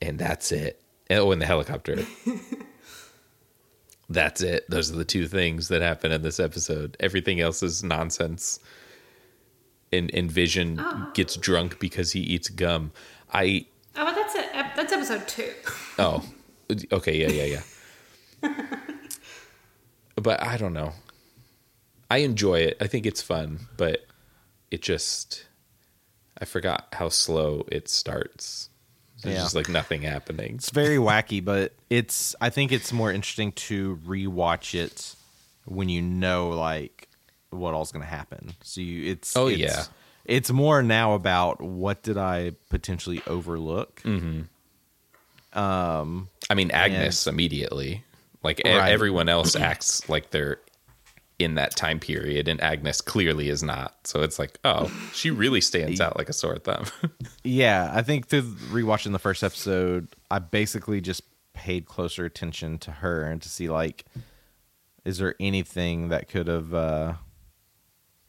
and 0.00 0.18
that's 0.18 0.52
it. 0.52 0.82
Oh, 1.10 1.32
and 1.32 1.40
the 1.40 1.46
helicopter. 1.46 2.04
that's 4.08 4.40
it. 4.40 4.68
Those 4.68 4.90
are 4.90 4.96
the 4.96 5.04
two 5.04 5.28
things 5.28 5.68
that 5.68 5.82
happen 5.82 6.12
in 6.12 6.22
this 6.22 6.40
episode. 6.40 6.96
Everything 7.00 7.40
else 7.40 7.62
is 7.62 7.84
nonsense. 7.84 8.58
And, 9.92 10.12
and 10.14 10.30
Vision 10.30 10.78
oh. 10.80 11.10
gets 11.14 11.36
drunk 11.36 11.78
because 11.78 12.12
he 12.12 12.20
eats 12.20 12.48
gum. 12.48 12.92
I 13.32 13.66
oh, 13.96 14.14
that's 14.14 14.34
it. 14.34 14.50
That's 14.52 14.92
episode 14.92 15.26
two. 15.26 15.52
oh, 15.98 16.24
Okay, 16.92 17.16
yeah, 17.16 17.28
yeah, 17.28 17.60
yeah. 18.42 18.52
but 20.16 20.42
I 20.42 20.56
don't 20.56 20.74
know. 20.74 20.92
I 22.10 22.18
enjoy 22.18 22.60
it. 22.60 22.76
I 22.80 22.86
think 22.86 23.06
it's 23.06 23.22
fun, 23.22 23.68
but 23.76 24.06
it 24.70 24.82
just 24.82 25.46
I 26.40 26.44
forgot 26.44 26.88
how 26.92 27.08
slow 27.08 27.66
it 27.70 27.88
starts. 27.88 28.70
There's 29.22 29.34
Yeah. 29.36 29.42
just 29.42 29.54
like 29.54 29.68
nothing 29.68 30.02
happening. 30.02 30.54
It's 30.56 30.70
very 30.70 30.96
wacky, 30.96 31.44
but 31.44 31.74
it's 31.90 32.34
I 32.40 32.50
think 32.50 32.70
it's 32.72 32.92
more 32.92 33.12
interesting 33.12 33.52
to 33.52 33.96
rewatch 34.06 34.74
it 34.74 35.14
when 35.64 35.88
you 35.88 36.00
know 36.02 36.50
like 36.50 37.08
what 37.50 37.74
all's 37.74 37.90
going 37.92 38.04
to 38.04 38.08
happen. 38.10 38.54
So 38.62 38.80
you, 38.80 39.10
it's 39.10 39.36
Oh, 39.36 39.48
it's, 39.48 39.58
yeah. 39.58 39.84
It's 40.24 40.50
more 40.50 40.82
now 40.82 41.14
about 41.14 41.60
what 41.62 42.02
did 42.02 42.18
I 42.18 42.52
potentially 42.70 43.22
overlook. 43.26 44.02
Mm. 44.02 44.46
I 45.54 46.54
mean, 46.54 46.70
Agnes 46.70 47.26
immediately. 47.26 48.04
Like 48.42 48.60
Right. 48.64 48.92
everyone 48.92 49.28
else 49.28 49.56
acts 49.56 50.08
like 50.08 50.30
they're 50.30 50.60
in 51.38 51.54
that 51.54 51.76
time 51.76 52.00
period, 52.00 52.48
and 52.48 52.60
Agnes 52.60 53.00
clearly 53.00 53.48
is 53.48 53.62
not. 53.62 53.96
So 54.04 54.22
it's 54.22 54.38
like, 54.38 54.58
oh, 54.64 54.90
she 55.12 55.30
really 55.30 55.60
stands 55.60 56.00
out 56.00 56.16
like 56.16 56.28
a 56.28 56.32
sore 56.32 56.58
thumb. 56.58 56.86
Yeah, 57.44 57.90
I 57.94 58.02
think 58.02 58.26
through 58.26 58.42
rewatching 58.42 59.12
the 59.12 59.18
first 59.18 59.42
episode, 59.42 60.14
I 60.30 60.38
basically 60.38 61.00
just 61.00 61.22
paid 61.54 61.86
closer 61.86 62.24
attention 62.24 62.78
to 62.80 62.90
her 62.90 63.22
and 63.22 63.40
to 63.40 63.48
see 63.48 63.68
like, 63.68 64.04
is 65.04 65.18
there 65.18 65.34
anything 65.40 66.08
that 66.08 66.28
could 66.28 66.46
have 66.46 66.74
uh, 66.74 67.14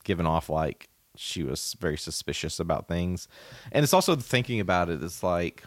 given 0.05 0.25
off 0.25 0.49
like 0.49 0.89
she 1.17 1.43
was 1.43 1.75
very 1.81 1.97
suspicious 1.97 2.59
about 2.61 2.87
things, 2.87 3.27
and 3.73 3.83
it's 3.83 3.93
also 3.93 4.15
thinking 4.15 4.61
about 4.61 4.89
it. 4.89 5.03
It's 5.03 5.21
like 5.21 5.63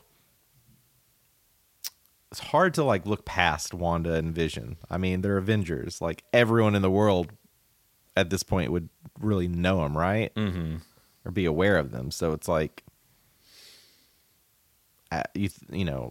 it's 2.33 2.41
hard 2.41 2.72
to 2.74 2.83
like 2.83 3.07
look 3.07 3.24
past 3.24 3.74
Wanda 3.74 4.14
and 4.14 4.35
Vision. 4.35 4.78
I 4.91 4.97
mean, 4.97 5.20
they're 5.20 5.37
Avengers. 5.37 6.01
Like 6.01 6.24
everyone 6.33 6.74
in 6.74 6.83
the 6.83 6.91
world 6.91 7.30
at 8.16 8.30
this 8.30 8.43
point 8.43 8.72
would 8.72 8.89
really 9.20 9.49
know 9.49 9.83
them, 9.83 9.97
right? 9.97 10.35
Mm-hmm. 10.35 10.76
Or 11.24 11.30
be 11.30 11.45
aware 11.45 11.76
of 11.76 11.93
them. 11.93 12.11
So 12.11 12.33
it's 12.33 12.49
like 12.49 12.83
you 15.35 15.51
you 15.70 15.85
know 15.85 16.11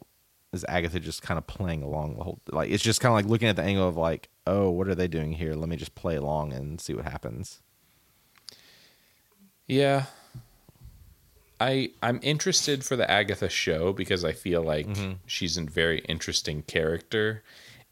is 0.53 0.63
Agatha 0.69 0.99
just 0.99 1.23
kind 1.23 1.39
of 1.39 1.47
playing 1.47 1.81
along 1.81 2.17
the 2.17 2.23
whole 2.23 2.39
like 2.51 2.69
it's 2.69 2.83
just 2.83 3.01
kind 3.01 3.11
of 3.11 3.15
like 3.15 3.25
looking 3.25 3.47
at 3.47 3.55
the 3.55 3.63
angle 3.63 3.87
of 3.87 3.97
like 3.97 4.29
oh 4.45 4.69
what 4.69 4.87
are 4.87 4.93
they 4.93 5.07
doing 5.07 5.33
here 5.33 5.55
let 5.55 5.67
me 5.69 5.75
just 5.75 5.95
play 5.95 6.15
along 6.15 6.53
and 6.53 6.79
see 6.79 6.93
what 6.93 7.05
happens 7.05 7.61
yeah. 9.71 10.05
I 11.61 11.91
I'm 12.01 12.19
interested 12.23 12.83
for 12.83 12.95
the 12.95 13.09
Agatha 13.09 13.47
show 13.47 13.93
because 13.93 14.25
I 14.25 14.31
feel 14.31 14.63
like 14.63 14.87
mm-hmm. 14.87 15.11
she's 15.27 15.57
a 15.57 15.61
very 15.61 15.99
interesting 15.99 16.63
character 16.63 17.43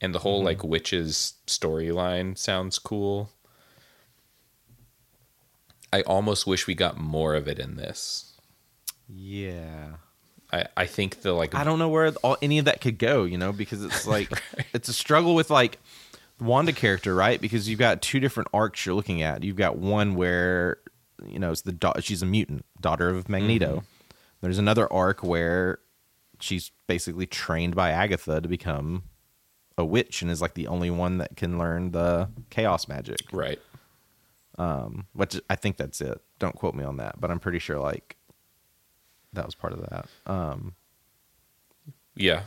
and 0.01 0.13
the 0.13 0.19
whole 0.19 0.39
mm-hmm. 0.39 0.47
like 0.47 0.63
witches 0.63 1.35
storyline 1.45 2.35
sounds 2.35 2.79
cool. 2.79 3.29
I 5.93 6.01
almost 6.01 6.47
wish 6.47 6.65
we 6.65 6.73
got 6.73 6.97
more 6.99 7.35
of 7.35 7.47
it 7.47 7.59
in 7.59 7.75
this. 7.75 8.33
yeah. 9.07 9.93
I, 10.51 10.65
I 10.75 10.85
think 10.87 11.21
the 11.21 11.33
like 11.33 11.53
I 11.53 11.63
don't 11.63 11.77
know 11.77 11.89
where 11.89 12.11
all, 12.23 12.37
any 12.41 12.57
of 12.57 12.65
that 12.65 12.81
could 12.81 12.97
go 12.97 13.23
you 13.23 13.37
know 13.37 13.53
because 13.53 13.83
it's 13.83 14.07
like 14.15 14.31
it's 14.73 14.89
a 14.89 14.93
struggle 14.93 15.35
with 15.35 15.51
like 15.51 15.77
the 16.39 16.45
Wanda 16.45 16.73
character 16.73 17.13
right? 17.13 17.39
Because 17.39 17.69
you've 17.69 17.77
got 17.77 18.01
two 18.01 18.19
different 18.19 18.49
arcs 18.51 18.83
you're 18.83 18.95
looking 18.95 19.21
at. 19.21 19.43
You've 19.43 19.57
got 19.57 19.77
one 19.77 20.15
where 20.15 20.79
you 21.27 21.39
know 21.39 21.51
it's 21.51 21.61
the 21.61 21.71
da- 21.71 21.99
she's 21.99 22.21
a 22.21 22.25
mutant 22.25 22.65
daughter 22.79 23.09
of 23.09 23.29
Magneto 23.29 23.83
there's 24.41 24.57
another 24.57 24.91
arc 24.91 25.23
where 25.23 25.79
she's 26.39 26.71
basically 26.87 27.25
trained 27.25 27.75
by 27.75 27.91
Agatha 27.91 28.39
to 28.41 28.47
become 28.47 29.03
a 29.77 29.85
witch 29.85 30.21
and 30.21 30.29
is 30.31 30.41
like 30.41 30.53
the 30.55 30.67
only 30.67 30.89
one 30.89 31.17
that 31.17 31.35
can 31.35 31.57
learn 31.57 31.91
the 31.91 32.29
chaos 32.49 32.87
magic 32.87 33.19
right. 33.31 33.59
which 35.13 35.39
I 35.49 35.55
think 35.55 35.77
that's 35.77 36.01
it. 36.01 36.21
Don't 36.37 36.55
quote 36.55 36.75
me 36.75 36.83
on 36.83 36.97
that, 36.97 37.19
but 37.19 37.31
I'm 37.31 37.39
pretty 37.39 37.59
sure 37.59 37.79
like 37.79 38.17
that 39.33 39.45
was 39.45 39.55
part 39.55 39.73
of 39.73 39.81
that. 39.89 40.07
Um, 40.25 40.75
Yeah. 42.15 42.43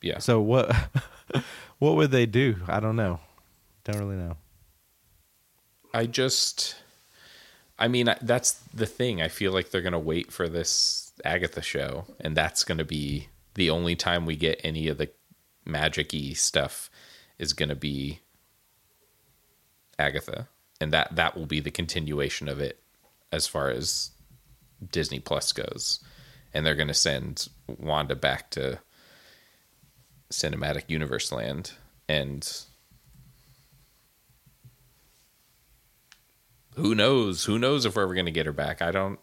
Yeah. 0.00 0.18
so 0.18 0.40
what 0.40 0.74
what 1.78 1.96
would 1.96 2.10
they 2.10 2.26
do? 2.26 2.56
I 2.66 2.80
don't 2.80 2.96
know. 2.96 3.20
Don't 3.84 3.98
really 3.98 4.16
know. 4.16 4.36
I 5.94 6.06
just, 6.06 6.76
I 7.82 7.88
mean, 7.88 8.08
that's 8.22 8.52
the 8.72 8.86
thing. 8.86 9.20
I 9.20 9.26
feel 9.26 9.50
like 9.50 9.70
they're 9.70 9.82
going 9.82 9.92
to 9.92 9.98
wait 9.98 10.32
for 10.32 10.48
this 10.48 11.12
Agatha 11.24 11.60
show, 11.60 12.04
and 12.20 12.36
that's 12.36 12.62
going 12.62 12.78
to 12.78 12.84
be 12.84 13.26
the 13.54 13.70
only 13.70 13.96
time 13.96 14.24
we 14.24 14.36
get 14.36 14.60
any 14.62 14.86
of 14.86 14.98
the 14.98 15.10
magic 15.64 16.14
stuff 16.36 16.88
is 17.40 17.52
going 17.52 17.70
to 17.70 17.74
be 17.74 18.20
Agatha. 19.98 20.46
And 20.80 20.92
that, 20.92 21.16
that 21.16 21.36
will 21.36 21.46
be 21.46 21.58
the 21.58 21.72
continuation 21.72 22.48
of 22.48 22.60
it 22.60 22.80
as 23.32 23.48
far 23.48 23.68
as 23.70 24.12
Disney 24.92 25.18
Plus 25.18 25.52
goes. 25.52 25.98
And 26.54 26.64
they're 26.64 26.76
going 26.76 26.86
to 26.86 26.94
send 26.94 27.48
Wanda 27.66 28.14
back 28.14 28.50
to 28.50 28.78
cinematic 30.30 30.84
universe 30.86 31.32
land. 31.32 31.72
And 32.08 32.48
who 36.76 36.94
knows? 36.94 37.44
Who 37.44 37.58
knows 37.58 37.84
if 37.84 37.96
we're 37.96 38.02
ever 38.02 38.14
going 38.14 38.26
to 38.26 38.32
get 38.32 38.46
her 38.46 38.52
back? 38.52 38.82
I 38.82 38.90
don't. 38.90 39.18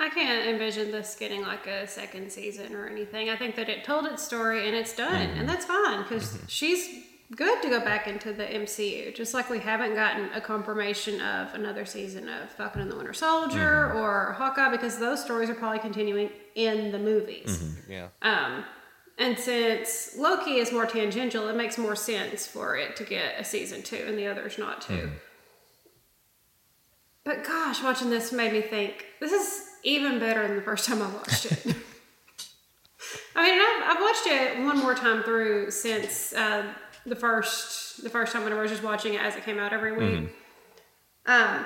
I 0.00 0.10
can't 0.10 0.48
envision 0.48 0.90
this 0.90 1.16
getting 1.18 1.42
like 1.42 1.66
a 1.66 1.86
second 1.86 2.30
season 2.30 2.74
or 2.74 2.86
anything. 2.86 3.30
I 3.30 3.36
think 3.36 3.54
that 3.56 3.68
it 3.68 3.84
told 3.84 4.06
its 4.06 4.22
story 4.22 4.66
and 4.66 4.76
it's 4.76 4.94
done, 4.94 5.14
and 5.14 5.30
mm-hmm. 5.32 5.46
that's 5.46 5.64
fine 5.64 6.02
because 6.02 6.34
mm-hmm. 6.34 6.46
she's 6.46 7.04
good 7.34 7.62
to 7.62 7.70
go 7.70 7.80
back 7.80 8.06
into 8.06 8.32
the 8.32 8.44
MCU. 8.44 9.14
Just 9.14 9.34
like 9.34 9.48
we 9.48 9.60
haven't 9.60 9.94
gotten 9.94 10.30
a 10.34 10.40
confirmation 10.40 11.20
of 11.20 11.54
another 11.54 11.84
season 11.84 12.28
of 12.28 12.50
Falcon 12.50 12.82
and 12.82 12.90
the 12.90 12.96
Winter 12.96 13.12
Soldier 13.14 13.88
mm-hmm. 13.88 13.98
or 13.98 14.32
Hawkeye 14.32 14.70
because 14.70 14.98
those 14.98 15.22
stories 15.22 15.48
are 15.48 15.54
probably 15.54 15.78
continuing 15.78 16.30
in 16.54 16.92
the 16.92 16.98
movies. 16.98 17.76
Yeah. 17.88 18.08
Um, 18.22 18.64
and 19.18 19.38
since 19.38 20.16
Loki 20.16 20.56
is 20.56 20.72
more 20.72 20.86
tangential, 20.86 21.48
it 21.48 21.56
makes 21.56 21.78
more 21.78 21.94
sense 21.94 22.46
for 22.46 22.76
it 22.76 22.96
to 22.96 23.04
get 23.04 23.38
a 23.38 23.44
season 23.44 23.82
two 23.82 24.04
and 24.06 24.18
the 24.18 24.26
others 24.26 24.58
not 24.58 24.80
to. 24.82 25.10
But 27.24 27.44
gosh, 27.44 27.82
watching 27.82 28.10
this 28.10 28.32
made 28.32 28.52
me 28.52 28.60
think 28.60 29.06
this 29.20 29.32
is 29.32 29.68
even 29.82 30.18
better 30.18 30.46
than 30.46 30.56
the 30.56 30.62
first 30.62 30.86
time 30.86 31.00
I 31.00 31.08
watched 31.10 31.46
it. 31.46 31.64
I 33.36 33.50
mean, 33.50 33.60
I've, 33.60 33.96
I've 33.96 34.02
watched 34.02 34.26
it 34.26 34.64
one 34.64 34.78
more 34.78 34.94
time 34.94 35.22
through 35.22 35.70
since 35.70 36.32
uh, 36.34 36.64
the 37.06 37.16
first 37.16 38.02
the 38.02 38.10
first 38.10 38.32
time 38.32 38.44
when 38.44 38.52
I 38.52 38.60
was 38.60 38.70
just 38.70 38.82
watching 38.82 39.14
it 39.14 39.20
as 39.20 39.36
it 39.36 39.44
came 39.44 39.58
out 39.58 39.72
every 39.72 39.92
week. 39.92 40.30
Um, 41.26 41.64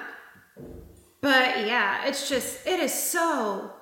but 1.20 1.66
yeah, 1.66 2.06
it's 2.06 2.28
just 2.28 2.66
it 2.66 2.78
is 2.80 2.92
so 2.92 3.72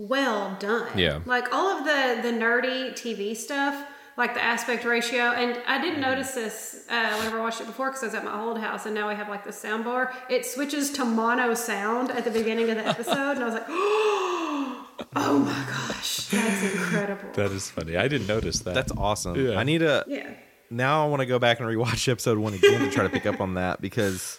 well 0.00 0.56
done. 0.58 0.96
Yeah. 0.96 1.20
like 1.26 1.52
all 1.52 1.68
of 1.68 1.84
the 1.84 2.22
the 2.22 2.34
nerdy 2.34 2.92
TV 2.92 3.36
stuff, 3.36 3.86
like 4.16 4.34
the 4.34 4.42
aspect 4.42 4.84
ratio, 4.84 5.32
and 5.32 5.60
I 5.66 5.80
didn't 5.80 6.00
notice 6.00 6.32
this 6.32 6.86
uh, 6.88 7.14
whenever 7.16 7.38
I 7.38 7.42
watched 7.42 7.60
it 7.60 7.66
before 7.66 7.88
because 7.90 8.02
I 8.02 8.06
was 8.06 8.14
at 8.14 8.24
my 8.24 8.40
old 8.40 8.58
house, 8.58 8.86
and 8.86 8.94
now 8.94 9.08
we 9.08 9.14
have 9.14 9.28
like 9.28 9.44
the 9.44 9.52
sound 9.52 9.84
bar. 9.84 10.12
It 10.30 10.46
switches 10.46 10.90
to 10.92 11.04
mono 11.04 11.54
sound 11.54 12.10
at 12.10 12.24
the 12.24 12.30
beginning 12.30 12.70
of 12.70 12.76
the 12.76 12.86
episode, 12.86 13.32
and 13.32 13.42
I 13.42 13.44
was 13.44 13.54
like, 13.54 13.66
oh 13.68 15.38
my 15.44 15.64
gosh, 15.70 16.26
that's 16.28 16.72
incredible. 16.72 17.28
That 17.34 17.52
is 17.52 17.70
funny. 17.70 17.96
I 17.96 18.08
didn't 18.08 18.26
notice 18.26 18.60
that. 18.60 18.74
That's 18.74 18.92
awesome. 18.92 19.36
Yeah. 19.36 19.58
I 19.58 19.64
need 19.64 19.78
to 19.78 20.04
yeah. 20.08 20.30
now 20.70 21.04
I 21.04 21.08
want 21.08 21.20
to 21.20 21.26
go 21.26 21.38
back 21.38 21.60
and 21.60 21.68
rewatch 21.68 22.08
episode 22.08 22.38
one 22.38 22.54
again 22.54 22.80
to 22.80 22.90
try 22.90 23.02
to 23.04 23.10
pick 23.10 23.26
up 23.26 23.40
on 23.40 23.54
that 23.54 23.80
because 23.82 24.38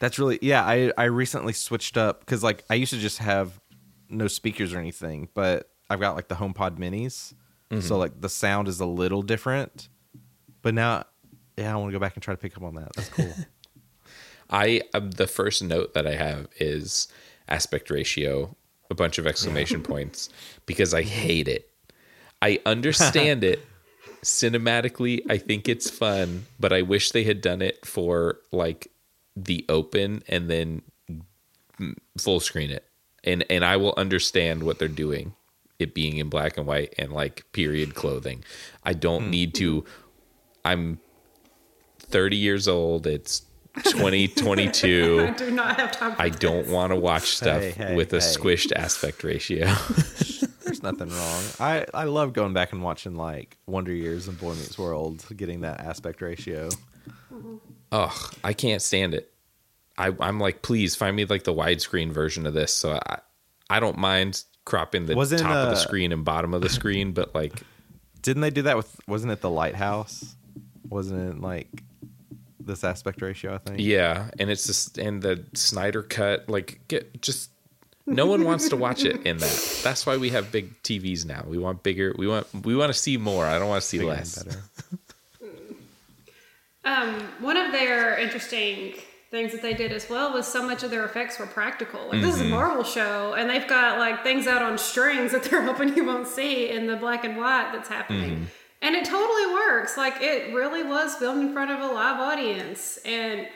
that's 0.00 0.18
really 0.18 0.40
yeah. 0.42 0.64
I 0.64 0.92
I 0.98 1.04
recently 1.04 1.52
switched 1.52 1.96
up 1.96 2.20
because 2.20 2.42
like 2.42 2.64
I 2.68 2.74
used 2.74 2.92
to 2.92 2.98
just 2.98 3.18
have 3.18 3.61
no 4.12 4.28
speakers 4.28 4.72
or 4.72 4.78
anything, 4.78 5.28
but 5.34 5.70
I've 5.90 6.00
got 6.00 6.14
like 6.14 6.28
the 6.28 6.36
HomePod 6.36 6.78
Minis, 6.78 7.34
so 7.80 7.96
like 7.96 8.20
the 8.20 8.28
sound 8.28 8.68
is 8.68 8.80
a 8.80 8.86
little 8.86 9.22
different. 9.22 9.88
But 10.60 10.74
now, 10.74 11.04
yeah, 11.56 11.72
I 11.72 11.76
want 11.76 11.88
to 11.88 11.92
go 11.92 12.00
back 12.00 12.14
and 12.14 12.22
try 12.22 12.34
to 12.34 12.38
pick 12.40 12.56
up 12.56 12.62
on 12.62 12.74
that. 12.74 12.92
That's 12.94 13.08
cool. 13.08 13.34
I 14.50 14.82
um, 14.92 15.10
the 15.12 15.26
first 15.26 15.62
note 15.62 15.94
that 15.94 16.06
I 16.06 16.14
have 16.14 16.48
is 16.60 17.08
aspect 17.48 17.90
ratio, 17.90 18.54
a 18.90 18.94
bunch 18.94 19.18
of 19.18 19.26
exclamation 19.26 19.82
points 19.92 20.28
because 20.66 20.92
I 20.92 21.02
hate 21.02 21.48
it. 21.48 21.70
I 22.42 22.60
understand 22.66 23.44
it 23.44 23.64
cinematically. 24.22 25.20
I 25.30 25.38
think 25.38 25.68
it's 25.68 25.88
fun, 25.88 26.46
but 26.60 26.72
I 26.72 26.82
wish 26.82 27.10
they 27.10 27.24
had 27.24 27.40
done 27.40 27.62
it 27.62 27.86
for 27.86 28.40
like 28.52 28.88
the 29.34 29.64
open 29.68 30.22
and 30.28 30.50
then 30.50 30.82
mm, 31.80 31.94
full 32.18 32.40
screen 32.40 32.70
it. 32.70 32.86
And 33.24 33.44
and 33.50 33.64
I 33.64 33.76
will 33.76 33.94
understand 33.96 34.62
what 34.62 34.78
they're 34.78 34.88
doing. 34.88 35.34
It 35.78 35.94
being 35.94 36.18
in 36.18 36.28
black 36.28 36.56
and 36.56 36.66
white 36.66 36.94
and 36.98 37.12
like 37.12 37.44
period 37.52 37.94
clothing. 37.94 38.44
I 38.84 38.92
don't 38.92 39.24
hmm. 39.24 39.30
need 39.30 39.54
to 39.54 39.84
I'm 40.64 41.00
30 41.98 42.36
years 42.36 42.68
old. 42.68 43.06
It's 43.06 43.42
2022. 43.84 45.26
I 45.28 45.30
do 45.32 45.50
not 45.50 45.80
have 45.80 45.92
time. 45.92 46.14
For 46.14 46.22
I 46.22 46.28
don't 46.28 46.68
want 46.68 46.90
to 46.90 46.96
watch 46.96 47.36
stuff 47.36 47.62
Hey, 47.62 47.70
hey, 47.70 47.96
with 47.96 48.12
a 48.12 48.20
hey. 48.20 48.26
squished 48.26 48.72
aspect 48.76 49.24
ratio. 49.24 49.66
There's 50.64 50.82
nothing 50.82 51.08
wrong. 51.08 51.42
I 51.58 51.86
I 51.92 52.04
love 52.04 52.32
going 52.32 52.52
back 52.52 52.72
and 52.72 52.82
watching 52.82 53.16
like 53.16 53.58
Wonder 53.66 53.92
Years 53.92 54.28
and 54.28 54.38
Boy 54.38 54.54
Meets 54.54 54.78
World, 54.78 55.24
getting 55.36 55.62
that 55.62 55.80
aspect 55.80 56.22
ratio. 56.22 56.68
Ugh, 57.90 58.34
I 58.44 58.52
can't 58.52 58.80
stand 58.80 59.14
it. 59.14 59.31
I, 59.98 60.14
I'm 60.20 60.40
like, 60.40 60.62
please 60.62 60.94
find 60.96 61.14
me 61.14 61.24
like 61.24 61.44
the 61.44 61.54
widescreen 61.54 62.10
version 62.10 62.46
of 62.46 62.54
this. 62.54 62.72
So 62.72 62.98
I, 63.06 63.18
I 63.68 63.80
don't 63.80 63.98
mind 63.98 64.42
cropping 64.64 65.06
the 65.06 65.14
Wasn't, 65.14 65.42
top 65.42 65.54
of 65.54 65.66
the 65.68 65.72
uh, 65.72 65.76
screen 65.76 66.12
and 66.12 66.24
bottom 66.24 66.54
of 66.54 66.62
the 66.62 66.68
screen, 66.68 67.12
but 67.12 67.34
like 67.34 67.62
Didn't 68.22 68.42
they 68.42 68.50
do 68.50 68.62
that 68.62 68.76
with? 68.76 69.00
Wasn't 69.06 69.30
it 69.32 69.40
the 69.40 69.50
lighthouse? 69.50 70.34
Wasn't 70.88 71.36
it 71.36 71.40
like 71.40 71.68
this 72.60 72.84
aspect 72.84 73.20
ratio? 73.22 73.54
I 73.54 73.58
think. 73.58 73.80
yeah, 73.80 74.30
and 74.38 74.50
it's 74.50 74.66
just 74.66 74.98
and 74.98 75.20
the 75.22 75.44
Snyder 75.54 76.02
cut 76.02 76.48
like 76.48 76.80
get 76.88 77.20
just 77.22 77.50
no 78.06 78.26
one 78.26 78.44
wants 78.44 78.68
to 78.70 78.76
watch 78.76 79.04
it 79.04 79.24
in 79.26 79.38
that. 79.38 79.80
That's 79.84 80.04
why 80.06 80.16
we 80.16 80.30
have 80.30 80.50
big 80.52 80.80
TVs 80.82 81.24
now. 81.24 81.44
We 81.46 81.56
want 81.58 81.82
bigger. 81.82 82.14
We 82.18 82.26
want 82.26 82.46
we 82.64 82.76
want 82.76 82.92
to 82.92 82.98
see 82.98 83.16
more. 83.16 83.46
I 83.46 83.58
don't 83.58 83.68
want 83.68 83.82
to 83.82 83.88
see 83.88 83.98
Bigger 83.98 84.10
less. 84.10 84.42
better. 84.42 84.60
Um, 86.84 87.20
one 87.38 87.56
of 87.56 87.70
their 87.70 88.18
interesting 88.18 88.94
things 89.32 89.50
that 89.50 89.62
they 89.62 89.72
did 89.72 89.92
as 89.92 90.10
well 90.10 90.30
was 90.30 90.46
so 90.46 90.64
much 90.64 90.82
of 90.82 90.90
their 90.90 91.06
effects 91.06 91.38
were 91.38 91.46
practical. 91.46 92.06
Like 92.08 92.20
this 92.20 92.36
is 92.36 92.42
a 92.42 92.44
Marvel 92.44 92.84
show, 92.84 93.32
and 93.32 93.48
they've 93.48 93.66
got 93.66 93.98
like 93.98 94.22
things 94.22 94.46
out 94.46 94.60
on 94.62 94.76
strings 94.76 95.32
that 95.32 95.42
they're 95.50 95.62
hoping 95.62 95.96
you 95.96 96.04
won't 96.04 96.28
see 96.28 96.68
in 96.68 96.86
the 96.86 96.96
black 96.96 97.24
and 97.24 97.36
white 97.38 97.70
that's 97.72 97.88
happening. 97.88 98.46
And 98.82 98.94
it 98.94 99.06
totally 99.06 99.54
works. 99.54 99.96
Like 99.96 100.20
it 100.20 100.54
really 100.54 100.82
was 100.84 101.14
filmed 101.16 101.40
in 101.40 101.52
front 101.52 101.70
of 101.70 101.80
a 101.80 101.92
live 101.94 102.20
audience, 102.20 102.98
and 103.06 103.48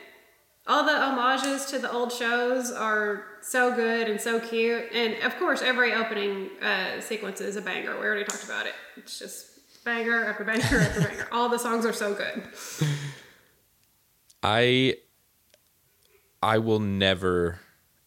all 0.65 0.83
the 0.83 0.99
homages 0.99 1.67
to 1.67 1.77
the 1.77 1.91
old 1.91 2.11
shows 2.11 2.71
are 2.71 3.25
so 3.41 3.73
good 3.73 4.09
and 4.09 4.19
so 4.19 4.39
cute. 4.39 4.91
And 4.91 5.21
of 5.21 5.37
course, 5.37 5.61
every 5.61 5.93
opening 5.93 6.49
uh, 6.59 7.01
sequence 7.01 7.39
is 7.39 7.55
a 7.55 7.61
banger. 7.61 7.93
We 7.99 8.05
already 8.05 8.23
talked 8.23 8.43
about 8.43 8.65
it. 8.65 8.73
It's 8.97 9.19
just 9.19 9.83
banger 9.85 10.25
after 10.25 10.43
banger 10.43 10.79
after 10.79 11.01
banger. 11.07 11.27
All 11.31 11.49
the 11.49 11.59
songs 11.59 11.85
are 11.85 11.93
so 11.93 12.15
good. 12.15 12.43
I 14.41 14.95
I 16.41 16.57
will 16.57 16.79
never 16.79 17.59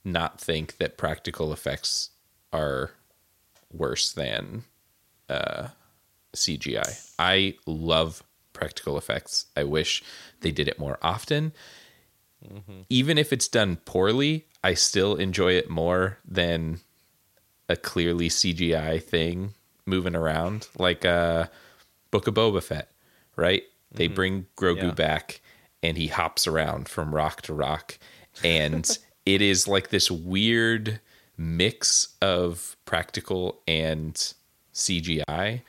not 0.04 0.40
think 0.40 0.76
that 0.78 0.96
practical 0.96 1.52
effects 1.52 2.10
are 2.52 2.90
worse 3.72 4.12
than 4.12 4.64
uh, 5.28 5.68
CGI. 6.34 7.12
I 7.18 7.54
love 7.66 8.22
practical 8.52 8.96
effects. 8.98 9.46
I 9.56 9.64
wish 9.64 10.02
they 10.40 10.50
did 10.50 10.68
it 10.68 10.78
more 10.78 10.98
often. 11.02 11.52
Even 12.88 13.18
if 13.18 13.32
it's 13.34 13.48
done 13.48 13.76
poorly, 13.84 14.46
I 14.64 14.72
still 14.74 15.14
enjoy 15.16 15.52
it 15.52 15.68
more 15.68 16.18
than 16.26 16.80
a 17.68 17.76
clearly 17.76 18.28
CGI 18.30 19.02
thing 19.02 19.52
moving 19.84 20.16
around, 20.16 20.66
like 20.78 21.04
uh, 21.04 21.46
Book 22.10 22.26
of 22.26 22.34
Boba 22.34 22.62
Fett, 22.62 22.90
right? 23.36 23.62
They 23.92 24.06
bring 24.06 24.46
Grogu 24.56 24.84
Yeah. 24.84 24.90
back 24.92 25.40
and 25.82 25.98
he 25.98 26.06
hops 26.06 26.46
around 26.46 26.88
from 26.88 27.14
rock 27.14 27.42
to 27.42 27.52
rock. 27.52 27.98
And 28.44 28.98
it 29.26 29.42
is 29.42 29.68
like 29.68 29.90
this 29.90 30.10
weird 30.10 31.00
mix 31.36 32.08
of 32.20 32.76
practical 32.84 33.62
and 33.66 34.14
CGI. 34.74 35.62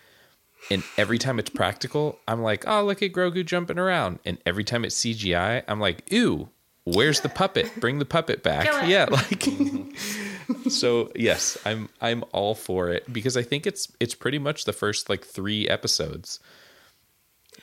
And 0.70 0.84
every 0.98 1.18
time 1.18 1.40
it's 1.40 1.50
practical, 1.50 2.20
I'm 2.28 2.42
like, 2.42 2.66
oh, 2.68 2.84
look 2.84 3.02
at 3.02 3.14
Grogu 3.14 3.46
jumping 3.46 3.80
around. 3.80 4.20
And 4.26 4.38
every 4.46 4.64
time 4.64 4.86
it's 4.86 4.96
CGI, 4.96 5.64
I'm 5.68 5.80
like, 5.80 6.04
ew, 6.12 6.50
where's 6.84 7.22
the 7.22 7.30
puppet? 7.30 7.72
Bring 7.80 8.00
the 8.00 8.06
puppet 8.06 8.44
back. 8.44 8.66
Yeah, 8.88 9.08
like 9.10 9.28
mm-hmm. 9.40 10.70
so 10.70 11.12
yes, 11.16 11.58
I'm 11.66 11.90
I'm 12.00 12.24
all 12.32 12.56
for 12.56 12.90
it 12.90 13.12
because 13.12 13.38
I 13.38 13.44
think 13.44 13.66
it's 13.66 13.92
it's 14.00 14.16
pretty 14.16 14.40
much 14.40 14.66
the 14.66 14.74
first 14.74 15.10
like 15.10 15.26
3 15.26 15.68
episodes 15.68 16.40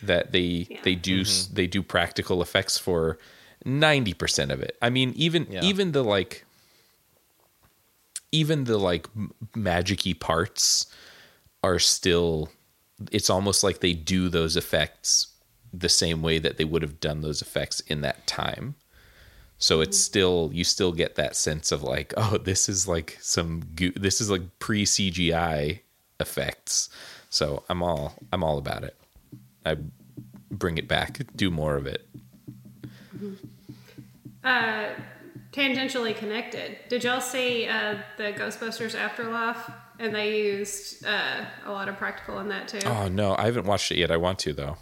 that 0.02 0.32
they 0.32 0.66
Yeah. 0.68 0.80
they 0.82 0.94
do 0.94 1.22
mm-hmm. 1.22 1.54
they 1.54 1.66
do 1.66 1.82
practical 1.82 2.42
effects 2.42 2.78
for 2.78 3.18
90% 3.64 4.50
of 4.50 4.60
it. 4.60 4.76
I 4.80 4.90
mean 4.90 5.12
even 5.16 5.46
Yeah. 5.50 5.62
even 5.62 5.92
the 5.92 6.02
like 6.02 6.44
even 8.30 8.64
the 8.64 8.78
like 8.78 9.08
m- 9.16 9.32
magic-y 9.54 10.14
parts 10.18 10.86
are 11.62 11.78
still 11.78 12.50
it's 13.12 13.30
almost 13.30 13.62
like 13.62 13.80
they 13.80 13.94
do 13.94 14.28
those 14.28 14.56
effects 14.56 15.28
the 15.72 15.88
same 15.88 16.22
way 16.22 16.38
that 16.38 16.56
they 16.56 16.64
would 16.64 16.82
have 16.82 17.00
done 17.00 17.20
those 17.20 17.42
effects 17.42 17.80
in 17.80 18.00
that 18.00 18.26
time. 18.26 18.74
So 19.58 19.80
it's 19.80 19.96
mm-hmm. 19.96 20.02
still 20.02 20.50
you 20.52 20.64
still 20.64 20.92
get 20.92 21.16
that 21.16 21.36
sense 21.36 21.72
of 21.72 21.82
like, 21.82 22.14
oh, 22.16 22.38
this 22.38 22.68
is 22.68 22.86
like 22.88 23.18
some 23.20 23.62
goo- 23.74 23.92
this 23.92 24.20
is 24.20 24.30
like 24.30 24.42
pre 24.58 24.84
CGI 24.84 25.80
effects. 26.20 26.88
So 27.30 27.64
I'm 27.68 27.82
all 27.82 28.14
I'm 28.32 28.42
all 28.42 28.58
about 28.58 28.84
it. 28.84 28.96
I 29.64 29.76
bring 30.50 30.78
it 30.78 30.88
back, 30.88 31.20
do 31.36 31.50
more 31.50 31.76
of 31.76 31.86
it. 31.86 32.08
Uh, 34.44 34.90
tangentially 35.52 36.16
connected. 36.16 36.78
Did 36.88 37.04
y'all 37.04 37.20
see 37.20 37.66
uh, 37.66 37.96
the 38.16 38.32
Ghostbusters 38.32 38.94
Afterlife? 38.94 39.70
And 39.98 40.14
they 40.14 40.44
used 40.44 41.04
uh, 41.04 41.44
a 41.66 41.72
lot 41.72 41.88
of 41.88 41.96
practical 41.96 42.38
in 42.38 42.48
that 42.48 42.68
too. 42.68 42.86
Oh 42.86 43.08
no, 43.08 43.34
I 43.36 43.46
haven't 43.46 43.66
watched 43.66 43.90
it 43.90 43.98
yet. 43.98 44.12
I 44.12 44.16
want 44.16 44.38
to 44.40 44.52
though. 44.52 44.76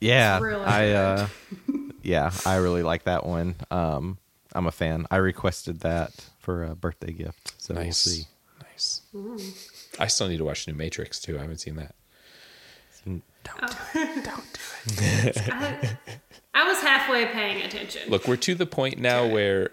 Yeah, 0.00 0.38
really 0.40 0.64
I 0.64 0.92
uh, 0.92 1.28
yeah, 2.02 2.30
I 2.46 2.56
really 2.56 2.82
like 2.82 3.04
that 3.04 3.26
one. 3.26 3.56
Um, 3.70 4.16
I'm 4.54 4.66
a 4.66 4.72
fan. 4.72 5.06
I 5.10 5.16
requested 5.16 5.80
that 5.80 6.12
for 6.38 6.64
a 6.64 6.74
birthday 6.74 7.12
gift, 7.12 7.60
so 7.60 7.74
Nice, 7.74 7.84
we'll 9.12 9.38
see. 9.38 9.52
nice. 9.52 9.88
I 9.98 10.06
still 10.06 10.28
need 10.28 10.38
to 10.38 10.44
watch 10.44 10.66
New 10.66 10.74
Matrix 10.74 11.20
too. 11.20 11.36
I 11.36 11.42
haven't 11.42 11.58
seen 11.58 11.76
that. 11.76 11.94
Don't 13.04 13.22
oh. 13.62 13.88
do 13.92 14.00
it. 14.00 14.24
Don't 14.24 14.58
do 14.96 15.04
it. 15.28 15.42
I 15.52 15.98
was 16.64 16.80
halfway 16.80 17.26
paying 17.26 17.62
attention. 17.62 18.08
Look, 18.08 18.26
we're 18.28 18.36
to 18.36 18.54
the 18.54 18.66
point 18.66 18.98
now 18.98 19.26
where 19.26 19.70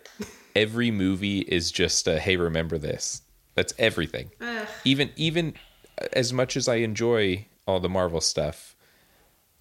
every 0.55 0.91
movie 0.91 1.39
is 1.39 1.71
just 1.71 2.07
a 2.07 2.19
hey, 2.19 2.35
remember 2.37 2.77
this. 2.77 3.21
That's 3.55 3.73
everything. 3.77 4.31
Ugh. 4.41 4.67
Even 4.83 5.09
even 5.15 5.53
uh, 6.01 6.07
as 6.13 6.33
much 6.33 6.57
as 6.57 6.67
I 6.67 6.75
enjoy 6.75 7.45
all 7.67 7.79
the 7.79 7.89
Marvel 7.89 8.19
stuff, 8.21 8.75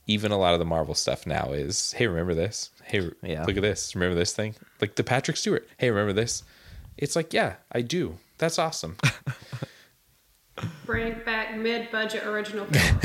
even 0.07 0.33
a 0.33 0.39
lot 0.39 0.55
of 0.55 0.59
the 0.59 0.65
Marvel 0.65 0.95
stuff 0.95 1.27
now 1.27 1.53
is 1.53 1.93
hey, 1.93 2.07
remember 2.07 2.35
this? 2.35 2.71
Hey, 2.85 3.11
Yeah. 3.23 3.45
look 3.45 3.57
at 3.57 3.63
this. 3.63 3.95
Remember 3.95 4.15
this 4.15 4.33
thing? 4.33 4.55
Like 4.81 4.95
the 4.97 5.05
Patrick 5.05 5.37
Stewart. 5.37 5.69
Hey, 5.79 5.91
remember 5.91 6.13
this? 6.13 6.43
It's 6.99 7.17
like, 7.17 7.33
yeah, 7.33 7.57
I 7.71 7.81
do. 7.83 8.19
That's 8.39 8.59
awesome. 8.59 8.97
Bring 10.85 11.15
back 11.25 11.57
mid-budget 11.57 12.25
original 12.27 12.67
film. 12.71 13.01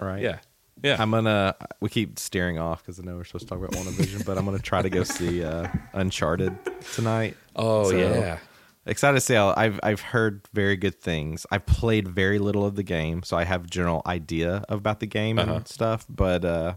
Right? 0.00 0.22
yeah. 0.22 0.38
Yeah. 0.82 0.96
I'm 0.98 1.10
gonna. 1.10 1.54
We 1.80 1.88
keep 1.88 2.18
steering 2.18 2.58
off 2.58 2.82
because 2.82 2.98
I 3.00 3.02
know 3.02 3.16
we're 3.16 3.24
supposed 3.24 3.48
to 3.48 3.54
talk 3.54 3.58
about 3.58 3.72
WandaVision, 3.72 4.24
but 4.24 4.38
I'm 4.38 4.44
gonna 4.44 4.58
try 4.58 4.82
to 4.82 4.90
go 4.90 5.02
see 5.04 5.42
uh, 5.44 5.68
Uncharted 5.92 6.56
tonight. 6.94 7.36
oh 7.56 7.90
So, 7.90 7.96
yeah. 7.96 8.38
Excited 8.86 9.16
to 9.16 9.20
see. 9.20 9.34
How, 9.34 9.52
I've 9.56 9.78
I've 9.82 10.00
heard 10.00 10.46
very 10.54 10.76
good 10.76 11.00
things. 11.00 11.44
I've 11.50 11.66
played 11.66 12.08
very 12.08 12.38
little 12.38 12.64
of 12.64 12.74
the 12.74 12.82
game, 12.82 13.22
so 13.22 13.36
I 13.36 13.44
have 13.44 13.64
a 13.64 13.68
general 13.68 14.02
idea 14.06 14.64
about 14.68 15.00
the 15.00 15.06
game 15.06 15.38
Uh-huh. 15.38 15.52
and 15.56 15.68
stuff. 15.68 16.06
But 16.08 16.44
uh, 16.44 16.74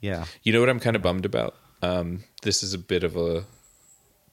yeah, 0.00 0.26
You 0.42 0.52
know 0.52 0.60
what 0.60 0.68
I'm 0.68 0.80
kind 0.80 0.96
of 0.96 1.02
bummed 1.02 1.24
about? 1.24 1.54
Um, 1.82 2.24
this 2.42 2.62
is 2.62 2.74
a 2.74 2.78
bit 2.78 3.04
of 3.04 3.16
a 3.16 3.44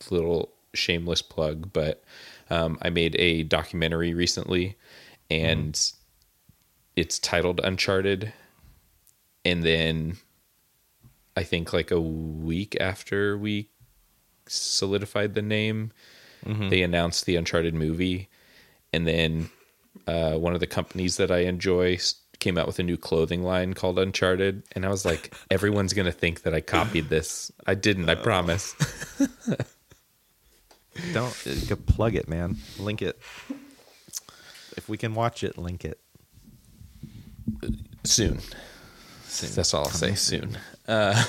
little 0.09 0.49
shameless 0.73 1.21
plug, 1.21 1.71
but 1.71 2.03
um, 2.49 2.77
I 2.81 2.89
made 2.89 3.15
a 3.17 3.43
documentary 3.43 4.13
recently, 4.13 4.75
and 5.31 5.79
it's 6.95 7.19
titled 7.19 7.61
Uncharted. 7.63 8.33
And 9.47 9.63
then 9.63 10.17
I 11.37 11.43
think 11.43 11.71
like 11.71 11.89
a 11.89 12.01
week 12.01 12.75
after 12.81 13.37
we 13.37 13.69
solidified 14.45 15.35
the 15.35 15.41
name, 15.41 15.93
they 16.69 16.81
announced 16.81 17.25
the 17.25 17.37
Uncharted 17.37 17.73
movie, 17.73 18.27
and 18.91 19.07
then 19.07 19.49
uh, 20.05 20.33
one 20.33 20.53
of 20.53 20.59
the 20.59 20.67
companies 20.67 21.15
that 21.15 21.31
I 21.31 21.39
enjoy 21.39 21.97
came 22.39 22.57
out 22.57 22.67
with 22.67 22.77
a 22.79 22.83
new 22.83 22.97
clothing 22.97 23.41
line 23.41 23.73
called 23.73 23.97
Uncharted, 23.97 24.63
and 24.73 24.85
I 24.85 24.89
was 24.89 25.05
like, 25.05 25.33
everyone's 25.51 25.93
gonna 25.93 26.11
think 26.11 26.41
that 26.41 26.53
I 26.53 26.59
copied 26.59 27.07
this. 27.07 27.49
I 27.65 27.73
didn't. 27.75 28.09
I 28.09 28.15
promise. 28.15 28.75
don't 31.13 31.47
uh, 31.47 31.55
go 31.69 31.77
plug 31.77 32.15
it, 32.15 32.27
man. 32.27 32.57
Link 32.79 33.01
it. 33.01 33.17
If 34.75 34.89
we 34.89 34.97
can 34.97 35.15
watch 35.15 35.41
it, 35.41 35.57
link 35.57 35.85
it. 35.85 36.01
soon. 38.03 38.41
That's 39.55 39.73
all 39.73 39.85
I'll 39.85 39.91
say. 39.91 40.15
Soon. 40.15 40.57
Uh, 40.87 41.23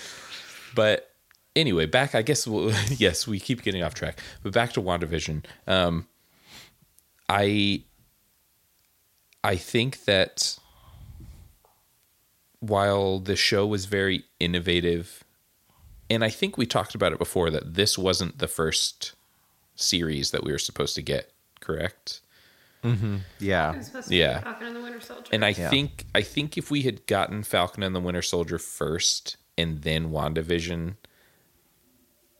but 0.74 1.10
anyway, 1.56 1.86
back. 1.86 2.14
I 2.14 2.22
guess. 2.22 2.46
We'll, 2.46 2.72
yes, 2.90 3.26
we 3.26 3.40
keep 3.40 3.62
getting 3.62 3.82
off 3.82 3.94
track. 3.94 4.20
But 4.42 4.52
back 4.52 4.72
to 4.74 4.82
WandaVision. 4.82 5.44
Um, 5.66 6.06
I. 7.28 7.82
I 9.42 9.56
think 9.56 10.04
that 10.06 10.58
while 12.60 13.18
the 13.18 13.36
show 13.36 13.66
was 13.66 13.84
very 13.84 14.24
innovative, 14.40 15.22
and 16.08 16.24
I 16.24 16.30
think 16.30 16.56
we 16.56 16.64
talked 16.64 16.94
about 16.94 17.12
it 17.12 17.18
before 17.18 17.50
that 17.50 17.74
this 17.74 17.98
wasn't 17.98 18.38
the 18.38 18.48
first 18.48 19.14
series 19.76 20.30
that 20.30 20.44
we 20.44 20.52
were 20.52 20.58
supposed 20.58 20.94
to 20.94 21.02
get. 21.02 21.30
Correct. 21.60 22.20
Mm-hmm. 22.84 23.16
Yeah, 23.38 23.74
It's 23.74 23.86
supposed 23.86 24.04
to 24.04 24.10
be 24.10 24.16
Yeah. 24.16 24.40
Falcon 24.40 24.66
and 24.68 24.76
the 24.76 24.80
Winter 24.82 25.00
Soldier. 25.00 25.30
And 25.32 25.44
I 25.44 25.50
Yeah. 25.50 25.70
think 25.70 26.04
I 26.14 26.22
think 26.22 26.58
if 26.58 26.70
we 26.70 26.82
had 26.82 27.06
gotten 27.06 27.42
Falcon 27.42 27.82
and 27.82 27.94
the 27.94 28.00
Winter 28.00 28.22
Soldier 28.22 28.58
first 28.58 29.36
and 29.56 29.82
then 29.82 30.10
WandaVision, 30.10 30.96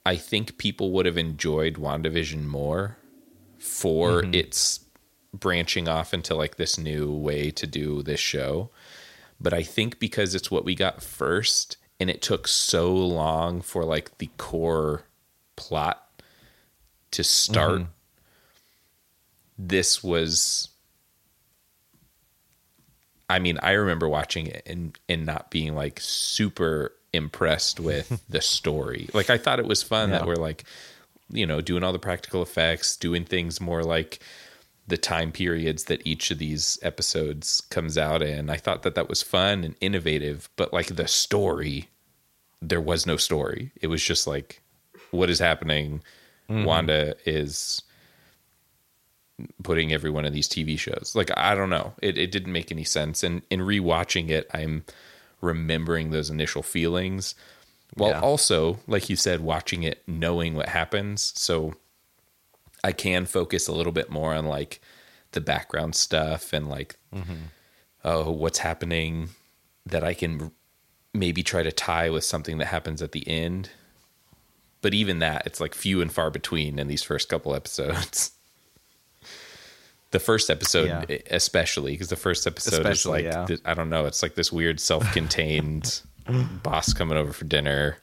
I 0.05 0.17
think 0.17 0.59
people 0.59 0.91
would 0.93 1.07
have 1.07 1.17
enjoyed 1.17 1.75
WandaVision 1.75 2.45
more 2.45 2.99
for 3.59 4.23
mm-hmm. 4.23 4.35
its 4.35 4.81
branching 5.33 5.89
off 5.89 6.13
into 6.13 6.35
like 6.35 6.57
this 6.57 6.79
new 6.79 7.13
way 7.13 7.51
to 7.51 7.67
do 7.67 8.03
this 8.03 8.21
show. 8.21 8.71
But 9.41 9.53
I 9.53 9.63
think 9.63 9.99
because 9.99 10.35
it's 10.35 10.51
what 10.51 10.65
we 10.65 10.75
got 10.75 11.03
first 11.03 11.77
and 11.99 12.11
it 12.11 12.23
took 12.23 12.47
so 12.47 12.95
long 12.95 13.63
for 13.63 13.85
like 13.85 14.19
the 14.19 14.29
core 14.37 15.05
plot 15.57 16.01
to 17.13 17.25
start, 17.25 17.81
mm-hmm. 17.81 17.91
This 19.59 20.03
was 20.03 20.69
I 23.29 23.39
mean, 23.39 23.59
I 23.63 23.73
remember 23.73 24.09
watching 24.09 24.47
it 24.47 24.63
and 24.67 24.99
and 25.09 25.27
not 25.27 25.51
being 25.51 25.75
like 25.75 25.99
super 26.01 26.93
impressed 27.13 27.81
with 27.81 28.23
the 28.29 28.41
story. 28.41 29.09
Like 29.15 29.31
I 29.31 29.39
thought 29.39 29.59
it 29.59 29.67
was 29.67 29.83
fun 29.83 30.11
that 30.11 30.27
we're 30.27 30.35
like, 30.37 30.65
you 31.31 31.47
know, 31.47 31.61
doing 31.61 31.83
all 31.83 31.93
the 31.93 31.99
practical 31.99 32.43
effects, 32.43 32.97
doing 32.97 33.25
things 33.25 33.61
more 33.61 33.83
like 33.83 34.21
the 34.87 34.99
time 34.99 35.33
periods 35.33 35.85
that 35.85 36.07
each 36.07 36.31
of 36.31 36.39
these 36.39 36.79
episodes 36.83 37.63
comes 37.71 37.97
out 37.97 38.23
in. 38.23 38.51
I 38.51 38.57
thought 38.57 38.83
that 38.83 38.95
that 38.97 39.09
was 39.09 39.23
fun 39.23 39.65
and 39.65 39.75
innovative, 39.81 40.51
but 40.57 40.75
like 40.75 40.95
the 40.95 41.09
story, 41.09 41.89
there 42.61 42.81
was 42.81 43.07
no 43.07 43.17
story. 43.17 43.73
It 43.81 43.87
was 43.87 44.03
just 44.03 44.27
like, 44.27 44.61
what 45.11 45.31
is 45.31 45.39
happening? 45.39 46.03
Mm-hmm. 46.51 46.65
Wanda 46.65 47.15
is 47.25 47.83
putting 49.63 49.93
every 49.93 50.11
one 50.11 50.25
of 50.25 50.33
these 50.33 50.49
TV 50.49 50.79
shows. 50.79 51.13
Like 51.15 51.31
I 51.37 51.55
don't 51.55 51.71
know, 51.71 51.95
it 52.01 52.19
it 52.19 52.31
didn't 52.31 52.53
make 52.53 52.71
any 52.71 52.85
sense. 52.85 53.23
And 53.23 53.43
in 53.51 53.61
rewatching 53.61 54.29
it, 54.31 54.49
I'm 54.55 54.85
remembering 55.41 56.11
those 56.11 56.31
initial 56.31 56.63
feelings, 56.63 57.35
while 57.95 58.11
Yeah. 58.11 58.21
also, 58.21 58.81
like 58.87 59.11
you 59.11 59.17
said, 59.17 59.41
watching 59.41 59.83
it 59.83 60.03
knowing 60.07 60.55
what 60.55 60.69
happens. 60.69 61.33
So 61.37 61.75
I 62.83 62.93
can 62.93 63.27
focus 63.27 63.67
a 63.69 63.73
little 63.73 63.93
bit 63.93 64.11
more 64.11 64.35
on 64.35 64.47
like 64.47 64.81
the 65.33 65.41
background 65.41 65.95
stuff 65.95 66.53
and 66.53 66.69
like 66.69 66.97
mm-hmm. 67.15 67.35
oh 68.05 68.31
what's 68.31 68.59
happening 68.59 69.31
that 69.87 70.05
I 70.05 70.15
can 70.15 70.53
maybe 71.13 71.43
try 71.43 71.63
to 71.63 71.73
tie 71.73 72.09
with 72.11 72.25
something 72.25 72.59
that 72.59 72.67
happens 72.67 73.03
at 73.03 73.13
the 73.13 73.27
end. 73.29 73.71
But 74.81 74.95
even 74.95 75.19
that, 75.21 75.47
it's 75.47 75.61
like 75.61 75.75
few 75.75 76.01
and 76.03 76.13
far 76.13 76.31
between 76.31 76.79
in 76.79 76.89
these 76.89 77.03
first 77.03 77.29
couple 77.29 77.55
episodes. 77.55 78.33
the 80.15 80.21
first 80.21 80.49
episode, 80.49 80.87
Yeah. 80.89 81.19
especially, 81.31 81.93
because 81.93 82.09
the 82.09 82.17
first 82.17 82.47
episode 82.47 82.87
is 82.87 83.05
like, 83.05 83.25
yeah. 83.25 83.45
th- 83.45 83.61
I 83.67 83.75
don't 83.75 83.91
know, 83.91 84.07
it's 84.07 84.23
like 84.23 84.35
this 84.37 84.51
weird 84.51 84.81
self 84.81 85.13
contained 85.13 86.01
boss 86.63 86.93
coming 86.95 87.19
over 87.19 87.33
for 87.33 87.45
dinner. 87.45 87.99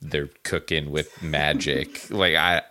They're 0.00 0.28
cooking 0.44 0.90
with 0.90 1.22
magic. 1.22 2.10
like, 2.10 2.34
I, 2.34 2.62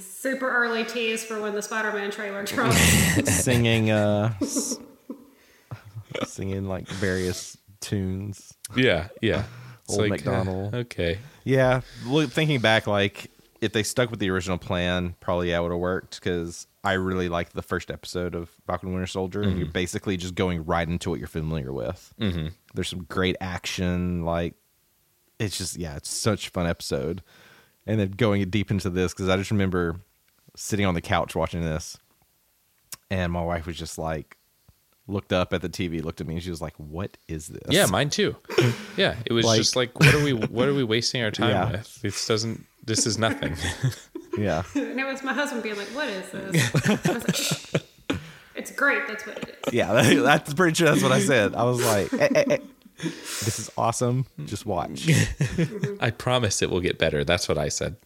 Super 0.00 0.50
early 0.50 0.84
tease 0.84 1.22
for 1.22 1.40
when 1.40 1.54
the 1.54 1.62
Spider-Man 1.62 2.10
trailer 2.10 2.44
drops. 2.44 2.76
singing 3.44 3.90
uh 3.90 4.32
s- 4.40 4.78
singing 6.26 6.66
like 6.66 6.88
various 6.88 7.58
tunes. 7.80 8.54
yeah, 8.74 9.08
yeah. 9.20 9.44
It's 9.84 9.98
Old 9.98 10.08
like, 10.08 10.26
uh, 10.26 10.30
MacDonald. 10.30 10.74
okay. 10.74 11.18
Yeah, 11.44 11.82
look, 12.06 12.30
thinking 12.30 12.60
back, 12.60 12.86
like 12.86 13.30
if 13.62 13.72
they 13.72 13.82
stuck 13.82 14.10
with 14.10 14.18
the 14.20 14.28
original 14.28 14.58
plan, 14.58 15.14
probably 15.20 15.48
yeah, 15.50 15.60
would 15.60 15.70
have 15.70 15.80
worked 15.80 16.20
because 16.20 16.66
I 16.84 16.92
really 16.94 17.28
liked 17.30 17.54
the 17.54 17.62
first 17.62 17.90
episode 17.90 18.34
of 18.34 18.50
Falcon 18.66 18.92
Winter 18.92 19.06
Soldier, 19.06 19.40
and 19.40 19.56
you're 19.56 19.68
basically 19.68 20.16
just 20.18 20.34
going 20.34 20.64
right 20.66 20.86
into 20.86 21.08
what 21.08 21.18
you're 21.18 21.28
familiar 21.28 21.72
with. 21.72 22.12
Mm-hmm. 22.20 22.48
There's 22.74 22.88
some 22.88 23.04
great 23.04 23.36
action, 23.40 24.24
like 24.24 24.54
it's 25.38 25.56
just 25.56 25.76
yeah, 25.78 25.96
it's 25.96 26.10
such 26.10 26.48
a 26.48 26.50
fun 26.50 26.66
episode, 26.66 27.22
and 27.86 27.98
then 27.98 28.10
going 28.10 28.48
deep 28.50 28.70
into 28.70 28.90
this 28.90 29.12
because 29.14 29.28
I 29.28 29.36
just 29.36 29.50
remember 29.50 30.00
sitting 30.56 30.84
on 30.84 30.94
the 30.94 31.00
couch 31.00 31.34
watching 31.34 31.62
this, 31.62 31.96
and 33.10 33.32
my 33.32 33.42
wife 33.42 33.66
was 33.66 33.76
just 33.76 33.96
like 33.98 34.36
looked 35.06 35.32
up 35.32 35.52
at 35.52 35.62
the 35.62 35.68
TV, 35.68 36.02
looked 36.02 36.20
at 36.20 36.26
me, 36.26 36.34
and 36.34 36.42
she 36.42 36.50
was 36.50 36.60
like, 36.62 36.74
"What 36.78 37.16
is 37.28 37.46
this?" 37.48 37.62
Yeah, 37.70 37.86
mine 37.86 38.10
too. 38.10 38.36
Yeah, 38.96 39.16
it 39.24 39.32
was 39.32 39.46
Like- 39.46 39.56
just 39.58 39.74
like, 39.74 39.98
what 39.98 40.14
are 40.14 40.22
we, 40.22 40.32
what 40.34 40.68
are 40.68 40.74
we 40.74 40.84
wasting 40.84 41.22
our 41.22 41.30
time 41.30 41.48
Yeah. 41.48 41.70
with? 41.70 42.02
This 42.02 42.26
doesn't, 42.26 42.66
this 42.84 43.06
is 43.06 43.18
nothing. 43.18 43.56
yeah. 44.38 44.62
and 44.74 44.98
it 44.98 45.04
was 45.06 45.22
my 45.22 45.32
husband 45.32 45.62
being 45.62 45.76
like, 45.76 45.88
"What 45.88 46.08
is 46.08 46.30
this?" 46.30 46.74
I 47.08 47.12
was 47.12 47.24
like, 47.24 47.36
Shh. 47.36 47.74
"It's 48.54 48.70
great. 48.70 49.06
That's 49.08 49.26
what 49.26 49.38
it 49.38 49.58
is." 49.66 49.74
Yeah, 49.74 49.92
that, 49.92 50.16
that's 50.22 50.54
pretty 50.54 50.74
sure 50.74 50.88
that's 50.90 51.02
what 51.02 51.12
I 51.12 51.20
said. 51.20 51.54
I 51.54 51.64
was 51.64 51.84
like, 51.84 52.12
"Eh, 52.12 52.28
eh, 52.34 52.44
eh, 52.50 52.58
"This 52.98 53.58
is 53.58 53.70
awesome. 53.76 54.26
Just 54.44 54.66
watch." 54.66 55.08
I 56.00 56.10
promise 56.10 56.62
it 56.62 56.70
will 56.70 56.80
get 56.80 56.98
better. 56.98 57.24
That's 57.24 57.48
what 57.48 57.58
I 57.58 57.68
said. 57.68 57.96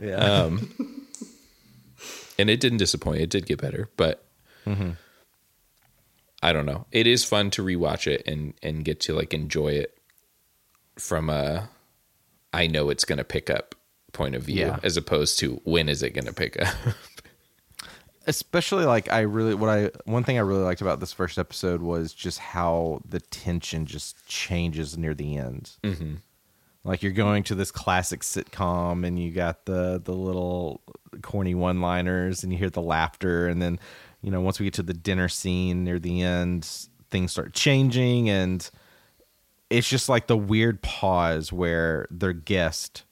Yeah, 0.00 0.16
Um, 0.16 1.06
and 2.38 2.48
it 2.50 2.60
didn't 2.60 2.78
disappoint. 2.78 3.20
It 3.20 3.30
did 3.30 3.46
get 3.46 3.60
better, 3.60 3.88
but 3.96 4.24
I 6.42 6.52
don't 6.52 6.64
know. 6.66 6.86
It 6.92 7.06
is 7.06 7.24
fun 7.24 7.50
to 7.52 7.62
rewatch 7.62 8.06
it 8.06 8.22
and 8.26 8.54
and 8.62 8.84
get 8.84 9.00
to 9.00 9.14
like 9.14 9.34
enjoy 9.34 9.72
it 9.72 9.98
from 10.96 11.28
a 11.30 11.68
I 12.52 12.66
know 12.66 12.88
it's 12.90 13.04
going 13.04 13.18
to 13.18 13.24
pick 13.24 13.48
up 13.50 13.74
point 14.12 14.34
of 14.34 14.42
view 14.42 14.66
Yeah. 14.66 14.78
as 14.82 14.96
opposed 14.96 15.38
to 15.40 15.60
when 15.64 15.88
is 15.88 16.02
it 16.02 16.10
going 16.10 16.26
to 16.26 16.32
pick 16.32 16.60
up. 16.60 16.74
especially 18.26 18.84
like 18.84 19.10
I 19.10 19.20
really 19.20 19.54
what 19.54 19.70
I 19.70 19.90
one 20.04 20.24
thing 20.24 20.36
I 20.36 20.42
really 20.42 20.62
liked 20.62 20.80
about 20.80 21.00
this 21.00 21.12
first 21.12 21.38
episode 21.38 21.80
was 21.80 22.12
just 22.12 22.38
how 22.38 23.00
the 23.08 23.20
tension 23.20 23.86
just 23.86 24.24
changes 24.26 24.96
near 24.96 25.14
the 25.14 25.36
end. 25.36 25.70
Mm-hmm. 25.82 26.14
Like 26.84 27.02
you're 27.02 27.12
going 27.12 27.42
to 27.44 27.54
this 27.54 27.70
classic 27.70 28.20
sitcom, 28.20 29.06
and 29.06 29.18
you 29.18 29.32
got 29.32 29.66
the 29.66 30.00
the 30.02 30.14
little 30.14 30.80
corny 31.22 31.54
one 31.54 31.80
liners, 31.80 32.42
and 32.42 32.52
you 32.52 32.58
hear 32.58 32.70
the 32.70 32.82
laughter, 32.82 33.46
and 33.48 33.60
then 33.60 33.78
you 34.22 34.30
know 34.30 34.40
once 34.40 34.58
we 34.58 34.64
get 34.64 34.74
to 34.74 34.82
the 34.82 34.94
dinner 34.94 35.28
scene 35.28 35.84
near 35.84 35.98
the 35.98 36.22
end, 36.22 36.64
things 37.10 37.32
start 37.32 37.52
changing, 37.52 38.28
and 38.30 38.70
it's 39.68 39.88
just 39.88 40.08
like 40.08 40.26
the 40.26 40.36
weird 40.38 40.80
pause 40.82 41.52
where 41.52 42.06
their 42.10 42.32
guest 42.32 43.04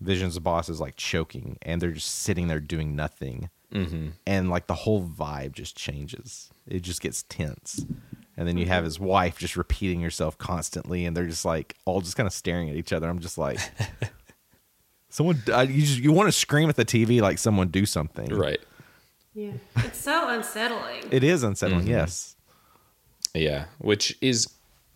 Vision's 0.00 0.36
of 0.36 0.42
boss 0.42 0.68
is 0.68 0.80
like 0.80 0.96
choking, 0.96 1.58
and 1.62 1.80
they're 1.80 1.90
just 1.92 2.10
sitting 2.14 2.48
there 2.48 2.60
doing 2.60 2.94
nothing 2.96 3.50
and 4.26 4.48
like 4.48 4.68
the 4.68 4.74
whole 4.74 5.06
vibe 5.06 5.52
just 5.52 5.76
changes. 5.76 6.48
It 6.66 6.80
just 6.80 7.02
gets 7.02 7.24
tense. 7.24 7.84
And 8.38 8.48
then 8.48 8.56
you 8.56 8.64
have 8.66 8.84
his 8.84 8.98
wife 8.98 9.38
just 9.38 9.54
repeating 9.56 10.00
herself 10.00 10.38
constantly, 10.38 11.04
and 11.04 11.14
they're 11.16 11.26
just 11.26 11.44
like 11.44 11.74
all 11.84 12.00
just 12.00 12.16
kind 12.16 12.26
of 12.26 12.32
staring 12.32 12.70
at 12.70 12.76
each 12.76 12.92
other. 12.94 13.06
I'm 13.08 13.18
just 13.18 13.36
like, 13.36 13.58
someone, 15.10 15.42
I, 15.52 15.62
you 15.62 15.82
just 15.82 15.98
you 15.98 16.12
want 16.12 16.28
to 16.28 16.32
scream 16.32 16.68
at 16.68 16.76
the 16.76 16.84
TV 16.84 17.20
like 17.20 17.38
someone 17.38 17.68
do 17.68 17.84
something, 17.86 18.28
right. 18.34 18.60
Yeah, 19.34 19.52
it's 19.76 19.98
so 20.00 20.28
unsettling. 20.30 21.04
It 21.10 21.22
is 21.22 21.42
unsettling, 21.42 21.80
Mm-hmm. 21.82 21.90
yes. 21.90 22.36
Yeah, 23.34 23.66
which 23.78 24.16
is 24.22 24.48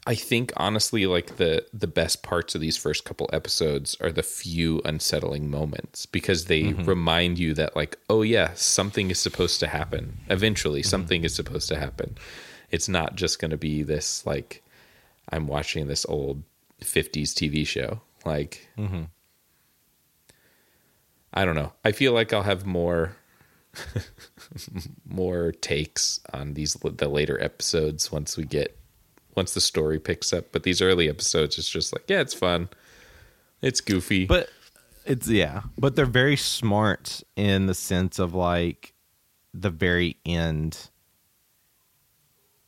I 0.06 0.14
think 0.14 0.52
honestly 0.56 1.06
like 1.06 1.36
the 1.36 1.66
the 1.74 1.86
best 1.86 2.22
parts 2.22 2.54
of 2.54 2.60
these 2.60 2.76
first 2.76 3.04
couple 3.04 3.28
episodes 3.32 3.96
are 4.00 4.10
the 4.10 4.22
few 4.22 4.80
unsettling 4.84 5.50
moments 5.50 6.06
because 6.06 6.46
they 6.46 6.72
remind 6.72 7.38
you 7.38 7.52
that 7.54 7.76
like 7.76 7.98
oh 8.08 8.22
yeah, 8.22 8.52
something 8.54 9.10
is 9.10 9.20
supposed 9.20 9.60
to 9.60 9.66
happen. 9.66 10.18
Eventually 10.28 10.82
something 10.82 11.24
is 11.24 11.34
supposed 11.34 11.68
to 11.68 11.78
happen. 11.78 12.16
It's 12.70 12.88
not 12.88 13.16
just 13.16 13.40
going 13.40 13.50
to 13.50 13.58
be 13.58 13.82
this 13.82 14.24
like 14.24 14.62
I'm 15.28 15.46
watching 15.46 15.86
this 15.86 16.06
old 16.06 16.42
50s 16.80 17.34
TV 17.34 17.66
show. 17.66 18.00
Like 18.24 18.68
mm-hmm. 18.78 19.04
I 21.34 21.44
don't 21.44 21.54
know. 21.54 21.72
I 21.84 21.92
feel 21.92 22.12
like 22.12 22.32
I'll 22.32 22.42
have 22.42 22.64
more 22.64 23.16
more 25.06 25.52
takes 25.52 26.20
on 26.32 26.54
these 26.54 26.74
the 26.74 27.08
later 27.08 27.40
episodes 27.42 28.10
once 28.10 28.38
we 28.38 28.44
get 28.44 28.79
once 29.36 29.54
the 29.54 29.60
story 29.60 29.98
picks 29.98 30.32
up 30.32 30.52
but 30.52 30.62
these 30.62 30.80
early 30.82 31.08
episodes 31.08 31.58
it's 31.58 31.68
just 31.70 31.92
like 31.92 32.04
yeah 32.08 32.20
it's 32.20 32.34
fun 32.34 32.68
it's 33.62 33.80
goofy 33.80 34.24
But 34.26 34.48
it's 35.06 35.28
yeah, 35.28 35.62
but 35.78 35.96
they're 35.96 36.04
very 36.06 36.36
smart 36.36 37.22
in 37.36 37.66
the 37.66 37.74
sense 37.74 38.18
of 38.18 38.34
like 38.34 38.92
the 39.54 39.70
very 39.70 40.16
end. 40.26 40.90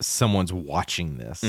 Someone's 0.01 0.53
watching 0.53 1.19
this, 1.19 1.45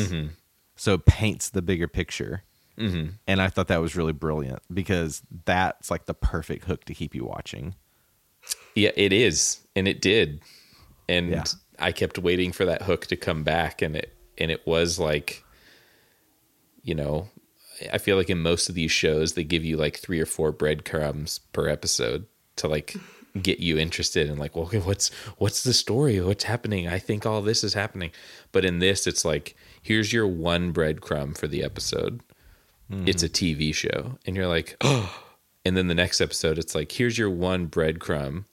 so 0.76 0.94
it 0.94 1.06
paints 1.06 1.50
the 1.50 1.62
bigger 1.62 1.88
picture. 1.88 2.44
Mm-hmm. 2.78 3.12
And 3.28 3.42
I 3.42 3.48
thought 3.48 3.68
that 3.70 3.82
was 3.82 3.96
really 3.96 4.14
brilliant 4.14 4.60
because 4.72 5.24
that's 5.46 5.90
like 5.90 6.06
the 6.06 6.14
perfect 6.14 6.66
hook 6.66 6.84
to 6.86 6.94
keep 6.94 7.16
you 7.16 7.26
watching. 7.26 7.76
yeah 8.76 8.92
it 8.96 9.12
is 9.14 9.60
and 9.76 9.88
it 9.88 10.02
did 10.02 10.42
and 11.10 11.30
Yeah. 11.32 11.44
i 11.80 11.92
kept 11.92 12.18
waiting 12.20 12.52
for 12.52 12.66
that 12.66 12.82
hook 12.84 13.06
to 13.08 13.16
come 13.16 13.44
back 13.44 13.82
and 13.82 13.96
it 13.96 14.13
and 14.38 14.52
it 14.52 14.66
was 14.66 15.00
like 15.00 15.44
you 16.84 16.96
know 16.96 17.30
i 17.92 17.98
feel 17.98 18.18
like 18.18 18.30
in 18.30 18.40
most 18.40 18.70
of 18.70 18.76
these 18.76 18.92
shows 18.92 19.34
they 19.34 19.44
give 19.44 19.64
you 19.64 19.78
like 19.78 19.98
three 19.98 20.20
or 20.20 20.26
four 20.26 20.52
breadcrumbs 20.52 21.40
per 21.52 21.68
episode 21.68 22.26
to 22.56 22.68
like 22.68 22.96
get 23.42 23.60
you 23.60 23.78
interested 23.78 24.30
in 24.30 24.38
like 24.38 24.56
well 24.56 24.66
okay, 24.66 24.80
what's 24.80 25.10
what's 25.38 25.64
the 25.64 25.74
story? 25.74 26.22
What's 26.22 26.44
happening? 26.44 26.88
I 26.88 27.00
think 27.00 27.26
all 27.26 27.42
this 27.42 27.64
is 27.64 27.74
happening. 27.74 28.12
But 28.52 28.66
in 28.66 28.80
this 28.80 29.08
it's 29.08 29.26
like 29.26 29.56
here's 29.82 30.14
your 30.14 30.28
one 30.28 30.74
breadcrumb 30.74 31.38
for 31.38 31.48
the 31.48 31.64
episode. 31.64 32.22
Hmm. 32.90 33.08
It's 33.08 33.24
a 33.24 33.30
tv 33.30 33.74
show. 33.74 34.18
And 34.26 34.36
you're 34.36 34.48
like 34.48 34.78
oh 34.82 35.24
and 35.66 35.76
then 35.76 35.88
the 35.88 35.96
next 35.96 36.22
episode 36.22 36.58
it's 36.58 36.76
like 36.76 36.92
here's 36.92 37.18
your 37.18 37.30
one 37.30 37.68
breadcrumb. 37.68 38.46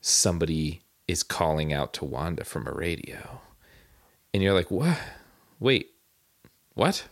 Somebody 0.00 0.82
is 1.08 1.22
calling 1.22 1.72
out 1.72 1.92
to 1.94 2.04
Wanda 2.04 2.44
from 2.44 2.66
a 2.66 2.72
radio. 2.72 3.40
And 4.32 4.44
you're 4.44 4.54
like, 4.54 4.70
"What? 4.70 4.96
Wait. 5.60 5.90
What? 6.74 7.04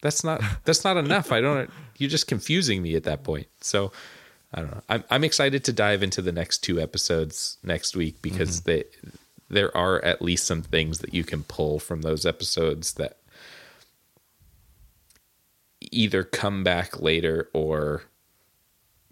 That's 0.00 0.24
not 0.24 0.42
that's 0.64 0.84
not 0.84 0.96
enough. 0.96 1.32
I 1.32 1.40
don't 1.40 1.70
you're 1.98 2.10
just 2.10 2.26
confusing 2.26 2.82
me 2.82 2.94
at 2.94 3.04
that 3.04 3.22
point." 3.24 3.48
So, 3.60 3.92
I 4.54 4.60
don't 4.60 4.70
know. 4.70 4.82
I'm 4.88 5.04
I'm 5.10 5.24
excited 5.24 5.64
to 5.64 5.72
dive 5.72 6.02
into 6.02 6.22
the 6.22 6.32
next 6.32 6.58
two 6.58 6.80
episodes 6.80 7.58
next 7.62 7.94
week 7.94 8.22
because 8.22 8.60
mm-hmm. 8.60 8.70
they 8.70 8.84
there 9.50 9.76
are 9.76 10.02
at 10.04 10.22
least 10.22 10.46
some 10.46 10.62
things 10.62 11.00
that 11.00 11.12
you 11.12 11.24
can 11.24 11.42
pull 11.42 11.78
from 11.78 12.02
those 12.02 12.24
episodes 12.24 12.94
that 12.94 13.18
either 15.90 16.22
come 16.22 16.62
back 16.62 17.00
later 17.00 17.48
or 17.52 18.04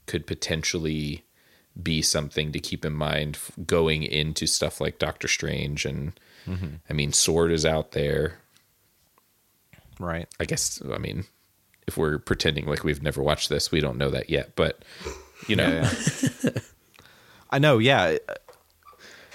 could 0.06 0.26
potentially 0.26 1.24
be 1.80 2.02
something 2.02 2.52
to 2.52 2.58
keep 2.58 2.84
in 2.84 2.92
mind 2.92 3.38
going 3.66 4.02
into 4.02 4.46
stuff 4.46 4.80
like 4.80 4.98
Doctor 4.98 5.28
Strange 5.28 5.84
and 5.84 6.18
mm-hmm. 6.46 6.76
I 6.88 6.92
mean 6.92 7.12
Sword 7.12 7.52
is 7.52 7.66
out 7.66 7.92
there. 7.92 8.38
Right. 9.98 10.28
I 10.40 10.44
guess 10.44 10.80
I 10.92 10.98
mean 10.98 11.24
if 11.86 11.96
we're 11.96 12.18
pretending 12.18 12.66
like 12.66 12.84
we've 12.84 13.02
never 13.02 13.22
watched 13.22 13.48
this, 13.48 13.70
we 13.72 13.80
don't 13.80 13.96
know 13.98 14.10
that 14.10 14.28
yet, 14.30 14.54
but 14.56 14.84
you 15.48 15.56
know, 15.56 15.88
I 17.50 17.58
know, 17.58 17.78
yeah. 17.78 18.18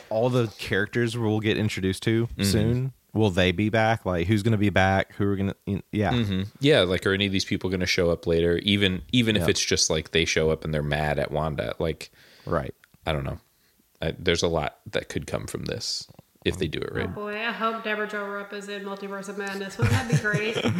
All 0.09 0.29
the 0.29 0.47
characters 0.59 1.17
we'll 1.17 1.39
get 1.39 1.57
introduced 1.57 2.03
to 2.03 2.27
Mm-hmm. 2.27 2.43
soon. 2.43 2.93
Will 3.13 3.29
they 3.29 3.51
be 3.51 3.69
back? 3.69 4.07
Like, 4.07 4.25
who's 4.25 4.41
going 4.41 4.53
to 4.53 4.57
be 4.57 4.71
back? 4.71 5.13
Who 5.15 5.27
are 5.27 5.35
going 5.35 5.53
to? 5.67 5.83
Yeah, 5.91 6.13
Mm-hmm. 6.13 6.41
yeah, 6.59 6.81
like 6.81 7.05
are 7.05 7.13
any 7.13 7.27
of 7.27 7.31
these 7.31 7.45
people 7.45 7.69
going 7.69 7.79
to 7.79 7.85
show 7.85 8.09
up 8.09 8.25
later? 8.25 8.57
Even 8.63 9.03
even 9.11 9.35
if 9.35 9.47
it's 9.47 9.63
just 9.63 9.89
like 9.91 10.11
they 10.11 10.25
show 10.25 10.49
up 10.49 10.63
and 10.65 10.73
they're 10.73 10.81
mad 10.81 11.19
at 11.19 11.31
Wanda, 11.31 11.75
like 11.79 12.11
right. 12.45 12.73
I 13.05 13.11
don't 13.13 13.23
know. 13.23 13.39
I, 14.01 14.13
there's 14.17 14.41
a 14.43 14.47
lot 14.47 14.77
that 14.91 15.09
could 15.09 15.27
come 15.27 15.45
from 15.47 15.65
this 15.65 16.07
if 16.45 16.57
they 16.57 16.67
do 16.67 16.79
it 16.79 16.93
right. 16.93 17.05
Oh 17.09 17.13
boy, 17.13 17.35
I 17.37 17.51
hope 17.51 17.83
Debra 17.83 18.07
Jo 18.07 18.25
Rupp 18.25 18.53
is 18.53 18.69
in 18.69 18.83
Multiverse 18.83 19.29
of 19.29 19.37
Madness. 19.37 19.77
Wouldn't 19.77 19.95
that 19.95 20.11
be 20.11 20.17
great? 20.17 20.57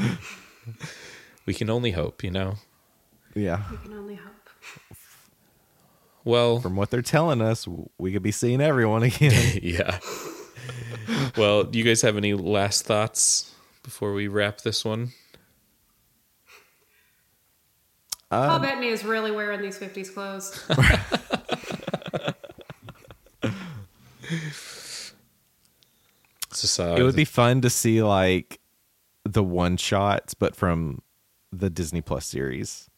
We 1.45 1.53
can 1.53 1.69
only 1.69 1.91
hope, 1.91 2.23
you 2.23 2.31
know. 2.31 2.55
Yeah. 3.35 3.63
we 3.69 3.77
can 3.77 3.93
only 3.93 4.15
hope. 4.15 4.31
Well, 6.23 6.61
From 6.61 6.77
what 6.77 6.89
they're 6.89 7.01
telling 7.01 7.41
us, 7.41 7.67
we 7.97 8.13
could 8.13 8.23
be 8.23 8.31
seeing 8.31 8.61
everyone 8.61 9.03
again. 9.03 9.59
yeah. 9.61 9.99
well, 11.35 11.65
do 11.65 11.77
you 11.77 11.83
guys 11.83 12.01
have 12.01 12.15
any 12.15 12.33
last 12.33 12.85
thoughts 12.85 13.53
before 13.83 14.13
we 14.13 14.29
wrap 14.29 14.61
this 14.61 14.85
one? 14.85 15.11
Um, 18.31 18.47
Paul 18.49 18.59
Bettany 18.59 18.87
is 18.87 19.03
really 19.03 19.31
wearing 19.31 19.61
these 19.61 19.77
50s 19.77 20.13
clothes. 20.13 20.65
Uh, 26.79 26.95
it 26.97 27.03
would 27.03 27.15
be 27.15 27.25
fun 27.25 27.61
to 27.61 27.69
see 27.69 28.01
like 28.03 28.59
the 29.23 29.43
one 29.43 29.77
shots, 29.77 30.33
but 30.33 30.55
from 30.55 31.01
the 31.51 31.69
Disney 31.69 32.01
Plus 32.01 32.25
series, 32.25 32.89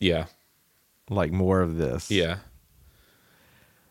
yeah, 0.00 0.26
like 1.10 1.32
more 1.32 1.60
of 1.60 1.76
this. 1.76 2.10
yeah, 2.10 2.38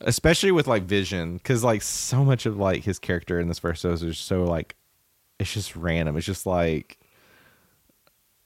especially 0.02 0.52
with 0.52 0.68
like 0.68 0.84
Vision, 0.84 1.38
because 1.38 1.64
like 1.64 1.82
so 1.82 2.24
much 2.24 2.46
of 2.46 2.58
like 2.58 2.84
his 2.84 3.00
character 3.00 3.40
in 3.40 3.48
this 3.48 3.60
first 3.60 3.86
episode 3.86 4.10
is 4.10 4.18
so 4.18 4.44
like 4.44 4.76
it's 5.40 5.54
just 5.54 5.76
random. 5.76 6.18
It's 6.18 6.26
just 6.26 6.46
like 6.46 7.00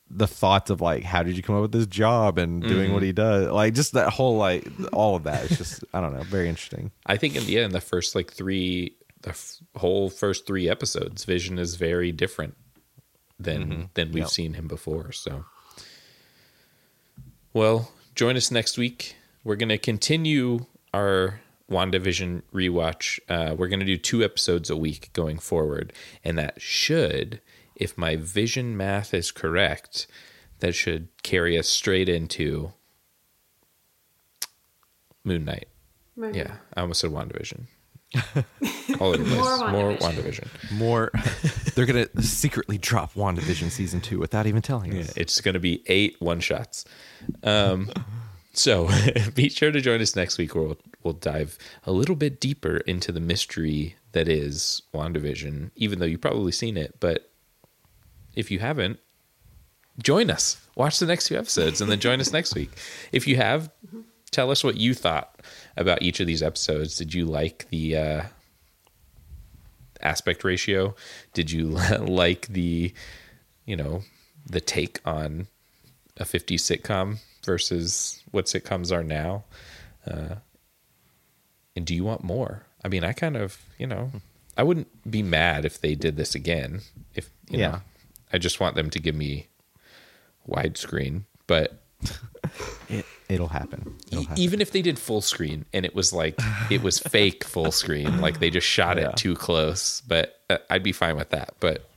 the 0.10 0.28
thoughts 0.28 0.70
of 0.70 0.80
like 0.80 1.04
how 1.04 1.22
did 1.22 1.36
you 1.36 1.44
come 1.44 1.56
up 1.56 1.62
with 1.64 1.74
this 1.74 1.86
job 1.86 2.38
and 2.38 2.64
doing 2.64 2.94
what 2.94 3.04
he 3.04 3.12
does, 3.12 3.52
like 3.52 3.74
just 3.74 3.92
that 3.94 4.10
whole 4.10 4.38
like 4.38 4.68
all 4.94 5.16
of 5.16 5.24
that. 5.24 5.46
It's 5.46 5.58
just 5.58 5.84
I 5.94 6.02
don't 6.02 6.14
know, 6.16 6.24
very 6.24 6.48
interesting. 6.50 6.92
I 7.06 7.18
think 7.18 7.36
in 7.36 7.46
the 7.46 7.60
end, 7.60 7.74
the 7.74 7.82
first 7.82 8.16
like 8.16 8.32
three, 8.32 8.96
the 9.22 9.30
f- 9.30 9.58
whole 9.76 10.10
first 10.10 10.46
three 10.46 10.70
episodes, 10.70 11.26
Vision 11.26 11.58
is 11.58 11.76
very 11.76 12.12
different 12.12 12.56
than 13.40 13.90
than 13.94 14.12
we've 14.12 14.24
Yep. 14.24 14.30
seen 14.30 14.54
him 14.54 14.68
before. 14.68 15.12
So, 15.12 15.46
well, 17.54 17.92
join 18.16 18.36
us 18.38 18.52
next 18.52 18.78
week. 18.78 19.16
We're 19.44 19.56
gonna 19.56 19.78
continue 19.78 20.66
our 20.94 21.42
WandaVision 21.70 22.44
rewatch. 22.54 23.20
Uh, 23.28 23.56
we're 23.56 23.68
gonna 23.68 23.86
do 23.86 23.98
two 23.98 24.24
episodes 24.24 24.70
a 24.70 24.76
week 24.78 25.12
going 25.14 25.38
forward, 25.40 25.94
and 26.24 26.38
that 26.38 26.62
should, 26.62 27.42
if 27.76 27.98
my 27.98 28.16
Vision 28.16 28.76
math 28.78 29.14
is 29.14 29.32
correct, 29.32 30.08
that 30.60 30.74
should 30.74 31.10
carry 31.24 31.58
us 31.58 31.68
straight 31.68 32.10
into 32.10 32.74
Moon 35.24 35.46
Knight. 35.46 35.68
Moon 36.16 36.34
Yeah, 36.34 36.58
I 36.74 36.82
almost 36.82 37.02
said 37.02 37.12
WandaVision. 37.12 37.68
All 38.16 39.10
over 39.10 39.18
the 39.18 39.26
place. 39.26 39.38
More 39.38 39.70
More 39.72 39.92
WandaVision. 39.98 40.48
WandaVision. 40.48 40.72
More, 40.78 41.12
they're 41.76 41.86
gonna 41.86 42.08
secretly 42.22 42.78
drop 42.78 43.14
WandaVision 43.14 43.70
season 43.70 44.02
two 44.02 44.20
without 44.20 44.48
even 44.48 44.62
telling 44.62 44.94
Yeah, 44.94 45.02
us. 45.02 45.14
it's 45.18 45.42
going 45.42 45.54
to 45.54 45.60
be 45.60 45.84
eight 45.88 46.16
one 46.20 46.40
shots. 46.40 46.86
Um, 47.44 47.90
so 48.54 48.90
be 49.36 49.50
sure 49.50 49.72
to 49.72 49.82
join 49.82 50.02
us 50.02 50.16
next 50.16 50.38
week 50.38 50.56
where 50.56 50.64
we'll, 50.64 50.78
we'll 51.04 51.14
dive 51.14 51.58
a 51.86 51.92
little 51.92 52.16
bit 52.16 52.40
deeper 52.40 52.78
into 52.78 53.12
the 53.12 53.20
mystery 53.20 53.96
that 54.14 54.28
is 54.28 54.82
WandaVision, 54.94 55.72
even 55.76 56.00
though 56.00 56.06
you've 56.06 56.22
probably 56.22 56.52
seen 56.54 56.78
it. 56.78 56.96
But 57.00 57.30
if 58.36 58.50
you 58.50 58.60
haven't, 58.60 59.00
join 60.02 60.32
us. 60.32 60.66
Watch 60.76 61.00
the 61.00 61.06
next 61.06 61.28
few 61.28 61.38
episodes 61.38 61.82
and 61.82 61.92
then 61.92 62.00
join 62.00 62.20
us 62.22 62.32
next 62.32 62.56
week. 62.56 62.72
If 63.12 63.28
you 63.28 63.36
have, 63.36 63.70
tell 64.32 64.52
us 64.52 64.64
what 64.64 64.78
you 64.78 64.94
thought 64.94 65.42
about 65.76 66.02
each 66.02 66.20
of 66.20 66.28
these 66.28 66.44
episodes. 66.44 66.96
Did 66.96 67.14
you 67.14 67.26
like 67.26 67.68
the 67.70 67.96
uh, 67.98 68.24
aspect 70.02 70.44
ratio? 70.44 70.96
Did 71.34 71.52
you 71.52 71.68
like 72.00 72.48
the, 72.48 72.94
you 73.66 73.76
know, 73.76 74.04
the 74.46 74.62
take 74.62 75.00
on 75.06 75.48
a 76.18 76.24
50s 76.24 76.56
sitcom 76.62 77.18
versus 77.46 78.22
what 78.32 78.46
sitcoms 78.46 78.92
are 78.92 79.04
now? 79.04 79.44
Uh, 80.06 80.36
and 81.76 81.86
do 81.86 81.94
you 81.94 82.04
want 82.04 82.24
more? 82.24 82.64
I 82.84 82.88
mean, 82.88 83.04
I 83.04 83.14
kind 83.14 83.36
of, 83.38 83.58
you 83.78 83.88
know, 83.88 84.12
I 84.58 84.64
wouldn't 84.64 85.10
be 85.10 85.22
mad 85.22 85.66
if 85.66 85.80
they 85.82 85.94
did 85.96 86.16
this 86.18 86.34
again. 86.36 86.82
If, 87.14 87.30
you 87.50 87.60
Yeah. 87.60 87.68
know, 87.70 87.82
I 88.34 88.38
just 88.40 88.60
want 88.60 88.76
them 88.76 88.90
to 88.90 89.00
give 89.00 89.16
me 89.16 89.48
widescreen. 90.50 91.24
But 91.46 91.82
It, 92.90 93.06
it'll 93.30 93.48
happen. 93.50 93.96
It'll 94.12 94.24
happen. 94.24 94.38
even 94.42 94.62
if 94.62 94.72
they 94.72 94.82
did 94.82 94.98
full 94.98 95.22
screen 95.22 95.66
and 95.74 95.86
it 95.86 95.94
was 95.96 96.14
like 96.14 96.40
it 96.72 96.82
was 96.82 97.00
fake 97.16 97.44
full 97.44 97.72
screen 97.72 98.22
like 98.22 98.40
they 98.40 98.50
just 98.50 98.68
shot 98.68 98.98
Yeah. 98.98 99.10
it 99.10 99.18
too 99.18 99.36
close 99.36 100.02
but 100.08 100.40
uh, 100.50 100.58
i'd 100.70 100.84
be 100.84 100.92
fine 100.94 101.16
with 101.18 101.30
that 101.32 101.54
but 101.60 101.90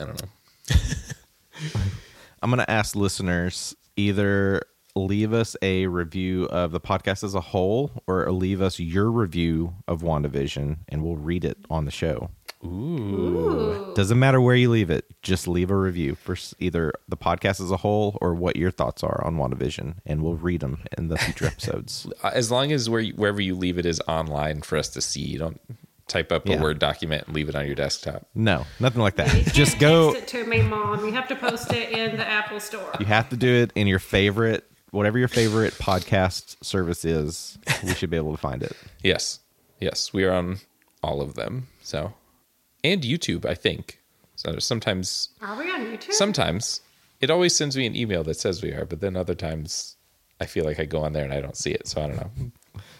i 0.00 0.04
don't 0.04 0.20
know 0.22 0.28
I'm 2.42 2.50
going 2.50 2.58
to 2.58 2.70
ask 2.70 2.94
listeners 2.94 3.74
either 3.96 4.62
leave 4.94 5.32
us 5.32 5.56
a 5.62 5.86
review 5.86 6.44
of 6.46 6.70
the 6.70 6.80
podcast 6.80 7.24
as 7.24 7.34
a 7.34 7.40
whole 7.40 8.02
or 8.06 8.30
leave 8.30 8.60
us 8.62 8.78
your 8.78 9.10
review 9.10 9.74
of 9.88 10.02
WandaVision 10.02 10.78
and 10.88 11.02
we'll 11.02 11.16
read 11.16 11.44
it 11.44 11.58
on 11.70 11.84
the 11.86 11.90
show. 11.90 12.30
Ooh. 12.64 13.92
Doesn't 13.94 14.18
matter 14.18 14.40
where 14.40 14.54
you 14.56 14.70
leave 14.70 14.90
it, 14.90 15.04
just 15.22 15.48
leave 15.48 15.70
a 15.70 15.76
review 15.76 16.14
for 16.14 16.36
either 16.58 16.92
the 17.08 17.16
podcast 17.16 17.60
as 17.60 17.70
a 17.70 17.78
whole 17.78 18.18
or 18.20 18.34
what 18.34 18.56
your 18.56 18.70
thoughts 18.70 19.02
are 19.02 19.22
on 19.24 19.36
WandaVision 19.36 19.96
and 20.04 20.22
we'll 20.22 20.34
read 20.34 20.60
them 20.60 20.80
in 20.98 21.08
the 21.08 21.16
future 21.18 21.46
episodes. 21.48 22.06
Uh, 22.22 22.30
as 22.34 22.50
long 22.50 22.72
as 22.72 22.88
where 22.90 23.00
you, 23.00 23.14
wherever 23.14 23.40
you 23.40 23.54
leave 23.54 23.78
it 23.78 23.86
is 23.86 24.00
online 24.08 24.62
for 24.62 24.76
us 24.76 24.88
to 24.90 25.00
see 25.00 25.20
you 25.22 25.38
don't 25.38 25.60
type 26.08 26.30
up 26.30 26.46
a 26.46 26.52
Yeah. 26.52 26.62
word 26.62 26.78
document 26.78 27.24
and 27.26 27.34
leave 27.34 27.48
it 27.48 27.54
on 27.56 27.66
your 27.66 27.74
desktop 27.74 28.26
No, 28.34 28.64
nothing 28.78 29.00
like 29.02 29.16
that. 29.16 29.28
can't 29.28 29.46
Just 29.52 29.78
go. 29.78 30.12
Text 30.12 30.34
it 30.34 30.38
to 30.44 30.46
me, 30.48 30.62
mom. 30.62 31.04
You 31.06 31.12
have 31.12 31.28
to 31.28 31.36
post 31.36 31.72
it 31.72 31.90
in 31.90 32.16
the 32.16 32.26
Apple 32.26 32.60
Store. 32.60 32.92
You 33.00 33.06
have 33.06 33.28
to 33.30 33.36
do 33.36 33.48
it 33.48 33.72
in 33.74 33.86
your 33.86 33.98
favorite, 33.98 34.64
whatever 34.92 35.18
your 35.18 35.28
favorite 35.28 35.72
podcast 35.74 36.62
service 36.64 37.04
is. 37.04 37.58
We 37.82 37.94
should 37.94 38.10
be 38.10 38.16
able 38.16 38.32
to 38.32 38.38
find 38.40 38.62
it. 38.62 38.72
yes 39.02 39.40
yes 39.80 40.12
we 40.12 40.24
are 40.24 40.32
on 40.32 40.58
all 41.02 41.20
of 41.20 41.34
them 41.34 41.66
so 41.82 42.14
and 42.92 43.02
youtube 43.02 43.44
i 43.44 43.54
think 43.54 44.00
so 44.36 44.58
sometimes 44.58 45.30
Are 45.40 45.56
we 45.58 45.70
on 45.70 45.80
YouTube? 45.86 46.12
sometimes 46.12 46.80
it 47.20 47.30
always 47.30 47.54
sends 47.54 47.76
me 47.76 47.86
an 47.86 47.96
email 47.96 48.22
that 48.24 48.38
says 48.38 48.62
we 48.62 48.72
are 48.72 48.84
but 48.84 49.00
then 49.00 49.16
other 49.16 49.34
times 49.34 49.96
i 50.40 50.46
feel 50.46 50.64
like 50.64 50.78
i 50.80 50.84
go 50.84 51.02
on 51.04 51.12
there 51.12 51.24
and 51.24 51.32
i 51.32 51.40
don't 51.40 51.56
see 51.56 51.72
it 51.72 51.86
so 51.86 52.02
i 52.02 52.06
don't 52.06 52.16
know 52.16 52.30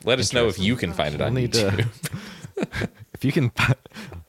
let 0.04 0.18
us 0.18 0.32
know 0.32 0.46
if 0.48 0.58
you 0.58 0.76
can 0.76 0.92
find 0.92 1.14
it 1.14 1.20
on 1.20 1.34
We'll 1.34 1.44
youtube 1.48 1.76
to. 1.76 1.88
if 3.14 3.24
you 3.24 3.32
can, 3.32 3.50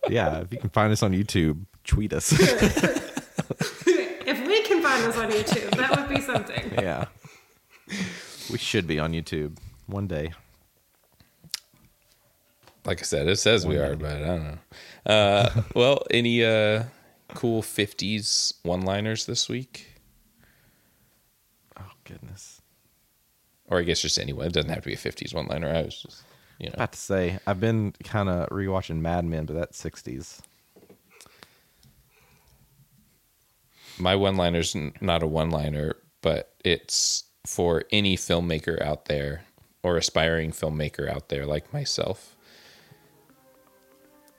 yeah, 0.10 0.42
if 0.42 0.52
you 0.52 0.60
can 0.60 0.70
find 0.70 0.92
us 0.92 1.02
on 1.04 1.14
YouTube, 1.14 1.66
tweet 1.86 2.12
us. 2.14 2.32
if 2.34 4.48
we 4.48 4.62
can 4.64 4.82
find 4.82 5.06
us 5.06 5.18
on 5.18 5.30
YouTube, 5.32 5.70
that 5.78 5.96
would 5.98 6.10
be 6.10 6.22
something. 6.22 6.72
yeah, 6.74 7.06
we 8.52 8.58
should 8.58 8.86
be 8.88 9.00
on 9.00 9.14
YouTube 9.14 9.58
one 9.86 10.08
day. 10.08 10.34
Like 12.88 13.00
i 13.00 13.04
said 13.04 13.28
it 13.28 13.38
says 13.38 13.68
we 13.68 13.78
are 13.78 13.96
but 13.96 14.16
i 14.16 14.20
don't 14.26 14.44
know 14.44 14.58
uh, 15.14 15.62
well 15.76 16.04
any 16.10 16.44
uh, 16.44 16.84
cool 17.36 17.62
50s 17.62 18.56
one 18.64 18.82
liners 18.82 19.26
this 19.28 19.48
week 19.48 19.94
Oh 21.80 21.92
goodness. 22.06 22.60
or 23.66 23.78
I 23.80 23.84
guess 23.84 24.02
just 24.02 24.18
anyone. 24.18 24.48
It 24.48 24.54
doesn't 24.54 24.70
have 24.72 24.82
to 24.84 24.88
be 24.90 24.94
a 24.94 24.98
'50s 24.98 25.36
one-liner. 25.36 25.70
I 25.70 25.82
was 25.84 26.02
just, 26.02 26.24
you 26.58 26.68
know, 26.70 26.74
About 26.76 26.94
to 26.94 26.98
say, 26.98 27.38
I've 27.46 27.60
been 27.60 27.92
kind 28.04 28.30
of 28.30 28.48
rewatching 28.50 29.00
Mad 29.02 29.26
Men, 29.26 29.46
but 29.46 29.54
that's 29.56 29.80
60s. 29.84 30.40
my 34.00 34.16
one-liner's 34.16 34.76
n- 34.76 34.94
not 35.02 35.22
a 35.22 35.28
one-liner, 35.28 35.96
but 36.22 36.54
it's 36.64 37.26
for 37.46 37.84
any 37.92 38.16
filmmaker 38.18 38.82
out 38.82 39.06
there 39.06 39.44
or 39.84 39.98
aspiring 39.98 40.52
filmmaker 40.52 41.10
out 41.12 41.30
there 41.30 41.46
like 41.46 41.72
myself. 41.74 42.37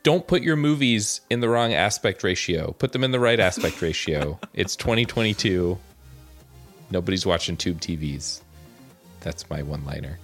Don't 0.09 0.27
put 0.27 0.43
your 0.43 0.57
movies 0.57 1.21
in 1.29 1.41
the 1.41 1.51
wrong 1.51 1.75
aspect 1.75 2.25
ratio. 2.25 2.73
Put 2.73 2.93
them 2.93 3.05
in 3.05 3.11
the 3.11 3.21
right 3.21 3.39
aspect 3.39 3.83
ratio. 3.83 4.41
It's 4.55 4.75
2022. 4.75 5.79
Nobody's 6.91 7.27
watching 7.27 7.59
tube 7.59 7.79
TVs. 7.79 8.41
That's 9.21 9.51
my 9.51 9.63
one-liner. 9.63 10.19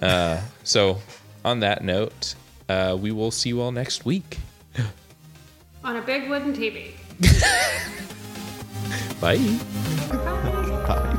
Uh, 0.00 0.40
so, 0.64 1.02
on 1.44 1.60
that 1.60 1.84
note, 1.84 2.36
uh, 2.70 2.96
we 2.98 3.12
will 3.12 3.30
see 3.30 3.50
you 3.50 3.60
all 3.60 3.70
next 3.70 4.06
week. 4.06 4.38
On 5.84 5.96
a 5.96 6.00
big 6.00 6.30
wooden 6.30 6.54
TV. 6.54 6.92
Bye. 9.20 11.18